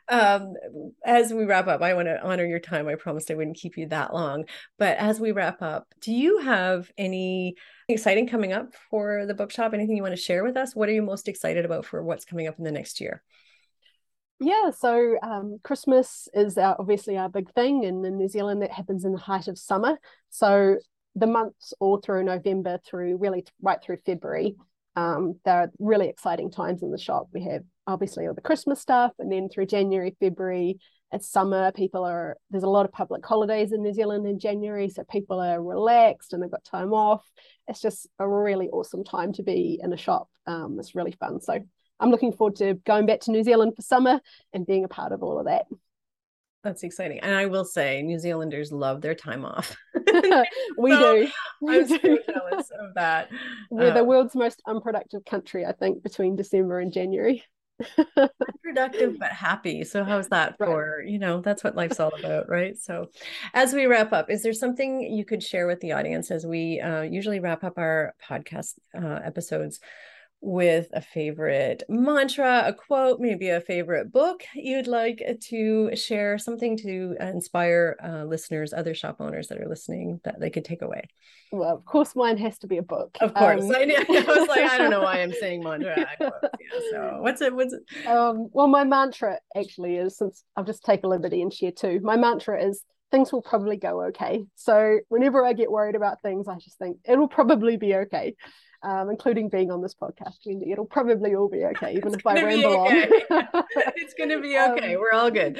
Um, 0.07 0.53
as 1.05 1.33
we 1.33 1.43
wrap 1.43 1.67
up, 1.67 1.81
I 1.81 1.95
want 1.95 2.07
to 2.07 2.23
honor 2.23 2.45
your 2.45 2.59
time. 2.59 2.87
I 2.87 2.95
promised 2.95 3.29
I 3.29 3.33
wouldn't 3.33 3.57
keep 3.57 3.75
you 3.75 3.87
that 3.87 4.13
long. 4.13 4.45
But 4.79 4.97
as 4.97 5.19
we 5.19 5.33
wrap 5.33 5.61
up, 5.61 5.87
do 5.99 6.13
you 6.13 6.37
have 6.37 6.89
any 6.97 7.55
exciting 7.89 8.29
coming 8.29 8.53
up 8.53 8.73
for 8.89 9.25
the 9.25 9.33
bookshop? 9.33 9.73
Anything 9.73 9.97
you 9.97 10.03
want 10.03 10.15
to 10.15 10.21
share 10.21 10.45
with 10.45 10.55
us? 10.55 10.73
What 10.73 10.87
are 10.87 10.93
you 10.93 11.01
most 11.01 11.27
excited 11.27 11.65
about 11.65 11.85
for 11.85 12.01
what's 12.01 12.23
coming 12.23 12.47
up 12.47 12.57
in 12.57 12.63
the 12.63 12.71
next 12.71 13.01
year? 13.01 13.21
Yeah, 14.39 14.71
so 14.71 15.17
um, 15.23 15.59
Christmas 15.63 16.27
is 16.33 16.57
our, 16.57 16.75
obviously 16.77 17.17
our 17.17 17.29
big 17.29 17.51
thing, 17.53 17.85
and 17.85 18.05
in 18.05 18.17
New 18.17 18.27
Zealand 18.27 18.61
that 18.61 18.71
happens 18.71 19.05
in 19.05 19.13
the 19.13 19.17
height 19.17 19.47
of 19.47 19.57
summer. 19.57 19.97
So 20.29 20.77
the 21.15 21.27
months 21.27 21.73
all 21.79 21.97
through 21.97 22.23
November 22.25 22.79
through 22.85 23.17
really 23.17 23.45
right 23.61 23.81
through 23.81 23.97
February, 24.05 24.55
um, 24.97 25.39
there 25.45 25.61
are 25.61 25.71
really 25.79 26.09
exciting 26.09 26.51
times 26.51 26.83
in 26.83 26.91
the 26.91 26.97
shop. 26.97 27.27
We 27.33 27.43
have 27.45 27.63
obviously 27.87 28.27
all 28.27 28.33
the 28.33 28.41
Christmas 28.41 28.81
stuff, 28.81 29.13
and 29.19 29.31
then 29.31 29.47
through 29.47 29.67
January, 29.67 30.17
February, 30.19 30.79
it's 31.13 31.29
summer. 31.29 31.71
People 31.71 32.03
are 32.03 32.35
there's 32.51 32.63
a 32.63 32.69
lot 32.69 32.85
of 32.85 32.91
public 32.91 33.25
holidays 33.25 33.71
in 33.71 33.81
New 33.81 33.93
Zealand 33.93 34.27
in 34.27 34.37
January, 34.37 34.89
so 34.89 35.05
people 35.09 35.39
are 35.39 35.63
relaxed 35.63 36.33
and 36.33 36.43
they've 36.43 36.51
got 36.51 36.65
time 36.65 36.91
off. 36.91 37.23
It's 37.69 37.81
just 37.81 38.09
a 38.19 38.27
really 38.27 38.67
awesome 38.67 39.05
time 39.05 39.31
to 39.33 39.43
be 39.43 39.79
in 39.81 39.93
a 39.93 39.97
shop. 39.97 40.27
Um, 40.45 40.75
it's 40.77 40.93
really 40.93 41.13
fun. 41.13 41.39
So 41.39 41.59
I'm 41.99 42.11
looking 42.11 42.31
forward 42.31 42.55
to 42.57 42.75
going 42.85 43.05
back 43.05 43.21
to 43.21 43.31
New 43.31 43.43
Zealand 43.43 43.73
for 43.75 43.81
summer 43.81 44.19
and 44.53 44.65
being 44.65 44.83
a 44.83 44.89
part 44.89 45.11
of 45.11 45.23
all 45.23 45.39
of 45.39 45.45
that. 45.45 45.65
That's 46.65 46.81
exciting. 46.81 47.19
And 47.19 47.35
I 47.35 47.45
will 47.45 47.63
say, 47.63 48.01
New 48.01 48.17
Zealanders 48.17 48.71
love 48.71 48.99
their 48.99 49.13
time 49.13 49.45
off. 49.45 49.77
we 50.77 50.91
so 50.91 51.15
do. 51.15 51.27
We 51.61 51.77
I'm 51.77 51.87
do. 51.87 51.99
so 51.99 52.17
jealous 52.33 52.71
of 52.79 52.95
that. 52.95 53.29
We're 53.69 53.93
the 53.93 53.99
um, 53.99 54.07
world's 54.07 54.35
most 54.35 54.63
unproductive 54.65 55.23
country, 55.25 55.63
I 55.63 55.73
think, 55.73 56.01
between 56.01 56.35
December 56.35 56.79
and 56.79 56.91
January. 56.91 57.43
productive 58.63 59.19
but 59.19 59.31
happy. 59.31 59.83
So 59.83 60.03
how's 60.03 60.29
that 60.29 60.57
for, 60.57 60.97
right. 60.99 61.07
you 61.07 61.19
know, 61.19 61.41
that's 61.41 61.63
what 61.63 61.75
life's 61.75 61.99
all 61.99 62.11
about, 62.17 62.49
right? 62.49 62.75
So 62.79 63.11
as 63.53 63.73
we 63.73 63.85
wrap 63.85 64.11
up, 64.11 64.31
is 64.31 64.41
there 64.41 64.53
something 64.53 65.01
you 65.01 65.23
could 65.23 65.43
share 65.43 65.67
with 65.67 65.81
the 65.81 65.91
audience 65.91 66.31
as 66.31 66.47
we 66.47 66.79
uh, 66.79 67.01
usually 67.01 67.41
wrap 67.41 67.63
up 67.63 67.77
our 67.77 68.15
podcast 68.27 68.73
uh, 68.97 69.19
episodes? 69.23 69.79
With 70.45 70.87
a 70.93 71.01
favorite 71.01 71.81
mantra, 71.89 72.63
a 72.67 72.73
quote, 72.73 73.19
maybe 73.19 73.49
a 73.49 73.59
favorite 73.59 74.11
book 74.11 74.43
you'd 74.53 74.85
like 74.85 75.23
to 75.41 75.95
share, 75.95 76.37
something 76.37 76.77
to 76.77 77.15
inspire 77.19 77.97
uh, 78.03 78.23
listeners, 78.25 78.71
other 78.71 78.93
shop 78.93 79.17
owners 79.19 79.47
that 79.47 79.59
are 79.59 79.67
listening 79.67 80.21
that 80.23 80.39
they 80.39 80.51
could 80.51 80.63
take 80.63 80.83
away. 80.83 81.01
Well, 81.51 81.75
of 81.75 81.83
course, 81.83 82.15
mine 82.15 82.37
has 82.37 82.59
to 82.59 82.67
be 82.67 82.77
a 82.77 82.83
book. 82.83 83.17
Of 83.21 83.33
course, 83.33 83.63
um, 83.63 83.71
I, 83.75 84.05
I, 84.07 84.39
was 84.39 84.47
like, 84.47 84.69
I 84.69 84.77
don't 84.77 84.91
know 84.91 85.01
why 85.01 85.23
I'm 85.23 85.33
saying 85.39 85.63
mantra. 85.63 85.95
Yeah, 86.19 86.29
so 86.91 87.17
what's 87.21 87.41
it? 87.41 87.53
What's 87.55 87.73
it? 87.73 88.07
Um, 88.07 88.49
well, 88.53 88.67
my 88.67 88.83
mantra 88.83 89.39
actually 89.57 89.95
is 89.95 90.15
since 90.15 90.43
I'll 90.55 90.63
just 90.63 90.85
take 90.85 91.03
a 91.03 91.07
liberty 91.07 91.41
and 91.41 91.51
share 91.51 91.71
too. 91.71 92.01
My 92.03 92.17
mantra 92.17 92.63
is 92.63 92.83
things 93.09 93.33
will 93.33 93.41
probably 93.41 93.77
go 93.77 94.03
okay. 94.05 94.43
So 94.55 94.99
whenever 95.09 95.43
I 95.43 95.53
get 95.53 95.71
worried 95.71 95.95
about 95.95 96.21
things, 96.21 96.47
I 96.47 96.55
just 96.55 96.77
think 96.77 96.97
it'll 97.03 97.27
probably 97.27 97.77
be 97.77 97.95
okay 97.95 98.35
um, 98.85 99.09
including 99.09 99.49
being 99.49 99.71
on 99.71 99.81
this 99.81 99.95
podcast, 99.95 100.37
Wendy. 100.45 100.71
It'll 100.71 100.85
probably 100.85 101.33
all 101.33 101.49
be 101.49 101.65
okay, 101.65 101.93
even 101.93 102.09
it's 102.09 102.17
if 102.17 102.27
I 102.27 102.35
ramble 102.35 102.85
okay. 102.85 103.03
on. 103.31 103.63
it's 103.95 104.13
going 104.13 104.29
to 104.29 104.39
be 104.39 104.57
okay. 104.57 104.93
Um, 104.93 105.01
We're 105.01 105.11
all 105.11 105.31
good. 105.31 105.59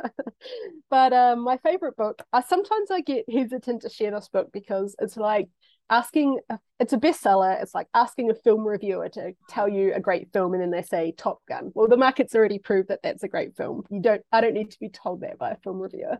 but 0.90 1.12
um, 1.14 1.42
my 1.42 1.56
favorite 1.58 1.96
book, 1.96 2.22
I 2.32 2.42
sometimes 2.42 2.90
I 2.90 3.00
get 3.00 3.24
hesitant 3.32 3.82
to 3.82 3.88
share 3.88 4.10
this 4.10 4.28
book 4.28 4.50
because 4.52 4.94
it's 5.00 5.16
like 5.16 5.48
asking, 5.88 6.38
it's 6.78 6.92
a 6.92 6.98
bestseller. 6.98 7.60
It's 7.62 7.74
like 7.74 7.88
asking 7.94 8.30
a 8.30 8.34
film 8.34 8.66
reviewer 8.66 9.08
to 9.10 9.32
tell 9.48 9.68
you 9.68 9.94
a 9.94 10.00
great 10.00 10.28
film, 10.34 10.52
and 10.52 10.62
then 10.62 10.70
they 10.70 10.82
say 10.82 11.14
Top 11.16 11.38
Gun. 11.48 11.72
Well, 11.74 11.88
the 11.88 11.96
market's 11.96 12.34
already 12.34 12.58
proved 12.58 12.88
that 12.88 13.00
that's 13.02 13.22
a 13.22 13.28
great 13.28 13.56
film. 13.56 13.84
You 13.90 14.02
don't, 14.02 14.22
I 14.30 14.42
don't 14.42 14.54
need 14.54 14.72
to 14.72 14.78
be 14.78 14.90
told 14.90 15.22
that 15.22 15.38
by 15.38 15.52
a 15.52 15.56
film 15.64 15.80
reviewer. 15.80 16.18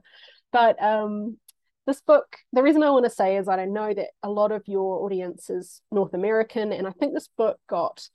But 0.50 0.83
um, 0.83 1.37
this 1.87 2.01
book, 2.01 2.37
the 2.53 2.62
reason 2.62 2.83
I 2.83 2.90
want 2.90 3.05
to 3.05 3.11
say 3.11 3.37
is 3.37 3.46
that 3.46 3.59
I 3.59 3.64
know 3.64 3.94
that 3.94 4.09
a 4.22 4.31
lot 4.31 4.53
of 4.53 4.62
your 4.66 5.05
audience 5.05 5.49
is 5.51 5.81
North 5.92 6.14
American, 6.14 6.72
and 6.72 6.87
I 6.87 6.90
think 6.90 7.14
this 7.14 7.29
book 7.37 7.59
got 7.68 8.09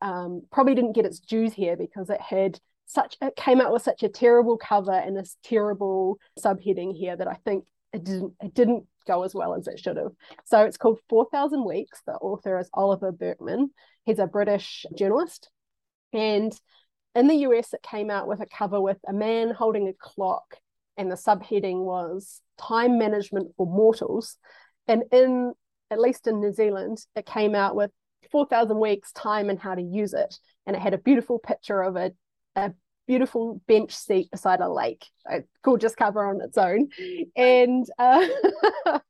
um, 0.00 0.42
probably 0.52 0.74
didn't 0.74 0.92
get 0.92 1.06
its 1.06 1.20
dues 1.20 1.52
here 1.52 1.76
because 1.76 2.10
it 2.10 2.20
had 2.20 2.60
such 2.86 3.16
it 3.20 3.34
came 3.34 3.60
out 3.60 3.72
with 3.72 3.82
such 3.82 4.02
a 4.02 4.08
terrible 4.08 4.56
cover 4.56 4.92
and 4.92 5.16
this 5.16 5.36
terrible 5.42 6.18
subheading 6.38 6.94
here 6.96 7.16
that 7.16 7.26
I 7.26 7.34
think 7.44 7.64
it 7.92 8.04
didn't 8.04 8.34
it 8.40 8.54
didn't 8.54 8.84
go 9.06 9.24
as 9.24 9.34
well 9.34 9.54
as 9.54 9.66
it 9.66 9.78
should 9.78 9.96
have. 9.96 10.12
So 10.44 10.62
it's 10.62 10.76
called 10.76 11.00
4000 11.08 11.64
Weeks. 11.64 12.02
The 12.06 12.14
author 12.14 12.58
is 12.58 12.68
Oliver 12.74 13.12
Burkeman. 13.12 13.70
He's 14.04 14.18
a 14.18 14.26
British 14.26 14.84
journalist. 14.96 15.50
And 16.12 16.58
in 17.14 17.28
the 17.28 17.36
US, 17.48 17.72
it 17.72 17.82
came 17.82 18.10
out 18.10 18.28
with 18.28 18.40
a 18.40 18.46
cover 18.46 18.80
with 18.80 18.98
a 19.08 19.12
man 19.12 19.50
holding 19.50 19.88
a 19.88 19.92
clock 19.92 20.58
and 20.96 21.10
the 21.10 21.16
subheading 21.16 21.84
was 21.84 22.40
time 22.58 22.98
management 22.98 23.52
for 23.56 23.66
mortals. 23.66 24.38
And 24.88 25.04
in 25.12 25.52
at 25.90 26.00
least 26.00 26.26
in 26.26 26.40
new 26.40 26.52
zealand 26.52 26.98
it 27.14 27.26
came 27.26 27.54
out 27.54 27.76
with 27.76 27.90
4000 28.30 28.80
weeks 28.80 29.12
time 29.12 29.50
and 29.50 29.58
how 29.58 29.74
to 29.74 29.82
use 29.82 30.12
it. 30.12 30.38
And 30.66 30.74
it 30.74 30.82
had 30.82 30.94
a 30.94 30.98
beautiful 30.98 31.38
picture 31.38 31.80
of 31.80 31.96
a, 31.96 32.12
a 32.56 32.72
beautiful 33.06 33.60
bench 33.68 33.94
seat 33.94 34.28
beside 34.32 34.60
a 34.60 34.68
lake 34.68 35.06
a 35.30 35.42
gorgeous 35.62 35.94
cover 35.94 36.26
on 36.26 36.40
its 36.40 36.58
own. 36.58 36.88
And 37.36 37.86
uh, 37.98 38.26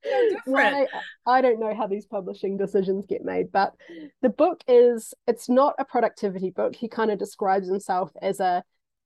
I, 0.55 0.87
I 1.27 1.41
don't 1.41 1.61
know 1.61 1.75
how 1.75 1.87
these 1.87 2.05
publishing 2.05 2.59
decisions 2.59 3.07
get 3.07 3.25
made 3.25 3.51
but 3.53 3.73
the 4.21 4.29
book 4.29 4.63
is 4.69 5.15
it's 5.27 5.49
not 5.49 5.75
a 5.79 5.85
productivity 5.85 6.51
book. 6.51 6.77
He 6.77 6.89
kind 6.89 7.11
of 7.11 7.19
describes 7.19 7.69
himself 7.69 8.11
as 8.21 8.41
a 8.41 8.63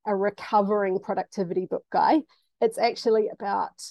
a 0.07 0.17
recovering 0.17 0.99
productivity 0.99 1.67
book 1.67 1.85
guy 1.93 2.21
it's 2.61 2.79
actually 2.79 3.29
about 3.33 3.83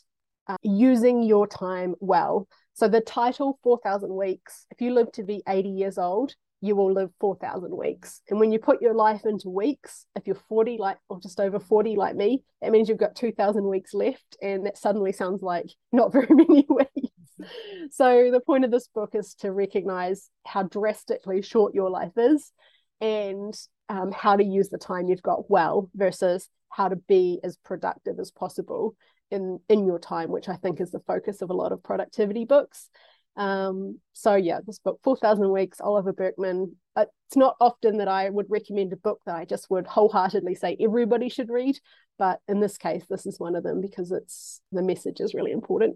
uh, 0.47 0.57
using 0.63 1.23
your 1.23 1.47
time 1.47 1.95
well. 1.99 2.47
So 2.73 2.87
the 2.87 3.01
title 3.01 3.59
4000 3.63 4.13
weeks, 4.13 4.65
if 4.71 4.81
you 4.81 4.93
live 4.93 5.11
to 5.13 5.23
be 5.23 5.43
80 5.47 5.69
years 5.69 5.97
old, 5.97 6.33
you 6.61 6.75
will 6.75 6.91
live 6.93 7.09
4000 7.19 7.75
weeks. 7.75 8.21
And 8.29 8.39
when 8.39 8.51
you 8.51 8.59
put 8.59 8.81
your 8.81 8.93
life 8.93 9.21
into 9.25 9.49
weeks, 9.49 10.05
if 10.15 10.27
you're 10.27 10.35
40 10.49 10.77
like 10.77 10.97
or 11.09 11.19
just 11.19 11.39
over 11.39 11.59
40 11.59 11.95
like 11.95 12.15
me, 12.15 12.43
that 12.61 12.71
means 12.71 12.89
you've 12.89 12.97
got 12.97 13.15
2000 13.15 13.63
weeks 13.63 13.93
left 13.93 14.37
and 14.41 14.65
that 14.65 14.77
suddenly 14.77 15.13
sounds 15.13 15.41
like 15.41 15.67
not 15.91 16.11
very 16.13 16.27
many 16.29 16.65
weeks. 16.69 17.49
So 17.91 18.31
the 18.31 18.41
point 18.41 18.65
of 18.65 18.71
this 18.71 18.87
book 18.87 19.11
is 19.13 19.33
to 19.35 19.51
recognize 19.51 20.29
how 20.45 20.63
drastically 20.63 21.41
short 21.41 21.73
your 21.73 21.89
life 21.89 22.17
is 22.17 22.51
and 22.99 23.53
um, 23.87 24.11
how 24.11 24.35
to 24.35 24.43
use 24.43 24.69
the 24.69 24.77
time 24.77 25.07
you've 25.07 25.21
got 25.21 25.49
well 25.49 25.89
versus 25.95 26.49
how 26.69 26.87
to 26.87 26.95
be 26.95 27.39
as 27.43 27.57
productive 27.57 28.19
as 28.19 28.31
possible 28.31 28.95
in 29.31 29.59
in 29.69 29.85
your 29.85 29.99
time 29.99 30.29
which 30.29 30.49
i 30.49 30.55
think 30.55 30.81
is 30.81 30.91
the 30.91 31.01
focus 31.01 31.41
of 31.41 31.49
a 31.49 31.53
lot 31.53 31.71
of 31.71 31.83
productivity 31.83 32.45
books. 32.45 32.89
Um, 33.35 33.99
so 34.11 34.35
yeah 34.35 34.59
this 34.65 34.79
book 34.79 34.99
4000 35.03 35.49
weeks 35.51 35.79
oliver 35.79 36.11
burkeman 36.11 36.75
uh, 36.97 37.05
it's 37.27 37.37
not 37.37 37.55
often 37.61 37.97
that 37.99 38.09
i 38.09 38.29
would 38.29 38.47
recommend 38.49 38.91
a 38.91 38.97
book 38.97 39.21
that 39.25 39.35
i 39.35 39.45
just 39.45 39.69
would 39.69 39.87
wholeheartedly 39.87 40.55
say 40.55 40.75
everybody 40.77 41.29
should 41.29 41.49
read 41.49 41.77
but 42.17 42.39
in 42.49 42.59
this 42.59 42.77
case 42.77 43.05
this 43.09 43.25
is 43.25 43.39
one 43.39 43.55
of 43.55 43.63
them 43.63 43.79
because 43.79 44.11
it's 44.11 44.59
the 44.73 44.81
message 44.81 45.21
is 45.21 45.33
really 45.33 45.51
important 45.51 45.95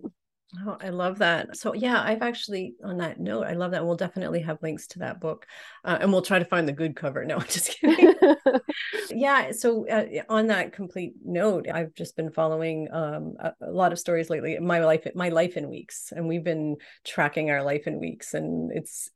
Oh, 0.66 0.78
I 0.80 0.90
love 0.90 1.18
that. 1.20 1.58
So, 1.58 1.74
yeah, 1.74 2.02
I've 2.02 2.22
actually, 2.22 2.76
on 2.84 2.98
that 2.98 3.20
note, 3.20 3.46
I 3.46 3.54
love 3.54 3.72
that. 3.72 3.84
We'll 3.86 3.96
definitely 3.96 4.42
have 4.42 4.62
links 4.62 4.86
to 4.88 5.00
that 5.00 5.20
book 5.20 5.48
uh, 5.84 5.98
and 6.00 6.12
we'll 6.12 6.22
try 6.22 6.38
to 6.38 6.46
find 6.46 6.68
the 6.68 6.74
good 6.74 6.96
cover. 6.96 7.26
No, 7.26 7.38
I'm 7.40 7.48
just 7.48 7.70
kidding. 7.70 8.14
yeah. 9.10 9.52
So, 9.52 9.88
uh, 9.88 10.06
on 10.30 10.48
that 10.48 10.72
complete 10.72 11.14
note, 11.24 11.68
I've 11.74 11.96
just 11.96 12.16
been 12.16 12.32
following 12.32 12.88
um, 12.92 13.36
a, 13.40 13.54
a, 13.62 13.72
lot 13.72 13.94
of 13.94 14.00
stories 14.00 14.30
lately. 14.30 14.60
My 14.60 14.80
life, 14.80 15.08
my 15.16 15.30
life 15.30 15.58
in 15.58 15.70
weeks, 15.70 16.14
and 16.16 16.28
we've 16.28 16.44
been 16.44 16.78
tracking 17.04 17.50
our 17.50 17.64
life 17.64 17.88
in 17.88 18.00
weeks, 18.00 18.36
and 18.36 18.72
it's 18.72 19.10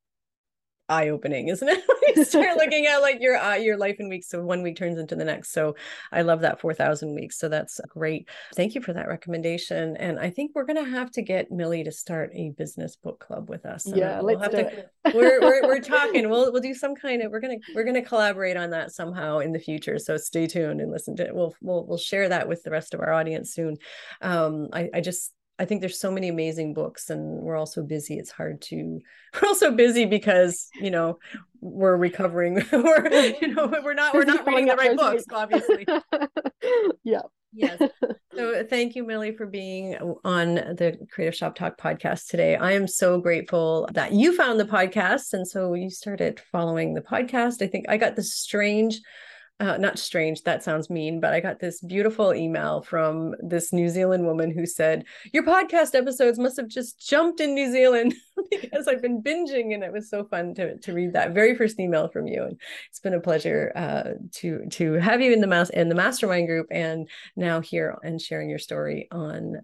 eye 0.89 1.09
opening, 1.09 1.49
isn't 1.49 1.67
it? 1.67 1.83
you 2.15 2.25
start 2.25 2.57
looking 2.57 2.85
at 2.85 3.01
like 3.01 3.21
your 3.21 3.37
uh, 3.37 3.55
your 3.55 3.77
life 3.77 3.97
in 3.99 4.09
weeks. 4.09 4.29
So 4.29 4.41
one 4.41 4.63
week 4.63 4.75
turns 4.75 4.97
into 4.97 5.15
the 5.15 5.25
next. 5.25 5.51
So 5.51 5.75
I 6.11 6.21
love 6.21 6.41
that 6.41 6.59
4,000 6.59 7.13
weeks. 7.13 7.37
So 7.37 7.49
that's 7.49 7.79
great. 7.87 8.29
Thank 8.55 8.75
you 8.75 8.81
for 8.81 8.93
that 8.93 9.07
recommendation. 9.07 9.97
And 9.97 10.19
I 10.19 10.29
think 10.29 10.51
we're 10.53 10.65
going 10.65 10.83
to 10.83 10.89
have 10.89 11.11
to 11.11 11.21
get 11.21 11.51
Millie 11.51 11.83
to 11.83 11.91
start 11.91 12.31
a 12.33 12.49
business 12.51 12.95
book 12.95 13.19
club 13.19 13.49
with 13.49 13.65
us. 13.65 13.85
Yeah, 13.87 14.21
we'll 14.21 14.37
let's 14.37 14.55
do 14.55 14.63
to, 14.63 14.67
it. 14.67 14.91
we're, 15.13 15.41
we're, 15.41 15.63
we're 15.63 15.79
talking, 15.81 16.29
we'll, 16.29 16.51
we'll 16.51 16.61
do 16.61 16.73
some 16.73 16.95
kind 16.95 17.21
of, 17.21 17.31
we're 17.31 17.39
going 17.39 17.59
to, 17.59 17.73
we're 17.73 17.83
going 17.83 17.95
to 17.95 18.01
collaborate 18.01 18.57
on 18.57 18.71
that 18.71 18.91
somehow 18.91 19.39
in 19.39 19.51
the 19.51 19.59
future. 19.59 19.99
So 19.99 20.17
stay 20.17 20.47
tuned 20.47 20.81
and 20.81 20.91
listen 20.91 21.15
to 21.17 21.25
it. 21.25 21.35
We'll, 21.35 21.55
we'll, 21.61 21.85
we'll 21.85 21.97
share 21.97 22.29
that 22.29 22.47
with 22.47 22.63
the 22.63 22.71
rest 22.71 22.93
of 22.93 22.99
our 22.99 23.13
audience 23.13 23.53
soon. 23.53 23.77
Um, 24.21 24.69
I, 24.73 24.89
I 24.93 25.01
just, 25.01 25.33
I 25.59 25.65
think 25.65 25.81
there's 25.81 25.99
so 25.99 26.11
many 26.11 26.27
amazing 26.27 26.73
books 26.73 27.09
and 27.09 27.41
we're 27.41 27.55
all 27.55 27.65
so 27.65 27.83
busy. 27.83 28.17
It's 28.17 28.31
hard 28.31 28.61
to, 28.63 28.99
we're 29.41 29.47
also 29.47 29.71
busy 29.71 30.05
because, 30.05 30.67
you 30.79 30.91
know, 30.91 31.19
we're 31.61 31.97
recovering 31.97 32.57
or, 32.73 33.07
you 33.41 33.53
know, 33.53 33.73
we're 33.83 33.93
not, 33.93 34.13
we're 34.13 34.25
not 34.25 34.45
reading 34.45 34.67
the 34.67 34.75
right 34.75 34.95
books, 34.95 35.23
obviously. 35.31 35.85
yeah. 37.03 37.21
Yes. 37.53 37.81
So 38.35 38.63
thank 38.65 38.95
you, 38.95 39.03
Millie, 39.03 39.35
for 39.35 39.47
being 39.47 39.95
on 40.23 40.55
the 40.55 40.97
Creative 41.09 41.33
Shop 41.33 41.55
Talk 41.55 41.79
podcast 41.79 42.27
today. 42.27 42.55
I 42.55 42.73
am 42.73 42.87
so 42.87 43.19
grateful 43.19 43.89
that 43.93 44.11
you 44.11 44.35
found 44.35 44.59
the 44.59 44.65
podcast. 44.65 45.33
And 45.33 45.47
so 45.47 45.73
you 45.73 45.89
started 45.89 46.39
following 46.51 46.93
the 46.93 47.01
podcast. 47.01 47.63
I 47.63 47.67
think 47.67 47.85
I 47.89 47.97
got 47.97 48.15
this 48.15 48.35
strange 48.35 48.99
uh, 49.59 49.77
not 49.77 49.97
strange, 49.97 50.43
that 50.43 50.63
sounds 50.63 50.89
mean, 50.89 51.19
but 51.19 51.33
I 51.33 51.39
got 51.39 51.59
this 51.59 51.81
beautiful 51.81 52.33
email 52.33 52.83
from 52.83 53.33
this 53.39 53.73
New 53.73 53.89
Zealand 53.89 54.25
woman 54.25 54.51
who 54.51 54.67
said, 54.67 55.05
Your 55.33 55.43
podcast 55.43 55.95
episodes 55.95 56.37
must 56.37 56.57
have 56.57 56.67
just 56.67 56.99
jumped 56.99 57.39
in 57.39 57.55
New 57.55 57.71
Zealand 57.71 58.13
because 58.51 58.87
I've 58.87 59.01
been 59.01 59.23
binging. 59.23 59.73
And 59.73 59.83
it 59.83 59.91
was 59.91 60.11
so 60.11 60.25
fun 60.25 60.53
to, 60.55 60.77
to 60.77 60.93
read 60.93 61.13
that 61.13 61.33
very 61.33 61.55
first 61.55 61.79
email 61.79 62.07
from 62.07 62.27
you. 62.27 62.43
And 62.43 62.61
it's 62.89 62.99
been 62.99 63.15
a 63.15 63.19
pleasure 63.19 63.71
uh, 63.75 64.11
to, 64.35 64.67
to 64.73 64.93
have 64.93 65.21
you 65.21 65.33
in 65.33 65.41
the, 65.41 65.47
mas- 65.47 65.71
in 65.71 65.89
the 65.89 65.95
mastermind 65.95 66.47
group 66.47 66.67
and 66.69 67.09
now 67.35 67.59
here 67.59 67.97
and 68.03 68.21
sharing 68.21 68.51
your 68.51 68.59
story 68.59 69.07
on 69.11 69.61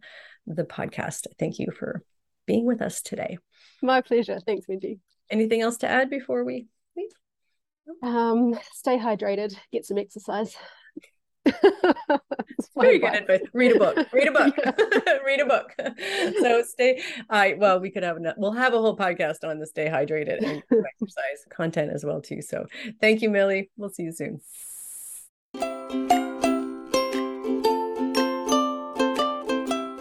the 0.47 0.63
podcast. 0.63 1.27
Thank 1.37 1.59
you 1.59 1.67
for 1.71 2.01
being 2.47 2.65
with 2.65 2.81
us 2.81 3.03
today. 3.03 3.37
My 3.83 4.01
pleasure. 4.01 4.39
Thanks, 4.39 4.67
Wendy. 4.67 4.99
Anything 5.29 5.61
else 5.61 5.77
to 5.77 5.87
add 5.87 6.09
before 6.09 6.43
we 6.43 6.65
leave? 6.97 7.11
Um, 8.01 8.57
stay 8.73 8.97
hydrated, 8.97 9.55
get 9.71 9.85
some 9.85 9.97
exercise. 9.97 10.55
Very 12.77 12.99
good 12.99 13.13
advice. 13.13 13.41
Read 13.53 13.75
a 13.75 13.79
book. 13.79 14.07
Read 14.13 14.27
a 14.27 14.31
book. 14.31 14.55
Read 15.25 15.41
a 15.41 15.45
book. 15.45 15.73
So 16.39 16.63
stay. 16.63 17.01
I 17.29 17.55
well, 17.57 17.79
we 17.79 17.91
could 17.91 18.03
have 18.03 18.17
we'll 18.37 18.53
have 18.53 18.73
a 18.73 18.79
whole 18.79 18.95
podcast 18.97 19.43
on 19.43 19.59
the 19.59 19.67
stay 19.67 19.87
hydrated 19.87 20.41
and 20.43 20.63
exercise 20.71 21.45
content 21.49 21.91
as 21.93 22.05
well 22.05 22.21
too. 22.21 22.41
So 22.41 22.65
thank 23.01 23.21
you, 23.21 23.29
Millie. 23.29 23.69
We'll 23.77 23.89
see 23.89 24.03
you 24.03 24.13
soon. 24.13 24.41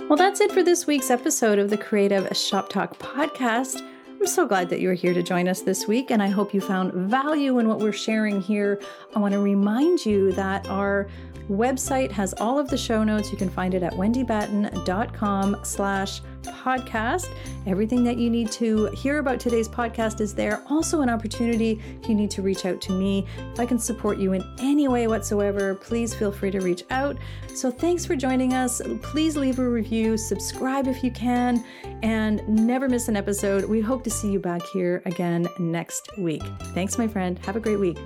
Well, 0.08 0.18
that's 0.18 0.40
it 0.40 0.52
for 0.52 0.62
this 0.62 0.86
week's 0.86 1.10
episode 1.10 1.58
of 1.58 1.70
the 1.70 1.78
Creative 1.78 2.36
Shop 2.36 2.68
Talk 2.68 2.98
podcast. 2.98 3.80
I'm 4.22 4.28
so 4.28 4.46
glad 4.46 4.68
that 4.68 4.80
you're 4.80 4.94
here 4.94 5.12
to 5.14 5.22
join 5.22 5.48
us 5.48 5.62
this 5.62 5.88
week, 5.88 6.12
and 6.12 6.22
I 6.22 6.28
hope 6.28 6.54
you 6.54 6.60
found 6.60 6.92
value 6.92 7.58
in 7.58 7.66
what 7.66 7.80
we're 7.80 7.90
sharing 7.90 8.40
here. 8.40 8.80
I 9.16 9.18
want 9.18 9.32
to 9.32 9.40
remind 9.40 10.06
you 10.06 10.30
that 10.34 10.64
our 10.68 11.08
website 11.50 12.12
has 12.12 12.32
all 12.34 12.56
of 12.56 12.68
the 12.68 12.78
show 12.78 13.02
notes. 13.02 13.32
You 13.32 13.36
can 13.36 13.50
find 13.50 13.74
it 13.74 13.82
at 13.82 13.94
wendybatten.com 13.94 15.56
slash 15.64 16.20
podcast. 16.42 17.28
Everything 17.66 18.04
that 18.04 18.16
you 18.16 18.30
need 18.30 18.50
to 18.52 18.86
hear 18.86 19.18
about 19.18 19.40
today's 19.40 19.68
podcast 19.68 20.20
is 20.20 20.34
there. 20.34 20.62
Also, 20.68 21.00
an 21.00 21.08
opportunity 21.08 21.80
if 22.02 22.08
you 22.08 22.14
need 22.14 22.30
to 22.32 22.42
reach 22.42 22.66
out 22.66 22.80
to 22.82 22.92
me. 22.92 23.26
If 23.52 23.60
I 23.60 23.66
can 23.66 23.78
support 23.78 24.18
you 24.18 24.32
in 24.32 24.42
any 24.58 24.88
way 24.88 25.06
whatsoever, 25.06 25.74
please 25.74 26.14
feel 26.14 26.32
free 26.32 26.50
to 26.50 26.60
reach 26.60 26.84
out. 26.90 27.16
So, 27.54 27.70
thanks 27.70 28.04
for 28.04 28.16
joining 28.16 28.54
us. 28.54 28.80
Please 29.02 29.36
leave 29.36 29.58
a 29.58 29.68
review, 29.68 30.16
subscribe 30.16 30.86
if 30.86 31.04
you 31.04 31.10
can, 31.10 31.64
and 32.02 32.46
never 32.48 32.88
miss 32.88 33.08
an 33.08 33.16
episode. 33.16 33.64
We 33.64 33.80
hope 33.80 34.02
to 34.04 34.10
see 34.10 34.30
you 34.32 34.40
back 34.40 34.62
here 34.72 35.02
again 35.06 35.46
next 35.58 36.08
week. 36.18 36.42
Thanks, 36.74 36.98
my 36.98 37.08
friend. 37.08 37.38
Have 37.40 37.56
a 37.56 37.60
great 37.60 37.78
week. 37.78 37.98